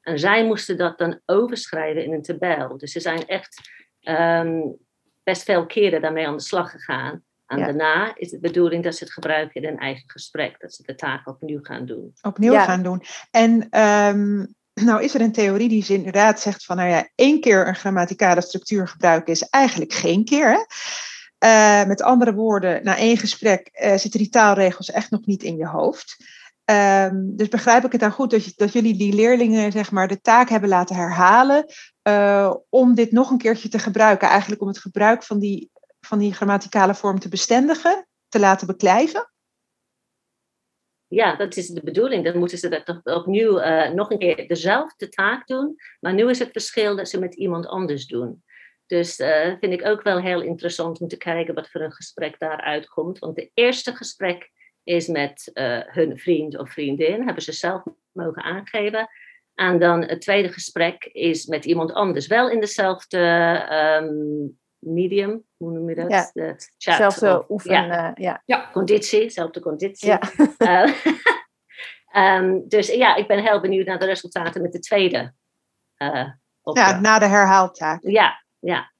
En 0.00 0.18
zij 0.18 0.44
moesten 0.44 0.76
dat 0.76 0.98
dan 0.98 1.20
overschrijven 1.26 2.04
in 2.04 2.12
een 2.12 2.22
tabel. 2.22 2.78
Dus 2.78 2.92
ze 2.92 3.00
zijn 3.00 3.26
echt 3.26 3.70
ehm, 4.00 4.60
best 5.26 5.42
veel 5.42 5.66
keren 5.66 6.00
daarmee 6.00 6.26
aan 6.26 6.36
de 6.36 6.42
slag 6.42 6.70
gegaan. 6.70 7.22
En 7.46 7.58
Ja. 7.58 7.64
daarna 7.64 8.14
is 8.16 8.30
het 8.30 8.40
de 8.42 8.48
bedoeling 8.48 8.84
dat 8.84 8.96
ze 8.96 9.04
het 9.04 9.12
gebruiken 9.12 9.62
in 9.62 9.68
een 9.68 9.78
eigen 9.78 10.10
gesprek. 10.10 10.60
Dat 10.60 10.72
ze 10.72 10.82
de 10.82 10.94
taak 10.94 11.28
opnieuw 11.28 11.58
gaan 11.62 11.86
doen. 11.86 12.12
opnieuw 12.22 12.52
Ja. 12.52 12.64
gaan 12.64 12.82
doen. 12.82 13.02
En 13.30 13.66
ehm, 13.70 14.44
nou 14.88 15.02
is 15.02 15.14
er 15.14 15.20
een 15.20 15.32
theorie 15.32 15.68
die 15.68 15.82
ze 15.82 15.94
inderdaad 15.94 16.40
zegt 16.40 16.64
van, 16.64 16.76
nou 16.76 16.88
ja, 16.88 17.08
één 17.14 17.40
keer 17.40 17.68
een 17.68 17.76
grammaticale 17.76 18.40
structuur 18.40 18.88
gebruiken 18.88 19.32
is 19.32 19.48
eigenlijk 19.48 19.92
geen 19.92 20.24
keer. 20.24 20.50
Hè? 20.50 20.64
Eh, 21.38 21.86
met 21.86 22.02
andere 22.02 22.34
woorden, 22.34 22.84
na 22.84 22.96
één 22.96 23.16
gesprek 23.16 23.68
eh, 23.72 23.96
zitten 23.96 24.20
die 24.20 24.28
taalregels 24.28 24.90
echt 24.90 25.10
nog 25.10 25.26
niet 25.26 25.42
in 25.42 25.56
je 25.56 25.66
hoofd. 25.66 26.16
Ehm, 26.64 27.14
dus 27.22 27.48
begrijp 27.48 27.84
ik 27.84 27.92
het 27.92 28.00
dan 28.00 28.10
goed 28.12 28.30
dat, 28.30 28.44
je, 28.44 28.52
dat 28.56 28.72
jullie 28.72 28.96
die 28.96 29.14
leerlingen 29.14 29.72
zeg 29.72 29.90
maar, 29.90 30.08
de 30.08 30.20
taak 30.20 30.48
hebben 30.48 30.68
laten 30.68 30.96
herhalen 30.96 31.66
eh, 32.06 32.54
om 32.68 32.94
dit 32.94 33.12
nog 33.12 33.30
een 33.30 33.38
keertje 33.38 33.68
te 33.68 33.78
gebruiken. 33.78 34.28
Eigenlijk 34.28 34.60
om 34.60 34.68
het 34.68 34.78
gebruik 34.78 35.22
van 35.22 35.38
die, 35.38 35.70
van 36.00 36.18
die 36.18 36.32
grammaticale 36.32 36.94
vorm 36.94 37.18
te 37.18 37.28
bestendigen, 37.28 38.08
te 38.28 38.38
laten 38.38 38.66
beklijven. 38.66 39.30
Ja, 41.06 41.36
dat 41.36 41.56
is 41.56 41.68
de 41.68 41.82
bedoeling. 41.84 42.24
Dan 42.24 42.38
moeten 42.38 42.58
ze 42.58 42.68
dat 42.68 43.00
opnieuw 43.04 43.58
eh, 43.58 43.92
nog 43.92 44.10
een 44.10 44.18
keer 44.18 44.48
dezelfde 44.48 45.08
taak 45.08 45.46
doen. 45.46 45.76
Maar 46.00 46.14
nu 46.14 46.30
is 46.30 46.38
het 46.38 46.52
verschil 46.52 46.96
dat 46.96 47.08
ze 47.08 47.18
met 47.18 47.34
iemand 47.34 47.66
anders 47.66 48.06
doen. 48.06 48.44
Dus 48.86 49.18
eh 49.18 49.54
vind 49.60 49.72
ik 49.72 49.86
ook 49.86 50.02
wel 50.02 50.20
heel 50.20 50.40
interessant 50.40 51.00
om 51.00 51.08
te 51.08 51.16
kijken 51.16 51.54
wat 51.54 51.70
voor 51.70 51.80
een 51.80 51.92
gesprek 51.92 52.38
daaruit 52.38 52.88
komt. 52.88 53.18
Want 53.18 53.36
de 53.36 53.50
eerste 53.54 53.96
gesprek 53.96 54.50
is 54.82 55.06
met 55.06 55.50
hun 55.86 56.18
vriend 56.18 56.58
of 56.58 56.70
vriendin. 56.70 57.24
Hebben 57.24 57.42
ze 57.42 57.52
zelf 57.52 57.82
mogen 58.12 58.42
aangeven. 58.42 59.08
En 59.56 59.78
dan 59.78 60.02
het 60.02 60.20
tweede 60.20 60.48
gesprek 60.52 61.04
is 61.04 61.46
met 61.46 61.64
iemand 61.64 61.92
anders. 61.92 62.26
Wel 62.26 62.50
in 62.50 62.60
dezelfde 62.60 63.18
ehm, 63.68 64.14
medium, 64.78 65.44
hoe 65.56 65.72
noem 65.72 65.88
je 65.88 65.94
dat? 65.94 66.10
Ja. 66.10 66.30
De 66.32 66.54
chat 66.78 66.96
Zelfde 66.96 67.38
of- 67.38 67.50
oefen. 67.50 67.70
ja 67.72 68.14
eh, 68.14 68.34
ja. 68.44 68.70
conditie, 68.72 69.20
dezelfde 69.20 69.60
conditie. 69.60 70.08
Ja. 70.08 70.20
Eh, 70.58 70.92
ehm, 72.12 72.58
dus 72.68 72.86
ja, 72.94 73.14
ik 73.16 73.26
ben 73.26 73.42
heel 73.42 73.60
benieuwd 73.60 73.86
naar 73.86 73.98
de 73.98 74.04
resultaten 74.06 74.62
met 74.62 74.72
de 74.72 74.78
tweede. 74.78 75.34
eh 75.96 76.28
Ja, 76.72 77.00
na 77.00 77.18
de 77.18 77.26
herhaaltaak. 77.26 77.98
ja, 78.02 78.42
ja. 78.58 78.90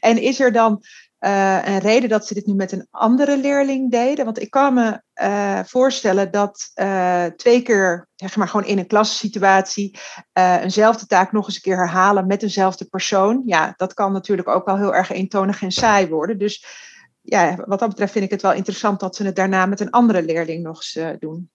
En 0.00 0.18
is 0.22 0.40
er 0.40 0.52
dan 0.52 0.82
eh, 1.18 1.58
een 1.64 1.78
reden 1.78 2.08
dat 2.08 2.26
ze 2.26 2.34
dit 2.34 2.46
nu 2.46 2.54
met 2.54 2.72
een 2.72 2.86
andere 2.90 3.36
leerling 3.36 3.90
deden? 3.90 4.24
Want 4.24 4.40
ik 4.40 4.50
kan 4.50 4.74
me 4.74 5.02
eh, 5.12 5.60
voorstellen 5.64 6.30
dat 6.30 6.70
eh, 6.74 7.24
twee 7.24 7.62
keer, 7.62 8.08
zeg 8.14 8.36
maar 8.36 8.48
gewoon 8.48 8.66
in 8.66 8.78
een 8.78 8.86
klassensituatie, 8.86 9.98
eh, 10.32 10.62
eenzelfde 10.62 11.06
taak 11.06 11.32
nog 11.32 11.46
eens 11.46 11.54
een 11.54 11.62
keer 11.62 11.76
herhalen 11.76 12.26
met 12.26 12.40
dezelfde 12.40 12.84
persoon. 12.84 13.42
Ja, 13.46 13.74
dat 13.76 13.94
kan 13.94 14.12
natuurlijk 14.12 14.48
ook 14.48 14.66
wel 14.66 14.76
heel 14.76 14.94
erg 14.94 15.10
eentonig 15.10 15.62
en 15.62 15.70
saai 15.70 16.08
worden. 16.08 16.38
Dus 16.38 16.64
ja, 17.28 17.56
wat 17.66 17.78
dat 17.78 17.88
betreft 17.88 18.12
vind 18.12 18.24
ik 18.24 18.30
het 18.30 18.42
wel 18.42 18.52
interessant 18.52 19.00
dat 19.00 19.16
ze 19.16 19.24
het 19.24 19.36
daarna 19.36 19.66
met 19.66 19.80
een 19.80 19.90
andere 19.90 20.22
leerling 20.22 20.62
nog 20.62 20.76
eens 20.76 20.96
eh, 20.96 21.10
doen. 21.18 21.50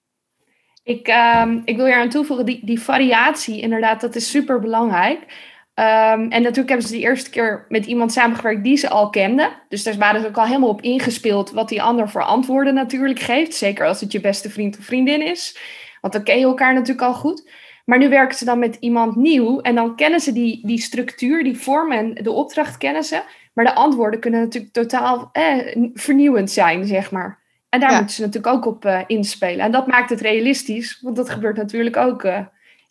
Ik, 0.83 1.07
ehm, 1.07 1.61
ik 1.65 1.75
wil 1.75 1.85
hier 1.85 1.99
aan 1.99 2.09
toevoegen, 2.09 2.45
die, 2.45 2.65
die 2.65 2.79
variatie, 2.79 3.61
inderdaad, 3.61 4.01
dat 4.01 4.15
is 4.15 4.29
super 4.29 4.59
belangrijk. 4.59 5.51
Ehm, 5.73 6.21
en 6.21 6.41
natuurlijk 6.41 6.69
hebben 6.69 6.87
ze 6.87 6.93
de 6.93 6.99
eerste 7.01 7.29
keer 7.29 7.65
met 7.69 7.85
iemand 7.85 8.11
samengewerkt 8.11 8.63
die 8.63 8.77
ze 8.77 8.89
al 8.89 9.09
kenden. 9.09 9.49
Dus 9.69 9.83
daar 9.83 9.95
waren 9.97 10.21
ze 10.21 10.27
ook 10.27 10.37
al 10.37 10.45
helemaal 10.45 10.69
op 10.69 10.81
ingespeeld 10.81 11.51
wat 11.51 11.69
die 11.69 11.81
ander 11.81 12.09
voor 12.09 12.23
antwoorden 12.23 12.73
natuurlijk 12.73 13.19
geeft. 13.19 13.53
Zeker 13.55 13.85
als 13.87 14.01
het 14.01 14.11
je 14.11 14.21
beste 14.21 14.49
vriend 14.49 14.77
of 14.77 14.85
vriendin 14.85 15.21
is. 15.25 15.57
Want 16.01 16.13
dan 16.13 16.23
ken 16.23 16.39
je 16.39 16.45
elkaar 16.45 16.73
natuurlijk 16.73 17.07
al 17.07 17.13
goed. 17.13 17.49
Maar 17.85 17.97
nu 17.97 18.09
werken 18.09 18.37
ze 18.37 18.45
dan 18.45 18.59
met 18.59 18.77
iemand 18.79 19.15
nieuw 19.15 19.59
en 19.61 19.75
dan 19.75 19.95
kennen 19.95 20.19
ze 20.19 20.33
die, 20.33 20.67
die 20.67 20.81
structuur, 20.81 21.43
die 21.43 21.57
vorm 21.57 21.91
en 21.91 22.13
de 22.13 22.31
opdracht 22.31 22.77
kennen 22.77 23.03
ze. 23.03 23.21
Maar 23.53 23.65
de 23.65 23.73
antwoorden 23.75 24.19
kunnen 24.19 24.39
natuurlijk 24.39 24.73
totaal 24.73 25.29
eh, 25.31 25.75
vernieuwend 25.93 26.51
zijn, 26.51 26.85
zeg 26.85 27.11
maar. 27.11 27.39
En 27.69 27.79
daar 27.79 27.91
Ja. 27.91 27.97
moeten 27.97 28.15
ze 28.15 28.21
natuurlijk 28.21 28.53
ook 28.55 28.65
op 28.65 28.85
eh, 28.85 28.99
inspelen. 29.07 29.65
En 29.65 29.71
dat 29.71 29.87
maakt 29.87 30.09
het 30.09 30.21
realistisch, 30.21 30.99
want 31.01 31.15
dat 31.15 31.29
gebeurt 31.29 31.57
natuurlijk 31.57 31.97
ook. 31.97 32.23
in 32.23 32.47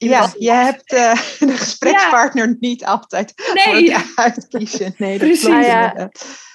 Ja, 0.08 0.32
je 0.38 0.50
hebt 0.52 0.92
eh, 0.92 1.14
de 1.48 1.56
gesprekspartner 1.56 2.56
niet 2.60 2.84
altijd 2.84 3.32
voor 3.36 3.72
Nee, 3.72 3.92
het 3.92 4.12
uitkiezen. 4.14 4.94
Nee, 4.98 5.18
dat 5.18 5.28
Precies. 5.28 5.66
ja. 5.66 6.10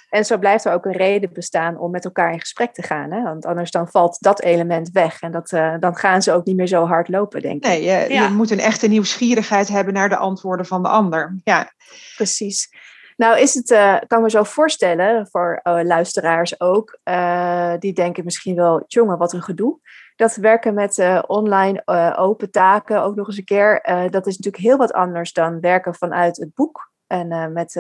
En 0.10 0.26
zo 0.26 0.38
blijft 0.38 0.66
er 0.66 0.74
ook 0.74 0.86
een 0.86 0.92
reden 0.98 1.34
bestaan 1.34 1.78
om 1.80 1.92
met 1.92 2.06
elkaar 2.06 2.32
in 2.32 2.40
gesprek 2.40 2.74
te 2.74 2.82
gaan. 2.82 3.12
Hè? 3.12 3.22
Want 3.24 3.46
anders 3.46 3.72
dan 3.72 3.88
valt 3.88 4.18
dat 4.20 4.42
element 4.42 4.90
weg. 4.92 5.22
En 5.22 5.32
dat, 5.32 5.52
eh, 5.52 5.74
dan 5.80 5.96
gaan 5.96 6.22
ze 6.22 6.34
ook 6.34 6.46
niet 6.46 6.56
meer 6.56 6.68
zo 6.68 6.86
hard 6.86 7.08
lopen, 7.08 7.42
denk 7.42 7.56
ik. 7.56 7.70
Nee, 7.70 7.84
je, 7.84 8.14
Ja. 8.14 8.24
je 8.24 8.30
moet 8.30 8.52
een 8.52 8.60
echte 8.60 8.88
nieuwsgierigheid 8.88 9.68
hebben 9.68 9.94
naar 9.94 10.10
de 10.10 10.18
antwoorden 10.18 10.66
van 10.66 10.82
de 10.84 10.90
ander. 10.90 11.36
Ja, 11.44 11.72
Precies. 12.16 12.70
Nou 13.18 13.40
is 13.40 13.54
het, 13.54 13.72
eh, 13.72 13.96
kan 14.08 14.18
ik 14.18 14.24
me 14.24 14.30
zo 14.30 14.44
voorstellen, 14.44 15.28
voor 15.32 15.60
eh, 15.64 15.80
luisteraars 15.84 16.60
ook, 16.60 17.00
eh, 17.04 17.74
die 17.80 17.94
denken 17.94 18.24
misschien 18.24 18.56
wel, 18.56 18.84
jongen, 18.88 19.18
wat 19.18 19.34
een 19.34 19.42
gedoe. 19.42 19.80
Dat 20.18 20.36
werken 20.36 20.74
met 20.74 20.98
eh, 20.98 21.24
online 21.28 21.82
eh, 21.86 22.16
open 22.18 22.52
taken, 22.52 23.02
ook 23.02 23.16
nog 23.16 23.28
eens 23.28 23.38
een 23.38 23.44
keer, 23.44 23.82
eh, 23.82 24.10
dat 24.10 24.28
is 24.28 24.38
natuurlijk 24.38 24.64
heel 24.64 24.78
wat 24.78 24.94
anders 24.94 25.34
dan 25.34 25.60
werken 25.60 25.96
vanuit 25.96 26.38
het 26.38 26.54
boek. 26.54 26.92
En 27.08 27.54
met 27.54 27.80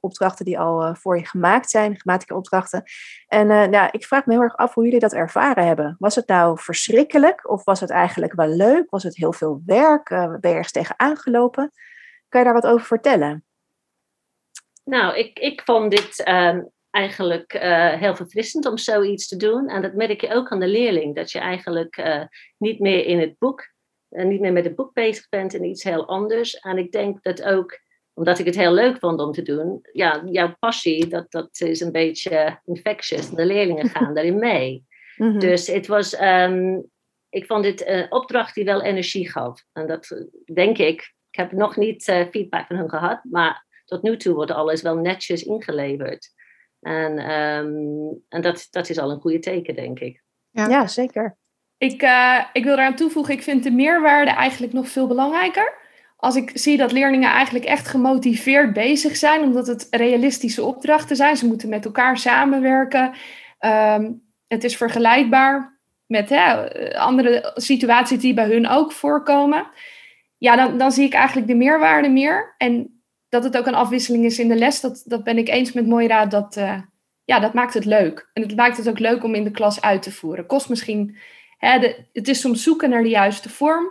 opdrachten 0.00 0.44
die 0.44 0.58
al 0.58 0.94
voor 0.94 1.18
je 1.18 1.26
gemaakt 1.26 1.70
zijn, 1.70 1.96
gematigde 1.96 2.34
opdrachten. 2.34 2.82
En 3.26 3.46
nou, 3.46 3.88
ik 3.90 4.04
vraag 4.04 4.26
me 4.26 4.32
heel 4.32 4.42
erg 4.42 4.56
af 4.56 4.74
hoe 4.74 4.84
jullie 4.84 5.00
dat 5.00 5.12
ervaren 5.12 5.66
hebben. 5.66 5.96
Was 5.98 6.14
het 6.14 6.26
nou 6.26 6.58
verschrikkelijk 6.58 7.50
of 7.50 7.64
was 7.64 7.80
het 7.80 7.90
eigenlijk 7.90 8.32
wel 8.32 8.48
leuk? 8.48 8.90
Was 8.90 9.02
het 9.02 9.16
heel 9.16 9.32
veel 9.32 9.62
werk? 9.66 10.08
Ben 10.08 10.38
je 10.40 10.48
ergens 10.48 10.72
tegen 10.72 10.98
aangelopen? 10.98 11.72
Kan 12.28 12.40
je 12.40 12.46
daar 12.46 12.60
wat 12.60 12.72
over 12.72 12.86
vertellen? 12.86 13.44
Nou, 14.84 15.16
ik, 15.16 15.38
ik 15.38 15.62
vond 15.64 15.90
dit 15.90 16.22
ehm, 16.22 16.60
eigenlijk 16.94 17.52
eh, 17.52 17.92
heel 17.92 18.16
verfrissend 18.16 18.66
om 18.66 18.78
zoiets 18.78 19.28
te 19.28 19.36
doen. 19.36 19.68
En 19.68 19.82
dat 19.82 19.94
merk 19.94 20.20
je 20.20 20.34
ook 20.34 20.50
aan 20.50 20.60
de 20.60 20.68
leerling. 20.68 21.14
Dat 21.14 21.30
je 21.30 21.38
eigenlijk 21.38 21.96
eh, 21.96 22.22
niet 22.58 22.80
meer 22.80 23.06
in 23.06 23.20
het 23.20 23.38
boek, 23.38 23.72
en 24.08 24.28
niet 24.28 24.40
meer 24.40 24.52
met 24.52 24.64
het 24.64 24.74
boek 24.74 24.92
bezig 24.92 25.28
bent 25.28 25.54
en 25.54 25.64
iets 25.64 25.82
heel 25.82 26.08
anders. 26.08 26.58
En 26.58 26.78
ik 26.78 26.92
denk 26.92 27.22
dat 27.22 27.42
ook, 27.42 27.80
omdat 28.12 28.38
ik 28.38 28.46
het 28.46 28.56
heel 28.56 28.72
leuk 28.72 28.98
vond 28.98 29.20
om 29.20 29.32
te 29.32 29.42
doen, 29.42 29.80
ja, 29.92 30.22
jouw 30.26 30.54
passie, 30.58 31.06
dat, 31.06 31.30
dat 31.30 31.60
is 31.60 31.80
een 31.80 31.92
beetje 31.92 32.60
infectious. 32.64 33.30
De 33.30 33.46
leerlingen 33.46 33.88
gaan 33.94 34.14
daarin 34.14 34.38
mee. 34.38 34.84
Mhm. 35.16 35.38
Dus 35.38 35.66
het 35.66 35.86
was, 35.86 36.14
ehm, 36.14 36.80
ik 37.28 37.46
vond 37.46 37.62
dit 37.62 37.86
een 37.86 38.12
opdracht 38.12 38.54
die 38.54 38.64
wel 38.64 38.82
energie 38.82 39.30
gaf. 39.30 39.64
En 39.72 39.86
dat 39.86 40.10
eh, 40.10 40.54
denk 40.54 40.78
ik, 40.78 41.14
ik 41.30 41.38
heb 41.38 41.52
nog 41.52 41.76
niet 41.76 42.08
eh, 42.08 42.26
feedback 42.30 42.66
van 42.66 42.76
hun 42.76 42.90
gehad, 42.90 43.24
maar 43.24 43.66
tot 43.84 44.02
nu 44.02 44.16
toe 44.16 44.34
wordt 44.34 44.50
alles 44.50 44.82
wel 44.82 44.96
netjes 44.96 45.42
ingeleverd. 45.42 46.33
En, 46.84 47.18
ehm, 47.18 47.66
en 48.28 48.42
dat, 48.42 48.66
dat 48.70 48.88
is 48.88 48.98
al 48.98 49.10
een 49.10 49.20
goede 49.20 49.38
teken, 49.38 49.74
denk 49.74 50.00
ik. 50.00 50.22
Ja. 50.50 50.68
Ja, 50.68 50.86
zeker. 50.86 51.36
Ik, 51.78 52.02
eh, 52.02 52.44
ik 52.52 52.64
wil 52.64 52.72
eraan 52.72 52.94
toevoegen, 52.94 53.34
ik 53.34 53.42
vind 53.42 53.62
de 53.62 53.70
meerwaarde 53.70 54.30
eigenlijk 54.30 54.72
nog 54.72 54.88
veel 54.88 55.06
belangrijker. 55.06 55.82
Als 56.16 56.36
ik 56.36 56.50
zie 56.54 56.76
dat 56.76 56.92
leerlingen 56.92 57.30
eigenlijk 57.30 57.64
echt 57.64 57.88
gemotiveerd 57.88 58.72
bezig 58.72 59.16
zijn, 59.16 59.42
omdat 59.42 59.66
het 59.66 59.86
realistische 59.90 60.64
opdrachten 60.64 61.16
zijn. 61.16 61.36
Ze 61.36 61.46
moeten 61.46 61.68
met 61.68 61.84
elkaar 61.84 62.18
samenwerken. 62.18 63.12
Ehm, 63.58 64.12
het 64.46 64.64
is 64.64 64.76
vergelijkbaar 64.76 65.80
met 66.06 66.28
hè, 66.28 66.68
andere 66.98 67.50
situaties 67.54 68.20
die 68.20 68.34
bij 68.34 68.48
hun 68.48 68.68
ook 68.68 68.92
voorkomen. 68.92 69.66
Ja, 70.38 70.56
dan, 70.56 70.78
dan 70.78 70.92
zie 70.92 71.04
ik 71.04 71.14
eigenlijk 71.14 71.46
de 71.46 71.54
meerwaarde 71.54 72.08
meer. 72.08 72.54
En 72.58 72.93
dat 73.34 73.44
het 73.44 73.56
ook 73.56 73.66
een 73.66 73.74
afwisseling 73.74 74.24
is 74.24 74.38
in 74.38 74.48
de 74.48 74.54
les, 74.54 74.80
dat, 74.80 75.02
dat 75.04 75.24
ben 75.24 75.38
ik 75.38 75.48
eens 75.48 75.72
met 75.72 75.86
Moira. 75.86 76.26
Dat, 76.26 76.56
eh, 76.56 76.80
ja, 77.24 77.40
dat 77.40 77.54
maakt 77.54 77.74
het 77.74 77.84
leuk. 77.84 78.30
En 78.32 78.42
het 78.42 78.56
maakt 78.56 78.76
het 78.76 78.88
ook 78.88 78.98
leuk 78.98 79.24
om 79.24 79.34
in 79.34 79.44
de 79.44 79.50
klas 79.50 79.80
uit 79.80 80.02
te 80.02 80.12
voeren. 80.12 80.46
Kost 80.46 80.68
misschien, 80.68 81.16
hè, 81.58 81.78
de, 81.78 82.04
het 82.12 82.28
is 82.28 82.40
soms 82.40 82.62
zoeken 82.62 82.90
naar 82.90 83.02
de 83.02 83.08
juiste 83.08 83.48
vorm. 83.48 83.86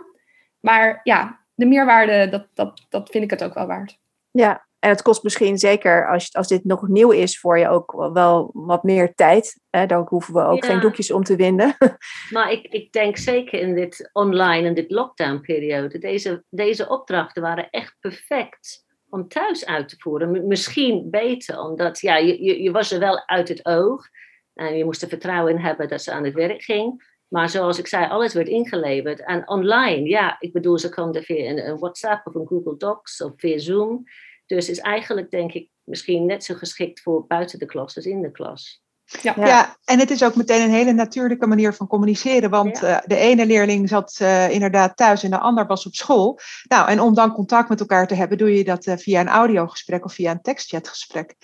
Maar 0.60 1.00
ja, 1.02 1.40
de 1.54 1.66
meerwaarde, 1.66 2.28
dat, 2.28 2.46
dat, 2.54 2.86
dat 2.88 3.10
vind 3.10 3.24
ik 3.24 3.30
het 3.30 3.44
ook 3.44 3.54
wel 3.54 3.66
waard. 3.66 3.98
Ja, 4.30 4.66
En 4.78 4.88
het 4.88 5.02
kost 5.02 5.22
misschien 5.22 5.58
zeker, 5.58 6.08
als, 6.08 6.34
als 6.34 6.48
dit 6.48 6.64
nog 6.64 6.88
nieuw 6.88 7.10
is 7.10 7.40
voor 7.40 7.58
je, 7.58 7.68
ook 7.68 8.10
wel 8.12 8.50
wat 8.52 8.82
meer 8.82 9.14
tijd. 9.14 9.60
Hè? 9.70 9.86
Dan 9.86 10.06
hoeven 10.08 10.34
we 10.34 10.42
ook 10.42 10.64
geen 10.64 10.80
doekjes 10.80 11.10
om 11.10 11.24
te 11.24 11.36
winden. 11.36 11.76
Maar 12.30 12.50
ik, 12.52 12.66
ik 12.66 12.92
denk 12.92 13.16
zeker 13.16 13.60
in 13.60 13.74
dit 13.74 14.10
online 14.12 14.66
en 14.66 14.74
dit 14.74 14.90
lockdown-periode, 14.90 15.98
deze, 15.98 16.44
deze 16.48 16.88
opdrachten 16.88 17.42
waren 17.42 17.70
echt 17.70 17.96
perfect 18.00 18.83
om 19.14 19.28
thuis 19.28 19.66
uit 19.66 19.88
te 19.88 19.96
voeren. 19.98 20.46
Misschien 20.46 21.10
beter, 21.10 21.60
omdat 21.60 22.00
ja, 22.00 22.16
je, 22.16 22.62
je, 22.62 22.70
was 22.70 22.92
er 22.92 22.98
wel 22.98 23.26
uit 23.28 23.48
het 23.48 23.66
oog. 23.66 24.08
En 24.54 24.76
je 24.76 24.84
moest 24.84 25.02
er 25.02 25.08
vertrouwen 25.08 25.52
in 25.52 25.60
hebben 25.60 25.88
dat 25.88 26.02
ze 26.02 26.12
aan 26.12 26.24
het 26.24 26.34
werk 26.34 26.62
ging. 26.62 27.12
Maar 27.28 27.48
zoals 27.48 27.78
ik 27.78 27.86
zei, 27.86 28.06
alles 28.06 28.34
werd 28.34 28.48
ingeleverd. 28.48 29.24
En 29.24 29.48
online, 29.48 30.08
ja, 30.08 30.36
ik 30.40 30.52
bedoel, 30.52 30.78
ze 30.78 30.88
konden 30.88 31.22
via 31.22 31.50
een 31.50 31.78
WhatsApp 31.78 32.26
of 32.26 32.34
een 32.34 32.46
Google 32.46 32.76
Docs 32.76 33.22
of 33.22 33.32
via 33.36 33.58
Zoom. 33.58 34.04
Dus 34.46 34.68
is 34.68 34.78
eigenlijk, 34.78 35.30
denk 35.30 35.52
ik, 35.52 35.70
misschien 35.84 36.26
net 36.26 36.44
zo 36.44 36.54
geschikt 36.54 37.00
voor 37.00 37.26
buiten 37.26 37.58
de 37.58 37.66
klas 37.66 37.96
als 37.96 38.06
in 38.06 38.22
de 38.22 38.30
klas. 38.30 38.83
Ja. 39.22 39.34
ja, 39.36 39.76
en 39.84 39.98
het 39.98 40.10
is 40.10 40.24
ook 40.24 40.34
meteen 40.34 40.62
een 40.62 40.70
hele 40.70 40.92
natuurlijke 40.92 41.46
manier 41.46 41.74
van 41.74 41.86
communiceren. 41.86 42.50
Want 42.50 42.82
eh, 42.82 42.96
de 43.04 43.16
ene 43.16 43.46
leerling 43.46 43.88
zat 43.88 44.18
uh, 44.22 44.50
inderdaad 44.50 44.96
thuis 44.96 45.22
en 45.22 45.30
de 45.30 45.38
ander 45.38 45.66
was 45.66 45.86
op 45.86 45.94
school. 45.94 46.40
Nou, 46.68 46.88
en 46.88 47.00
om 47.00 47.14
dan 47.14 47.32
contact 47.32 47.68
met 47.68 47.80
elkaar 47.80 48.06
te 48.06 48.14
hebben, 48.14 48.38
doe 48.38 48.56
je 48.56 48.64
dat 48.64 48.86
uh, 48.86 48.96
via 48.96 49.20
een 49.20 49.28
audiogesprek 49.28 50.04
of 50.04 50.12
via 50.12 50.30
een 50.30 50.42
tekstchatgesprek. 50.42 51.36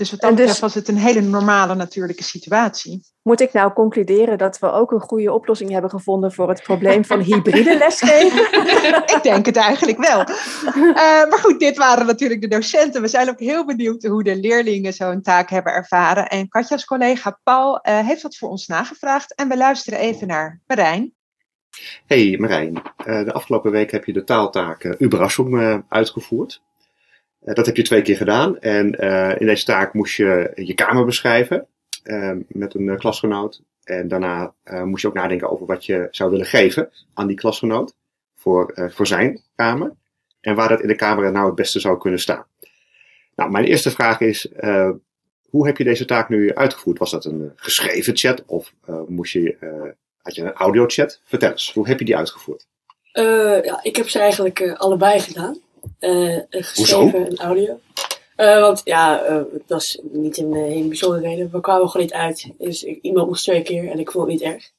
Dus 0.00 0.10
wat 0.10 0.20
dat 0.20 0.30
dus, 0.30 0.38
betreft 0.38 0.60
was 0.60 0.74
het 0.74 0.88
een 0.88 0.96
hele 0.96 1.20
normale, 1.20 1.74
natuurlijke 1.74 2.22
situatie. 2.22 3.02
Moet 3.22 3.40
ik 3.40 3.52
nou 3.52 3.72
concluderen 3.72 4.38
dat 4.38 4.58
we 4.58 4.72
ook 4.72 4.92
een 4.92 5.00
goede 5.00 5.32
oplossing 5.32 5.70
hebben 5.70 5.90
gevonden 5.90 6.32
voor 6.32 6.48
het 6.48 6.62
probleem 6.62 7.04
van 7.04 7.20
hybride 7.20 7.78
lesgeven? 7.78 8.42
ik 9.16 9.18
denk 9.22 9.46
het 9.46 9.56
eigenlijk 9.56 9.98
wel. 9.98 10.20
Uh, 10.74 10.94
maar 11.28 11.38
goed, 11.38 11.58
dit 11.60 11.76
waren 11.76 12.06
natuurlijk 12.06 12.40
de 12.40 12.48
docenten. 12.48 13.02
We 13.02 13.08
zijn 13.08 13.28
ook 13.28 13.38
heel 13.38 13.66
benieuwd 13.66 14.04
hoe 14.04 14.22
de 14.22 14.36
leerlingen 14.36 14.92
zo'n 14.92 15.22
taak 15.22 15.50
hebben 15.50 15.72
ervaren. 15.72 16.28
En 16.28 16.48
Katja's 16.48 16.84
collega 16.84 17.40
Paul 17.42 17.74
uh, 17.82 17.98
heeft 18.06 18.22
dat 18.22 18.36
voor 18.36 18.48
ons 18.48 18.66
nagevraagd. 18.66 19.34
En 19.34 19.48
we 19.48 19.56
luisteren 19.56 19.98
even 19.98 20.26
naar 20.26 20.60
Marijn. 20.66 21.14
Hey 22.06 22.36
Marijn, 22.38 22.82
uh, 23.06 23.24
de 23.24 23.32
afgelopen 23.32 23.70
week 23.70 23.90
heb 23.90 24.04
je 24.04 24.12
de 24.12 24.24
taaltaak 24.24 24.94
Uberrassum 24.98 25.84
uitgevoerd. 25.88 26.62
Eh, 27.40 27.54
dat 27.54 27.66
heb 27.66 27.76
je 27.76 27.82
twee 27.82 28.02
keer 28.02 28.16
gedaan. 28.16 28.58
En 28.58 28.98
eh, 28.98 29.40
in 29.40 29.46
deze 29.46 29.64
taak 29.64 29.94
moest 29.94 30.16
je 30.16 30.52
je 30.54 30.74
kamer 30.74 31.04
beschrijven 31.04 31.66
eh, 32.02 32.32
met 32.48 32.74
een 32.74 32.98
klasgenoot. 32.98 33.62
En 33.84 34.08
daarna 34.08 34.52
moest 34.84 35.02
je 35.02 35.08
ook 35.08 35.14
nadenken 35.14 35.50
over 35.50 35.66
wat 35.66 35.86
je 35.86 36.08
zou 36.10 36.30
willen 36.30 36.46
geven 36.46 36.90
aan 37.14 37.26
die 37.26 37.36
klasgenoot 37.36 37.94
voor, 38.36 38.90
voor 38.92 39.06
zijn 39.06 39.40
kamer. 39.54 39.92
En 40.40 40.54
waar 40.54 40.68
dat 40.68 40.80
in 40.80 40.88
de 40.88 40.94
kamer 40.94 41.32
nou 41.32 41.46
het 41.46 41.54
beste 41.54 41.80
zou 41.80 41.98
kunnen 41.98 42.20
staan. 42.20 42.46
Nou, 43.34 43.50
mijn 43.50 43.64
eerste 43.64 43.90
vraag 43.90 44.20
is, 44.20 44.52
hoe 45.50 45.66
heb 45.66 45.76
je 45.76 45.84
deze 45.84 46.04
taak 46.04 46.28
nu 46.28 46.54
uitgevoerd? 46.54 46.98
Was 46.98 47.10
dat 47.10 47.24
een 47.24 47.52
geschreven 47.56 48.16
chat 48.16 48.44
of 48.46 48.72
moest 49.06 49.32
je, 49.32 49.56
had 50.22 50.34
je 50.34 50.42
een 50.42 50.52
audiochat? 50.52 51.20
Vertel 51.24 51.50
eens, 51.50 51.72
hoe 51.72 51.88
heb 51.88 51.98
je 51.98 52.04
die 52.04 52.16
uitgevoerd? 52.16 52.66
ja, 53.62 53.80
ik 53.82 53.96
heb 53.96 54.08
ze 54.08 54.18
eigenlijk 54.18 54.72
allebei 54.72 55.20
gedaan. 55.20 55.60
Uh, 56.00 56.38
geschreven 56.50 57.26
en 57.26 57.36
audio. 57.36 57.80
Uh, 58.36 58.60
want 58.60 58.80
ja, 58.84 59.30
uh, 59.30 59.42
dat 59.66 59.80
is 59.80 60.00
niet 60.02 60.38
een 60.38 60.54
hele 60.54 60.88
bijzondere 60.88 61.28
reden. 61.28 61.50
We 61.52 61.60
kwamen 61.60 61.88
gewoon 61.88 62.06
niet 62.06 62.14
uit. 62.14 62.50
Dus 62.58 62.82
ik, 62.82 62.98
iemand 63.02 63.28
moest 63.28 63.42
twee 63.42 63.62
keer 63.62 63.90
en 63.90 63.98
ik 63.98 64.10
vond 64.10 64.30
het 64.30 64.40
niet 64.40 64.52
erg. 64.52 64.70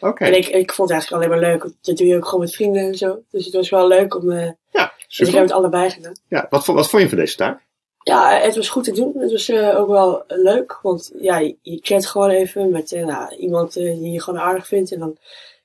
Oké. 0.00 0.24
En 0.24 0.36
ik, 0.36 0.46
ik 0.46 0.72
vond 0.72 0.88
het 0.88 0.98
eigenlijk 0.98 1.10
alleen 1.12 1.40
maar 1.40 1.50
leuk. 1.50 1.72
Dat 1.80 1.96
doe 1.96 2.06
je 2.06 2.16
ook 2.16 2.24
gewoon 2.24 2.40
met 2.40 2.54
vrienden 2.54 2.82
en 2.82 2.94
zo. 2.94 3.22
Dus 3.30 3.44
het 3.44 3.54
was 3.54 3.70
wel 3.70 3.88
leuk 3.88 4.16
om. 4.16 4.30
Ja, 4.30 4.54
super. 4.70 4.96
Dus 5.06 5.28
ik 5.28 5.34
heb 5.34 5.42
het 5.42 5.52
allebei 5.52 5.90
gedaan. 5.90 6.16
Ja, 6.28 6.46
wat, 6.50 6.66
wat 6.66 6.90
vond 6.90 7.02
je 7.02 7.08
van 7.08 7.18
deze 7.18 7.36
taak? 7.36 7.68
Ja, 8.02 8.40
het 8.40 8.56
was 8.56 8.68
goed 8.68 8.84
te 8.84 8.92
doen. 8.92 9.12
Het 9.18 9.32
was 9.32 9.52
ook 9.52 9.88
wel 9.88 10.24
leuk. 10.26 10.78
Want 10.82 11.12
ja, 11.20 11.38
je, 11.38 11.56
je 11.62 11.78
chat 11.82 12.06
gewoon 12.06 12.30
even 12.30 12.70
met 12.70 12.90
nou, 12.90 13.34
iemand 13.36 13.72
die 13.72 14.10
je 14.10 14.22
gewoon 14.22 14.40
aardig 14.40 14.66
vindt. 14.66 14.92
En 14.92 14.98
dan, 14.98 15.18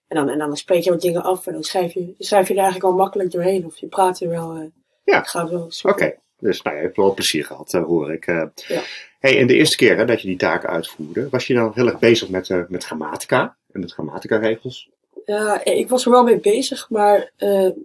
en, 0.08 0.18
dan, 0.18 0.30
en 0.30 0.38
dan 0.38 0.56
spreek 0.56 0.84
je 0.84 0.90
wat 0.90 1.02
dingen 1.02 1.24
af. 1.24 1.48
En 1.48 1.54
dan 1.54 1.64
schrijf 1.64 1.94
je, 1.94 2.16
schrijf 2.20 2.48
je 2.48 2.54
er 2.54 2.60
eigenlijk 2.60 2.90
wel 2.90 3.04
makkelijk 3.04 3.32
doorheen. 3.32 3.66
Of 3.66 3.78
je 3.78 3.88
praat 3.88 4.20
er 4.20 4.30
wel 4.30 4.72
ja. 5.06 5.24
gaat 5.24 5.50
wel 5.50 5.72
Oké, 5.84 6.16
dus 6.40 6.62
nou, 6.62 6.76
je 6.76 6.82
hebt 6.82 6.98
wel 6.98 7.14
plezier 7.14 7.46
gehad, 7.46 7.74
uh, 7.74 7.84
hoor 7.84 8.14
ik. 8.14 8.28
Uh, 8.28 8.44
ja. 8.68 8.82
hey, 9.20 9.40
en 9.40 9.48
de 9.48 9.54
eerste 9.54 9.78
keer 9.78 9.98
hè, 9.98 10.06
dat 10.06 10.22
je 10.22 10.28
die 10.28 10.38
taken 10.38 10.70
uitvoerde, 10.70 11.30
was 11.30 11.48
je 11.48 11.54
dan 11.54 11.72
heel 11.76 11.88
erg 11.88 12.00
bezig 12.00 12.30
met, 12.30 12.50
uh, 12.50 12.64
met 12.68 12.84
grammatica 12.84 13.58
en 13.72 13.80
met 13.80 13.94
grammatica-regels? 13.94 14.90
Ja, 15.26 15.64
ik 15.64 15.90
was 15.90 16.06
er 16.06 16.12
wel 16.12 16.24
mee 16.24 16.40
bezig, 16.40 16.90
maar 16.90 17.32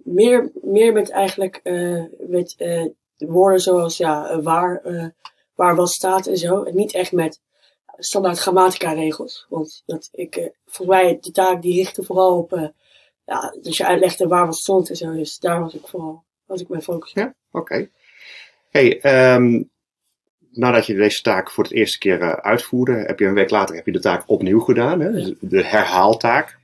meer, 0.04 0.50
meer 0.62 0.92
met 0.92 1.10
eigenlijk 1.10 1.60
met 2.18 2.56
woorden 3.16 3.60
zoals 3.60 3.96
ja, 3.96 4.40
waar, 4.40 4.82
waar 5.54 5.76
wat 5.76 5.90
staat 5.90 6.26
en 6.26 6.36
zo. 6.36 6.62
En 6.62 6.74
niet 6.74 6.94
echt 6.94 7.12
met 7.12 7.40
standaard 7.98 8.38
grammatica-regels. 8.38 9.46
Want 9.48 9.82
dat 9.86 10.08
ik, 10.12 10.52
volgens 10.66 10.98
mij, 10.98 11.18
de 11.20 11.30
taak 11.30 11.62
die 11.62 11.74
richtte 11.74 12.02
vooral 12.02 12.38
op, 12.38 12.70
ja, 13.24 13.54
dus 13.62 13.76
je 13.76 13.86
uitlegde 13.86 14.26
waar 14.26 14.46
wat 14.46 14.56
stond 14.56 14.88
en 14.88 14.96
zo. 14.96 15.12
Dus 15.12 15.38
daar 15.38 15.60
was 15.60 15.74
ik 15.74 15.86
vooral 15.86 16.24
als 16.51 16.61
ik 16.61 16.68
mijn 16.68 16.82
focus. 16.82 17.12
Ja, 17.12 17.34
oké. 17.51 17.88
Hey, 18.70 19.01
um, 19.34 19.70
nadat 20.51 20.86
je 20.86 20.94
deze 20.94 21.22
taak 21.22 21.51
voor 21.51 21.64
het 21.64 21.72
eerste 21.72 21.98
keer 21.98 22.20
uh, 22.20 22.32
uitvoerde, 22.32 22.92
heb 22.92 23.18
je 23.18 23.26
een 23.26 23.34
week 23.34 23.51
later 23.51 23.74
heb 23.74 23.86
je 23.86 23.92
de 23.92 24.01
taak 24.01 24.22
opnieuw 24.26 24.61
gedaan, 24.61 25.01
hè? 25.01 25.12
Dus 25.12 25.34
de 25.40 25.64
herhaaltaak. 25.64 26.59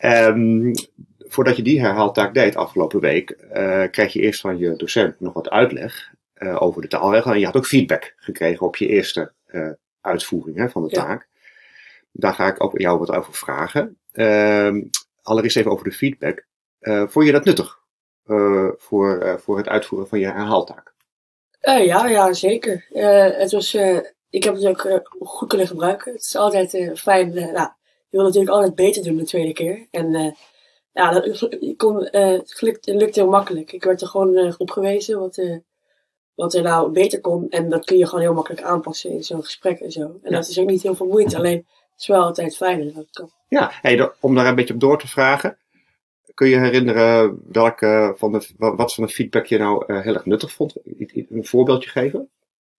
Um, 0.00 0.72
voordat 1.18 1.56
je 1.56 1.62
die 1.62 1.80
herhaaltaak 1.80 2.34
deed 2.34 2.56
afgelopen 2.56 3.00
week, 3.00 3.36
uh, 3.54 3.84
kreeg 3.90 4.12
je 4.12 4.20
eerst 4.20 4.40
van 4.40 4.58
je 4.58 4.76
docent 4.76 5.20
nog 5.20 5.32
wat 5.32 5.50
uitleg 5.50 6.12
uh, 6.38 6.62
over 6.62 6.82
de 6.82 6.88
taalregel. 6.88 7.32
En 7.32 7.38
je 7.38 7.44
had 7.44 7.56
ook 7.56 7.66
feedback 7.66 8.14
gekregen 8.16 8.66
op 8.66 8.76
je 8.76 8.86
eerste 8.86 9.32
uitvoering 10.00 10.56
hè, 10.56 10.70
van 10.70 10.82
de 10.82 10.88
taak. 10.88 11.28
Daar 12.12 12.34
ga 12.34 12.46
ik 12.46 12.62
ook 12.62 12.78
jou 12.78 12.98
wat 12.98 13.10
over 13.10 13.34
vragen. 13.34 13.98
Uh, 14.12 14.82
allereerst 15.22 15.56
even 15.56 15.70
over 15.70 15.84
de 15.84 15.92
feedback. 15.92 16.46
vond 17.08 17.26
je 17.26 17.32
dat 17.32 17.44
nuttig? 17.44 17.79
Uh, 18.30 18.68
voor, 18.78 19.22
uh, 19.22 19.36
voor 19.36 19.56
het 19.56 19.68
uitvoeren 19.68 20.08
van 20.08 20.18
je 20.18 20.26
herhaaltaak? 20.26 20.92
Uh, 21.62 21.86
ja, 21.86 22.06
ja, 22.06 22.32
zeker. 22.32 22.86
het 23.38 23.52
was, 23.52 23.74
ik 24.30 24.44
heb 24.44 24.54
het 24.54 24.66
ook 24.66 25.16
goed 25.20 25.48
kunnen 25.48 25.66
gebruiken. 25.66 26.12
Het 26.12 26.20
is 26.20 26.36
altijd 26.36 26.98
fijn. 27.00 27.34
nou, 27.34 27.68
je 28.08 28.16
wil 28.16 28.22
natuurlijk 28.22 28.52
altijd 28.52 28.74
beter 28.74 29.02
doen 29.02 29.16
de 29.16 29.24
tweede 29.24 29.52
keer. 29.52 29.86
En 29.90 30.36
ja, 30.92 31.12
dat 31.12 31.48
kon, 31.76 32.04
het, 32.04 32.60
lukt, 32.60 32.86
het 32.86 32.94
lukt 32.94 33.14
heel 33.14 33.28
makkelijk. 33.28 33.72
Ik 33.72 33.84
werd 33.84 34.00
er 34.00 34.08
gewoon 34.08 34.54
op 34.58 34.70
gewezen 34.70 35.18
wat, 35.18 35.42
wat 36.34 36.54
er 36.54 36.62
nou 36.62 36.90
beter 36.90 37.20
kon. 37.20 37.48
En 37.50 37.68
dat 37.68 37.84
kun 37.84 37.98
je 37.98 38.06
gewoon 38.06 38.24
heel 38.24 38.34
makkelijk 38.34 38.62
aanpassen 38.62 39.10
in 39.10 39.24
zo'n 39.24 39.44
gesprek 39.44 39.80
en 39.80 39.92
zo. 39.92 40.02
En 40.02 40.18
ja. 40.22 40.30
dat 40.30 40.48
is 40.48 40.58
ook 40.58 40.68
niet 40.68 40.82
heel 40.82 40.94
veel 40.94 41.06
moeite. 41.06 41.36
Alleen 41.36 41.66
het 41.90 42.00
is 42.00 42.06
wel 42.06 42.22
altijd 42.22 42.56
fijn 42.56 42.84
dat 42.84 42.94
het 42.94 43.10
kan. 43.10 43.30
Ja, 43.48 43.70
hey, 43.82 44.12
om 44.20 44.34
daar 44.34 44.46
een 44.46 44.54
beetje 44.54 44.74
op 44.74 44.80
door 44.80 44.98
te 44.98 45.08
vragen. 45.08 45.58
Kun 46.40 46.48
je 46.48 46.58
herinneren 46.58 47.42
welke 47.52 48.14
van 48.16 48.32
de, 48.32 48.46
wat 48.56 48.94
van 48.94 49.04
de 49.04 49.12
feedback 49.12 49.46
je 49.46 49.58
nou 49.58 49.84
uh, 49.86 50.00
heel 50.00 50.14
erg 50.14 50.24
nuttig 50.24 50.52
vond? 50.52 50.74
Een 51.28 51.44
voorbeeldje 51.44 51.90
geven? 51.90 52.30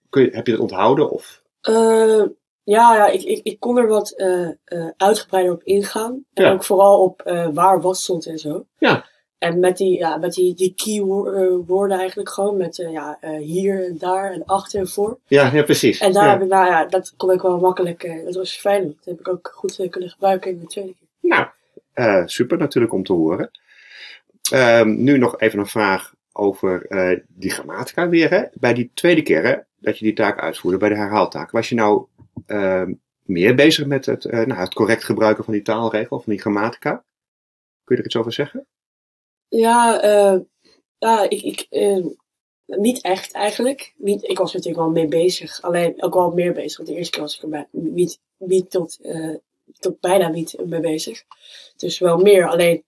Kun 0.09 0.23
je, 0.23 0.29
heb 0.31 0.45
je 0.45 0.51
het 0.51 0.61
onthouden? 0.61 1.09
Of? 1.09 1.41
Uh, 1.69 2.25
ja, 2.63 2.95
ja 2.95 3.07
ik, 3.07 3.21
ik, 3.21 3.39
ik 3.43 3.59
kon 3.59 3.77
er 3.77 3.87
wat 3.87 4.13
uh, 4.17 4.49
uitgebreider 4.97 5.53
op 5.53 5.63
ingaan. 5.63 6.25
En 6.33 6.45
ook 6.45 6.63
vooral 6.63 7.03
op 7.03 7.21
waar 7.53 7.81
wat 7.81 7.97
stond 7.97 8.25
en 8.25 8.37
zo. 8.37 8.65
Ja. 8.77 9.05
En 9.37 9.59
met 9.59 9.77
die, 9.77 9.97
ja, 9.97 10.17
met 10.17 10.33
die, 10.33 10.53
die 10.53 10.73
keywoorden 10.75 11.97
eigenlijk 11.97 12.29
gewoon. 12.29 12.57
Met 12.57 12.75
ja, 12.75 13.19
hier 13.39 13.85
en 13.85 13.97
daar 13.97 14.31
en 14.31 14.45
achter 14.45 14.79
en 14.79 14.87
voor. 14.87 15.19
Ja, 15.27 15.53
ja 15.53 15.63
precies. 15.63 15.99
En 15.99 16.13
daar 16.13 16.25
ja. 16.25 16.31
heb 16.31 16.41
ik, 16.41 16.47
nou 16.47 16.65
ja, 16.65 16.85
dat 16.85 17.13
kon 17.17 17.31
ik 17.31 17.41
wel 17.41 17.59
makkelijk. 17.59 18.21
dat 18.25 18.35
was 18.35 18.57
fijn. 18.57 18.87
Dat 18.87 19.05
heb 19.05 19.19
ik 19.19 19.27
ook 19.27 19.51
goed 19.53 19.87
kunnen 19.89 20.09
gebruiken 20.09 20.51
in 20.51 20.59
de 20.59 20.65
tweede 20.65 20.93
keer. 20.93 21.29
Nou, 21.29 21.47
uh, 21.95 22.25
super 22.25 22.57
natuurlijk 22.57 22.93
om 22.93 23.03
te 23.03 23.13
horen. 23.13 23.51
Uh, 24.53 24.83
nu 24.83 25.17
nog 25.17 25.39
even 25.39 25.59
een 25.59 25.67
vraag 25.67 26.13
over 26.31 26.85
uh, 26.89 27.19
die 27.27 27.51
grammatica 27.51 28.09
weer. 28.09 28.29
Hè? 28.29 28.43
Bij 28.53 28.73
die 28.73 28.91
tweede 28.93 29.21
keer 29.21 29.43
hè, 29.43 29.55
dat 29.79 29.97
je 29.97 30.05
die 30.05 30.13
taak 30.13 30.39
uitvoerde, 30.39 30.77
bij 30.77 30.89
de 30.89 30.95
herhaaltaak, 30.95 31.51
was 31.51 31.69
je 31.69 31.75
nou 31.75 32.05
ehm, 32.45 32.93
meer 33.21 33.55
bezig 33.55 33.85
met 33.85 34.05
het, 34.05 34.25
eh, 34.25 34.45
nou, 34.45 34.59
het 34.59 34.73
correct 34.73 35.03
gebruiken 35.03 35.43
van 35.43 35.53
die 35.53 35.61
taalregel, 35.61 36.19
van 36.19 36.31
die 36.31 36.41
grammatica? 36.41 37.03
Kun 37.83 37.95
je 37.95 38.01
er 38.01 38.07
iets 38.07 38.15
over 38.15 38.33
zeggen? 38.33 38.67
Ja, 39.47 40.01
ja 40.97 41.29
ik, 41.29 41.41
ik 41.41 41.67
niet 42.65 43.01
echt 43.01 43.33
eigenlijk. 43.33 43.93
Niet, 43.97 44.23
ik 44.23 44.37
was 44.37 44.53
natuurlijk 44.53 44.83
wel 44.83 44.91
mee 44.91 45.07
bezig, 45.07 45.61
alleen 45.61 46.03
ook 46.03 46.13
wel 46.13 46.31
meer 46.31 46.53
bezig. 46.53 46.77
Want 46.77 46.89
de 46.89 46.95
eerste 46.95 47.11
keer 47.11 47.21
was 47.21 47.41
ik 47.41 47.53
er 47.53 47.67
niet, 47.71 48.19
niet 48.37 48.69
tot 48.69 48.99
tot 49.79 49.99
bijna 49.99 50.29
niet 50.29 50.55
mee 50.65 50.79
bezig. 50.79 51.23
Dus 51.75 51.99
wel 51.99 52.17
meer, 52.17 52.47
alleen 52.47 52.83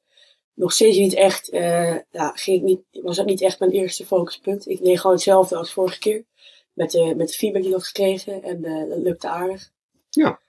nog 0.54 0.72
steeds 0.72 0.98
niet 0.98 1.14
echt, 1.14 1.54
uh, 1.54 1.98
ja, 2.12 2.32
ging 2.34 2.58
ik 2.58 2.64
niet, 2.64 2.82
was 2.92 3.16
dat 3.16 3.26
niet 3.26 3.42
echt 3.42 3.60
mijn 3.60 3.72
eerste 3.72 4.06
focuspunt. 4.06 4.68
Ik 4.68 4.84
deed 4.84 5.00
gewoon 5.00 5.16
hetzelfde 5.16 5.56
als 5.56 5.74
vorige 5.74 6.00
keer. 6.00 6.24
Met 6.74 6.92
de, 6.92 7.14
met 7.16 7.28
de 7.28 7.34
feedback 7.34 7.62
die 7.62 7.72
ik 7.72 7.78
had 7.78 7.86
gekregen 7.86 8.44
en 8.44 8.66
uh, 8.66 8.90
dat 8.90 8.98
lukte 8.98 9.30
aardig. 9.30 9.70
Ja, 10.10 10.40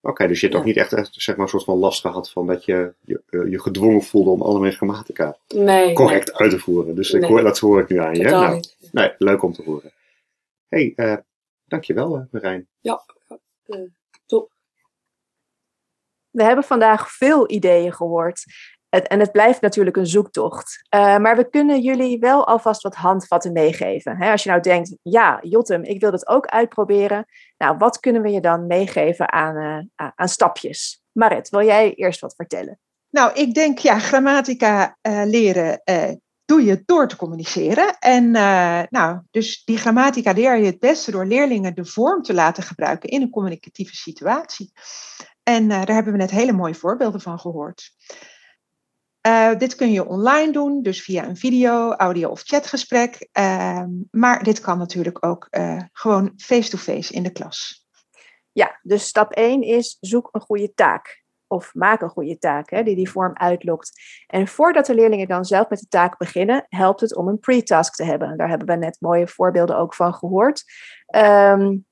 oké, 0.00 0.26
dus 0.26 0.40
je 0.40 0.46
hebt 0.46 0.52
ja. 0.52 0.58
ook 0.58 0.66
niet 0.66 0.76
echt, 0.76 1.08
zeg 1.10 1.36
maar, 1.36 1.44
een 1.44 1.50
soort 1.50 1.64
van 1.64 1.78
last 1.78 2.00
gehad 2.00 2.30
van 2.30 2.46
dat 2.46 2.64
je 2.64 2.94
je, 3.00 3.22
eh, 3.28 3.50
je 3.50 3.60
gedwongen 3.60 4.02
voelde 4.02 4.30
om 4.30 4.42
allemaal 4.42 4.70
grammatica 4.70 5.36
nee, 5.48 5.92
correct 5.92 6.26
nee. 6.26 6.36
uit 6.36 6.50
te 6.50 6.58
voeren. 6.58 6.94
Dus 6.94 7.10
nee. 7.10 7.22
ik 7.22 7.28
hoor, 7.28 7.42
dat 7.42 7.58
hoor 7.58 7.80
ik 7.80 7.88
nu 7.88 7.98
aan 7.98 8.14
je. 8.14 8.22
Nou, 8.22 8.62
Nee, 8.90 9.14
leuk 9.18 9.42
om 9.42 9.52
te 9.52 9.62
horen. 9.62 9.92
hey, 10.68 10.92
uh, 10.96 11.16
dankjewel 11.64 12.28
Marijn. 12.30 12.68
Ja. 12.80 13.04
We 16.32 16.42
hebben 16.42 16.64
vandaag 16.64 17.10
veel 17.10 17.50
ideeën 17.50 17.92
gehoord. 17.92 18.44
En 18.88 19.20
het 19.20 19.32
blijft 19.32 19.60
natuurlijk 19.60 19.96
een 19.96 20.06
zoektocht. 20.06 20.86
Uh, 20.94 21.18
maar 21.18 21.36
we 21.36 21.50
kunnen 21.50 21.80
jullie 21.80 22.18
wel 22.18 22.46
alvast 22.46 22.82
wat 22.82 22.94
handvatten 22.94 23.52
meegeven. 23.52 24.20
Als 24.20 24.42
je 24.42 24.48
nou 24.48 24.62
denkt, 24.62 24.96
ja, 25.02 25.38
Jotem, 25.42 25.82
ik 25.82 26.00
wil 26.00 26.10
dat 26.10 26.26
ook 26.26 26.46
uitproberen. 26.46 27.24
Nou, 27.58 27.76
wat 27.76 28.00
kunnen 28.00 28.22
we 28.22 28.30
je 28.30 28.40
dan 28.40 28.66
meegeven 28.66 29.32
aan, 29.32 29.56
uh, 29.56 30.08
aan 30.14 30.28
stapjes? 30.28 31.02
Marit, 31.12 31.48
wil 31.48 31.64
jij 31.64 31.94
eerst 31.94 32.20
wat 32.20 32.34
vertellen? 32.34 32.78
Nou, 33.10 33.32
ik 33.32 33.54
denk, 33.54 33.78
ja, 33.78 33.98
grammatica 33.98 34.96
uh, 35.02 35.22
leren 35.24 35.82
doe 36.44 36.64
je 36.64 36.82
door 36.84 37.08
te 37.08 37.16
communiceren. 37.16 37.98
En 37.98 38.30
nou, 38.90 39.20
dus 39.30 39.64
die 39.64 39.78
grammatica 39.78 40.32
leer 40.32 40.56
je 40.56 40.66
het 40.66 40.78
beste 40.78 41.10
door 41.10 41.26
leerlingen 41.26 41.74
de 41.74 41.84
vorm 41.84 42.22
te 42.22 42.34
laten 42.34 42.62
gebruiken 42.62 43.08
in 43.08 43.22
een 43.22 43.30
communicatieve 43.30 43.96
situatie. 43.96 44.72
En 45.42 45.68
daar 45.68 45.86
hebben 45.86 46.12
we 46.12 46.18
net 46.18 46.30
hele 46.30 46.52
mooie 46.52 46.74
voorbeelden 46.74 47.20
van 47.20 47.38
gehoord. 47.38 47.90
Uh, 49.26 49.58
dit 49.58 49.74
kun 49.74 49.92
je 49.92 50.06
online 50.06 50.52
doen, 50.52 50.82
dus 50.82 51.02
via 51.02 51.26
een 51.26 51.36
video, 51.36 51.92
audio 51.92 52.28
of 52.28 52.42
chatgesprek. 52.42 53.28
Uh, 53.38 53.84
maar 54.10 54.42
dit 54.42 54.60
kan 54.60 54.78
natuurlijk 54.78 55.26
ook 55.26 55.46
uh, 55.50 55.80
gewoon 55.92 56.32
face-to-face 56.36 57.12
in 57.12 57.22
de 57.22 57.32
klas. 57.32 57.86
Ja, 58.52 58.78
dus 58.82 59.06
stap 59.06 59.32
1 59.32 59.62
is 59.62 59.96
zoek 60.00 60.28
een 60.32 60.40
goede 60.40 60.74
taak. 60.74 61.22
Of 61.46 61.74
maak 61.74 62.00
een 62.00 62.08
goede 62.08 62.38
taak 62.38 62.70
hè, 62.70 62.82
die 62.82 62.96
die 62.96 63.10
vorm 63.10 63.36
uitlokt. 63.36 63.92
En 64.26 64.48
voordat 64.48 64.86
de 64.86 64.94
leerlingen 64.94 65.28
dan 65.28 65.44
zelf 65.44 65.68
met 65.68 65.78
de 65.78 65.88
taak 65.88 66.18
beginnen, 66.18 66.66
helpt 66.68 67.00
het 67.00 67.16
om 67.16 67.28
een 67.28 67.38
pre-task 67.38 67.94
te 67.94 68.04
hebben. 68.04 68.36
Daar 68.36 68.48
hebben 68.48 68.66
we 68.66 68.74
net 68.74 68.96
mooie 69.00 69.28
voorbeelden 69.28 69.76
ook 69.76 69.94
van 69.94 70.14
gehoord. 70.14 70.64
Um, 71.16 71.86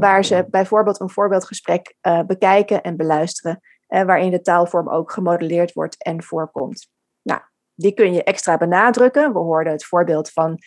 waar 0.00 0.24
ze 0.24 0.46
bijvoorbeeld 0.50 1.00
een 1.00 1.10
voorbeeldgesprek 1.10 1.94
bekijken 2.26 2.82
en 2.82 2.96
beluisteren 2.96 3.60
uh, 3.88 4.02
waarin 4.02 4.30
de 4.30 4.40
taalvorm 4.40 4.88
ook 4.88 5.12
gemodelleerd 5.12 5.72
wordt 5.72 6.02
en 6.02 6.22
voorkomt. 6.22 6.88
Nou, 7.22 7.40
die 7.74 7.94
kun 7.94 8.12
je 8.12 8.24
extra 8.24 8.56
benadrukken. 8.56 9.32
We 9.32 9.38
hoorden 9.38 9.72
het 9.72 9.84
voorbeeld 9.84 10.30
van 10.30 10.58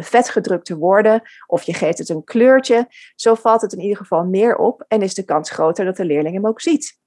vetgedrukte 0.00 0.76
woorden 0.76 1.22
of 1.46 1.62
je 1.62 1.74
geeft 1.74 1.98
het 1.98 2.08
een 2.08 2.24
kleurtje. 2.24 2.86
Zo 3.14 3.34
valt 3.34 3.60
het 3.60 3.72
in 3.72 3.80
ieder 3.80 3.96
geval 3.96 4.24
meer 4.24 4.56
op 4.56 4.84
en 4.88 5.02
is 5.02 5.14
de 5.14 5.24
kans 5.24 5.50
groter 5.50 5.84
dat 5.84 5.96
de 5.96 6.04
leerling 6.04 6.34
hem 6.34 6.46
ook 6.46 6.60
ziet. 6.60 6.98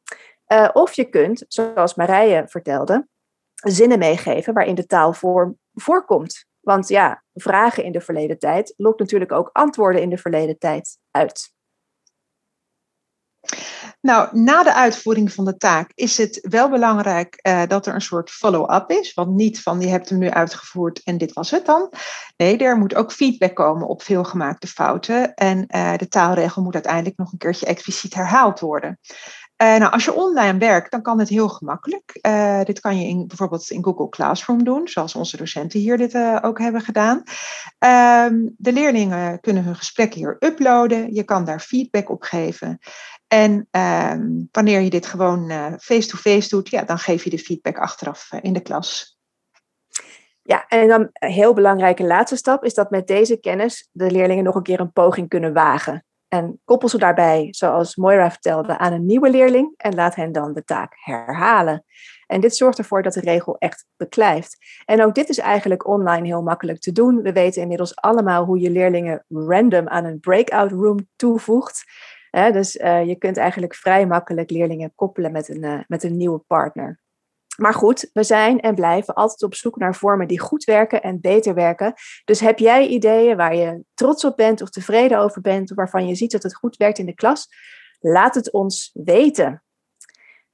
Of 0.74 0.94
je 0.94 1.10
kunt, 1.10 1.46
zoals 1.48 1.96
Marije 1.96 2.44
vertelde, 2.48 3.08
zinnen 3.54 4.00
meegeven 4.00 4.54
waarin 4.54 4.76
de 4.76 4.86
taalvorm 4.86 5.58
voorkomt. 5.74 6.46
Want 6.66 6.88
ja, 6.88 7.24
vragen 7.34 7.84
in 7.84 7.92
de 7.92 8.02
verleden 8.02 8.40
tijd 8.40 8.74
lokt 8.78 9.00
natuurlijk 9.00 9.32
ook 9.32 9.50
antwoorden 9.54 10.02
in 10.02 10.10
de 10.10 10.18
verleden 10.18 10.58
tijd 10.58 10.98
uit. 11.12 11.54
Nou, 14.02 14.38
na 14.38 14.64
de 14.64 14.74
uitvoering 14.74 15.34
van 15.34 15.46
de 15.46 15.58
taak 15.58 15.92
is 15.94 16.18
het 16.18 16.48
wel 16.50 16.70
belangrijk 16.70 17.40
uh, 17.48 17.64
dat 17.68 17.86
er 17.86 17.94
een 17.94 18.02
soort 18.02 18.30
follow-up 18.30 18.90
is. 18.92 19.14
Want 19.14 19.36
niet 19.36 19.62
van 19.62 19.82
je 19.82 19.88
hebt 19.88 20.10
hem 20.10 20.18
nu 20.18 20.30
uitgevoerd 20.30 21.04
en 21.04 21.18
dit 21.18 21.34
was 21.34 21.52
het 21.52 21.66
dan. 21.66 21.92
Nee, 22.38 22.58
er 22.58 22.78
moet 22.78 22.96
ook 22.96 23.12
feedback 23.12 23.56
komen 23.56 23.88
op 23.88 24.02
veelgemaakte 24.02 24.68
fouten. 24.68 25.34
En 25.34 25.66
uh, 25.76 25.98
de 25.98 26.08
taalregel 26.08 26.62
moet 26.62 26.74
uiteindelijk 26.74 27.18
nog 27.18 27.32
een 27.32 27.38
keertje 27.38 27.66
expliciet 27.66 28.14
herhaald 28.14 28.60
worden. 28.60 29.00
Uh, 29.64 29.78
nou, 29.78 29.92
als 29.92 30.06
je 30.06 30.14
online 30.14 30.58
werkt, 30.58 30.92
dan 30.92 31.02
kan 31.02 31.20
het 31.20 31.30
heel 31.30 31.50
gemakkelijk. 31.50 32.20
Uh, 32.22 32.64
dit 32.64 32.80
kan 32.80 33.00
je 33.00 33.08
in, 33.08 33.28
bijvoorbeeld 33.28 33.70
in 33.70 33.84
Google 33.84 34.10
Classroom 34.10 34.64
doen, 34.64 34.88
zoals 34.88 35.16
onze 35.16 35.38
docenten 35.38 35.80
hier 35.80 35.98
dit 35.98 36.14
uh, 36.14 36.38
ook 36.42 36.60
hebben 36.60 36.82
gedaan. 36.82 37.18
Uh, 37.80 38.26
de 38.58 38.74
leerlingen 38.74 39.40
kunnen 39.40 39.64
hun 39.64 39.76
gesprekken 39.76 40.20
hier 40.20 40.36
uploaden. 40.40 41.14
Je 41.14 41.24
kan 41.24 41.46
daar 41.46 41.60
feedback 41.60 42.10
op 42.10 42.24
geven. 42.24 42.80
En 43.28 43.68
ehm, 43.72 44.28
wanneer 44.52 44.80
je 44.80 44.90
dit 44.90 45.06
gewoon 45.06 45.50
face-to-face 45.80 46.36
-face 46.36 46.50
doet, 46.50 46.70
ja, 46.70 46.84
dan 46.84 46.98
geef 46.98 47.24
je 47.24 47.30
de 47.30 47.40
feedback 47.40 47.78
achteraf 47.78 48.32
in 48.42 48.54
de 48.54 48.62
klas. 48.62 49.18
Ja, 50.42 50.68
en 50.68 50.88
dan 50.88 51.10
een 51.14 51.32
heel 51.32 51.54
belangrijke 51.54 52.04
laatste 52.04 52.36
stap 52.36 52.64
is 52.64 52.74
dat 52.74 52.90
met 52.90 53.08
deze 53.08 53.40
kennis 53.40 53.90
de 53.92 54.12
leerlingen 54.12 54.44
nog 54.44 54.56
een 54.56 54.64
keer 54.64 54.80
een 54.80 54.92
poging 54.92 55.30
kunnen 55.30 55.54
wagen. 55.54 56.06
En 56.28 56.62
koppel 56.66 56.90
ze 56.90 56.98
daarbij, 56.98 57.48
zoals 57.52 57.96
Moira 57.96 58.32
vertelde, 58.32 58.78
aan 58.78 58.94
een 58.94 59.06
nieuwe 59.06 59.30
leerling 59.30 59.74
en 59.78 59.96
laat 59.96 60.16
hen 60.16 60.32
dan 60.32 60.54
de 60.54 60.64
taak 60.64 60.94
herhalen. 60.96 61.84
En 62.28 62.42
dit 62.42 62.56
zorgt 62.56 62.78
ervoor 62.78 63.04
dat 63.04 63.14
de 63.14 63.20
regel 63.20 63.58
echt 63.58 63.86
beklijft. 63.98 64.58
En 64.86 65.04
ook 65.04 65.16
dit 65.16 65.30
is 65.30 65.38
eigenlijk 65.38 65.88
online 65.88 66.26
heel 66.26 66.42
makkelijk 66.42 66.80
te 66.80 66.92
doen. 66.92 67.22
We 67.22 67.32
weten 67.32 67.62
inmiddels 67.62 67.96
allemaal 67.96 68.46
hoe 68.46 68.60
je 68.60 68.70
leerlingen 68.70 69.26
random 69.28 69.88
aan 69.88 70.06
een 70.06 70.20
breakout 70.20 70.72
room 70.72 71.08
toevoegt. 71.16 71.84
dus 72.32 72.76
uh, 72.76 73.06
je 73.06 73.16
kunt 73.16 73.38
eigenlijk 73.38 73.76
vrij 73.76 74.08
makkelijk 74.08 74.50
leerlingen 74.50 74.92
koppelen 74.96 75.32
met 75.32 75.50
een, 75.50 75.64
uh, 75.64 75.80
met 75.88 76.04
een 76.04 76.18
nieuwe 76.18 76.40
partner. 76.48 77.04
Maar 77.58 77.74
goed, 77.74 78.10
we 78.14 78.24
zijn 78.24 78.60
en 78.60 78.76
blijven 78.76 79.14
altijd 79.14 79.44
op 79.44 79.56
zoek 79.56 79.78
naar 79.78 79.96
vormen 79.96 80.28
die 80.28 80.40
goed 80.40 80.64
werken 80.64 81.02
en 81.02 81.22
beter 81.22 81.54
werken. 81.54 81.94
Dus 82.26 82.40
heb 82.40 82.60
jij 82.60 82.88
ideeën 82.88 83.38
waar 83.38 83.56
je 83.56 83.84
trots 83.94 84.26
op 84.26 84.36
bent 84.36 84.62
of 84.62 84.70
tevreden 84.70 85.20
over 85.20 85.42
bent, 85.42 85.70
of 85.70 85.78
waarvan 85.78 86.08
je 86.08 86.16
ziet 86.16 86.32
dat 86.32 86.44
het 86.44 86.56
goed 86.56 86.78
werkt 86.78 86.98
in 86.98 87.06
de 87.06 87.16
klas? 87.16 87.48
Laat 88.00 88.36
het 88.36 88.52
ons 88.52 88.92
weten. 88.94 89.64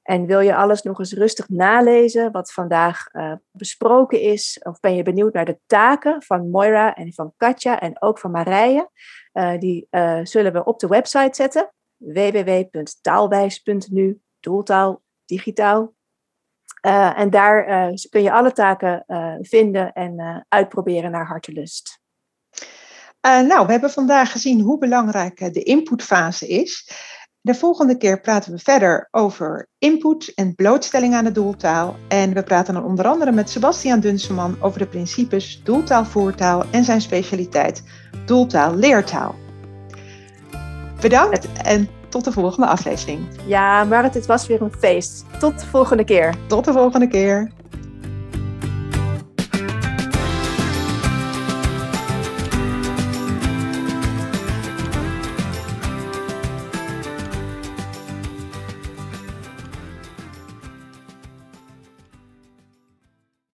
En 0.01 0.25
wil 0.25 0.39
je 0.39 0.55
alles 0.55 0.81
nog 0.81 0.99
eens 0.99 1.13
rustig 1.13 1.49
nalezen 1.49 2.31
wat 2.31 2.51
vandaag 2.51 3.13
uh, 3.13 3.33
besproken 3.51 4.21
is? 4.21 4.59
Of 4.63 4.79
ben 4.79 4.95
je 4.95 5.03
benieuwd 5.03 5.33
naar 5.33 5.45
de 5.45 5.59
taken 5.65 6.23
van 6.23 6.49
Moira 6.49 6.95
en 6.95 7.13
van 7.13 7.33
Katja 7.37 7.79
en 7.79 8.01
ook 8.01 8.19
van 8.19 8.31
Marije? 8.31 8.89
Uh, 9.33 9.57
die 9.57 9.87
uh, 9.91 10.19
zullen 10.23 10.53
we 10.53 10.63
op 10.63 10.79
de 10.79 10.87
website 10.87 11.35
zetten. 11.35 11.73
www.taalwijs.nu, 11.97 14.21
doeltaal, 14.39 15.01
digitaal, 15.25 15.93
uh, 16.81 17.19
en 17.19 17.29
daar 17.29 17.69
uh, 17.69 17.95
kun 18.09 18.21
je 18.21 18.31
alle 18.31 18.51
taken 18.51 19.03
uh, 19.07 19.35
vinden 19.39 19.93
en 19.93 20.45
uitproberen 20.49 21.11
naar 21.11 21.27
hartelust. 21.27 21.99
nou, 23.21 23.65
we 23.65 23.71
hebben 23.71 23.89
vandaag 23.89 24.31
gezien 24.31 24.61
hoe 24.61 24.77
belangrijk 24.77 25.53
de 25.53 25.63
inputfase 25.63 26.47
is. 26.47 26.89
De 27.43 27.55
volgende 27.55 27.97
keer 27.97 28.21
praten 28.21 28.51
we 28.51 28.59
verder 28.59 29.07
over 29.11 29.67
input 29.77 30.33
en 30.33 30.55
blootstelling 30.55 31.13
aan 31.13 31.23
de 31.23 31.31
doeltaal. 31.31 31.95
En 32.07 32.33
we 32.33 32.43
praten 32.43 32.73
dan 32.73 32.83
onder 32.83 33.07
andere 33.07 33.31
met 33.31 33.49
Sebastian 33.49 33.99
Dunseman 33.99 34.57
over 34.59 34.79
de 34.79 34.87
principes 34.87 35.63
doeltaal-voertaal 35.63 36.63
en 36.71 36.83
zijn 36.83 37.01
specialiteit 37.01 37.83
doeltaal-leertaal. 38.25 39.35
Bedankt 41.01 41.47
en 41.63 41.89
tot 42.11 42.23
de 42.23 42.31
volgende 42.31 42.67
aflevering. 42.67 43.27
Ja, 43.45 43.83
maar 43.83 44.03
het 44.03 44.25
was 44.25 44.47
weer 44.47 44.61
een 44.61 44.73
feest. 44.79 45.25
Tot 45.39 45.59
de 45.59 45.65
volgende 45.65 46.03
keer. 46.03 46.35
Tot 46.47 46.65
de 46.65 46.71
volgende 46.71 47.07
keer. 47.07 47.51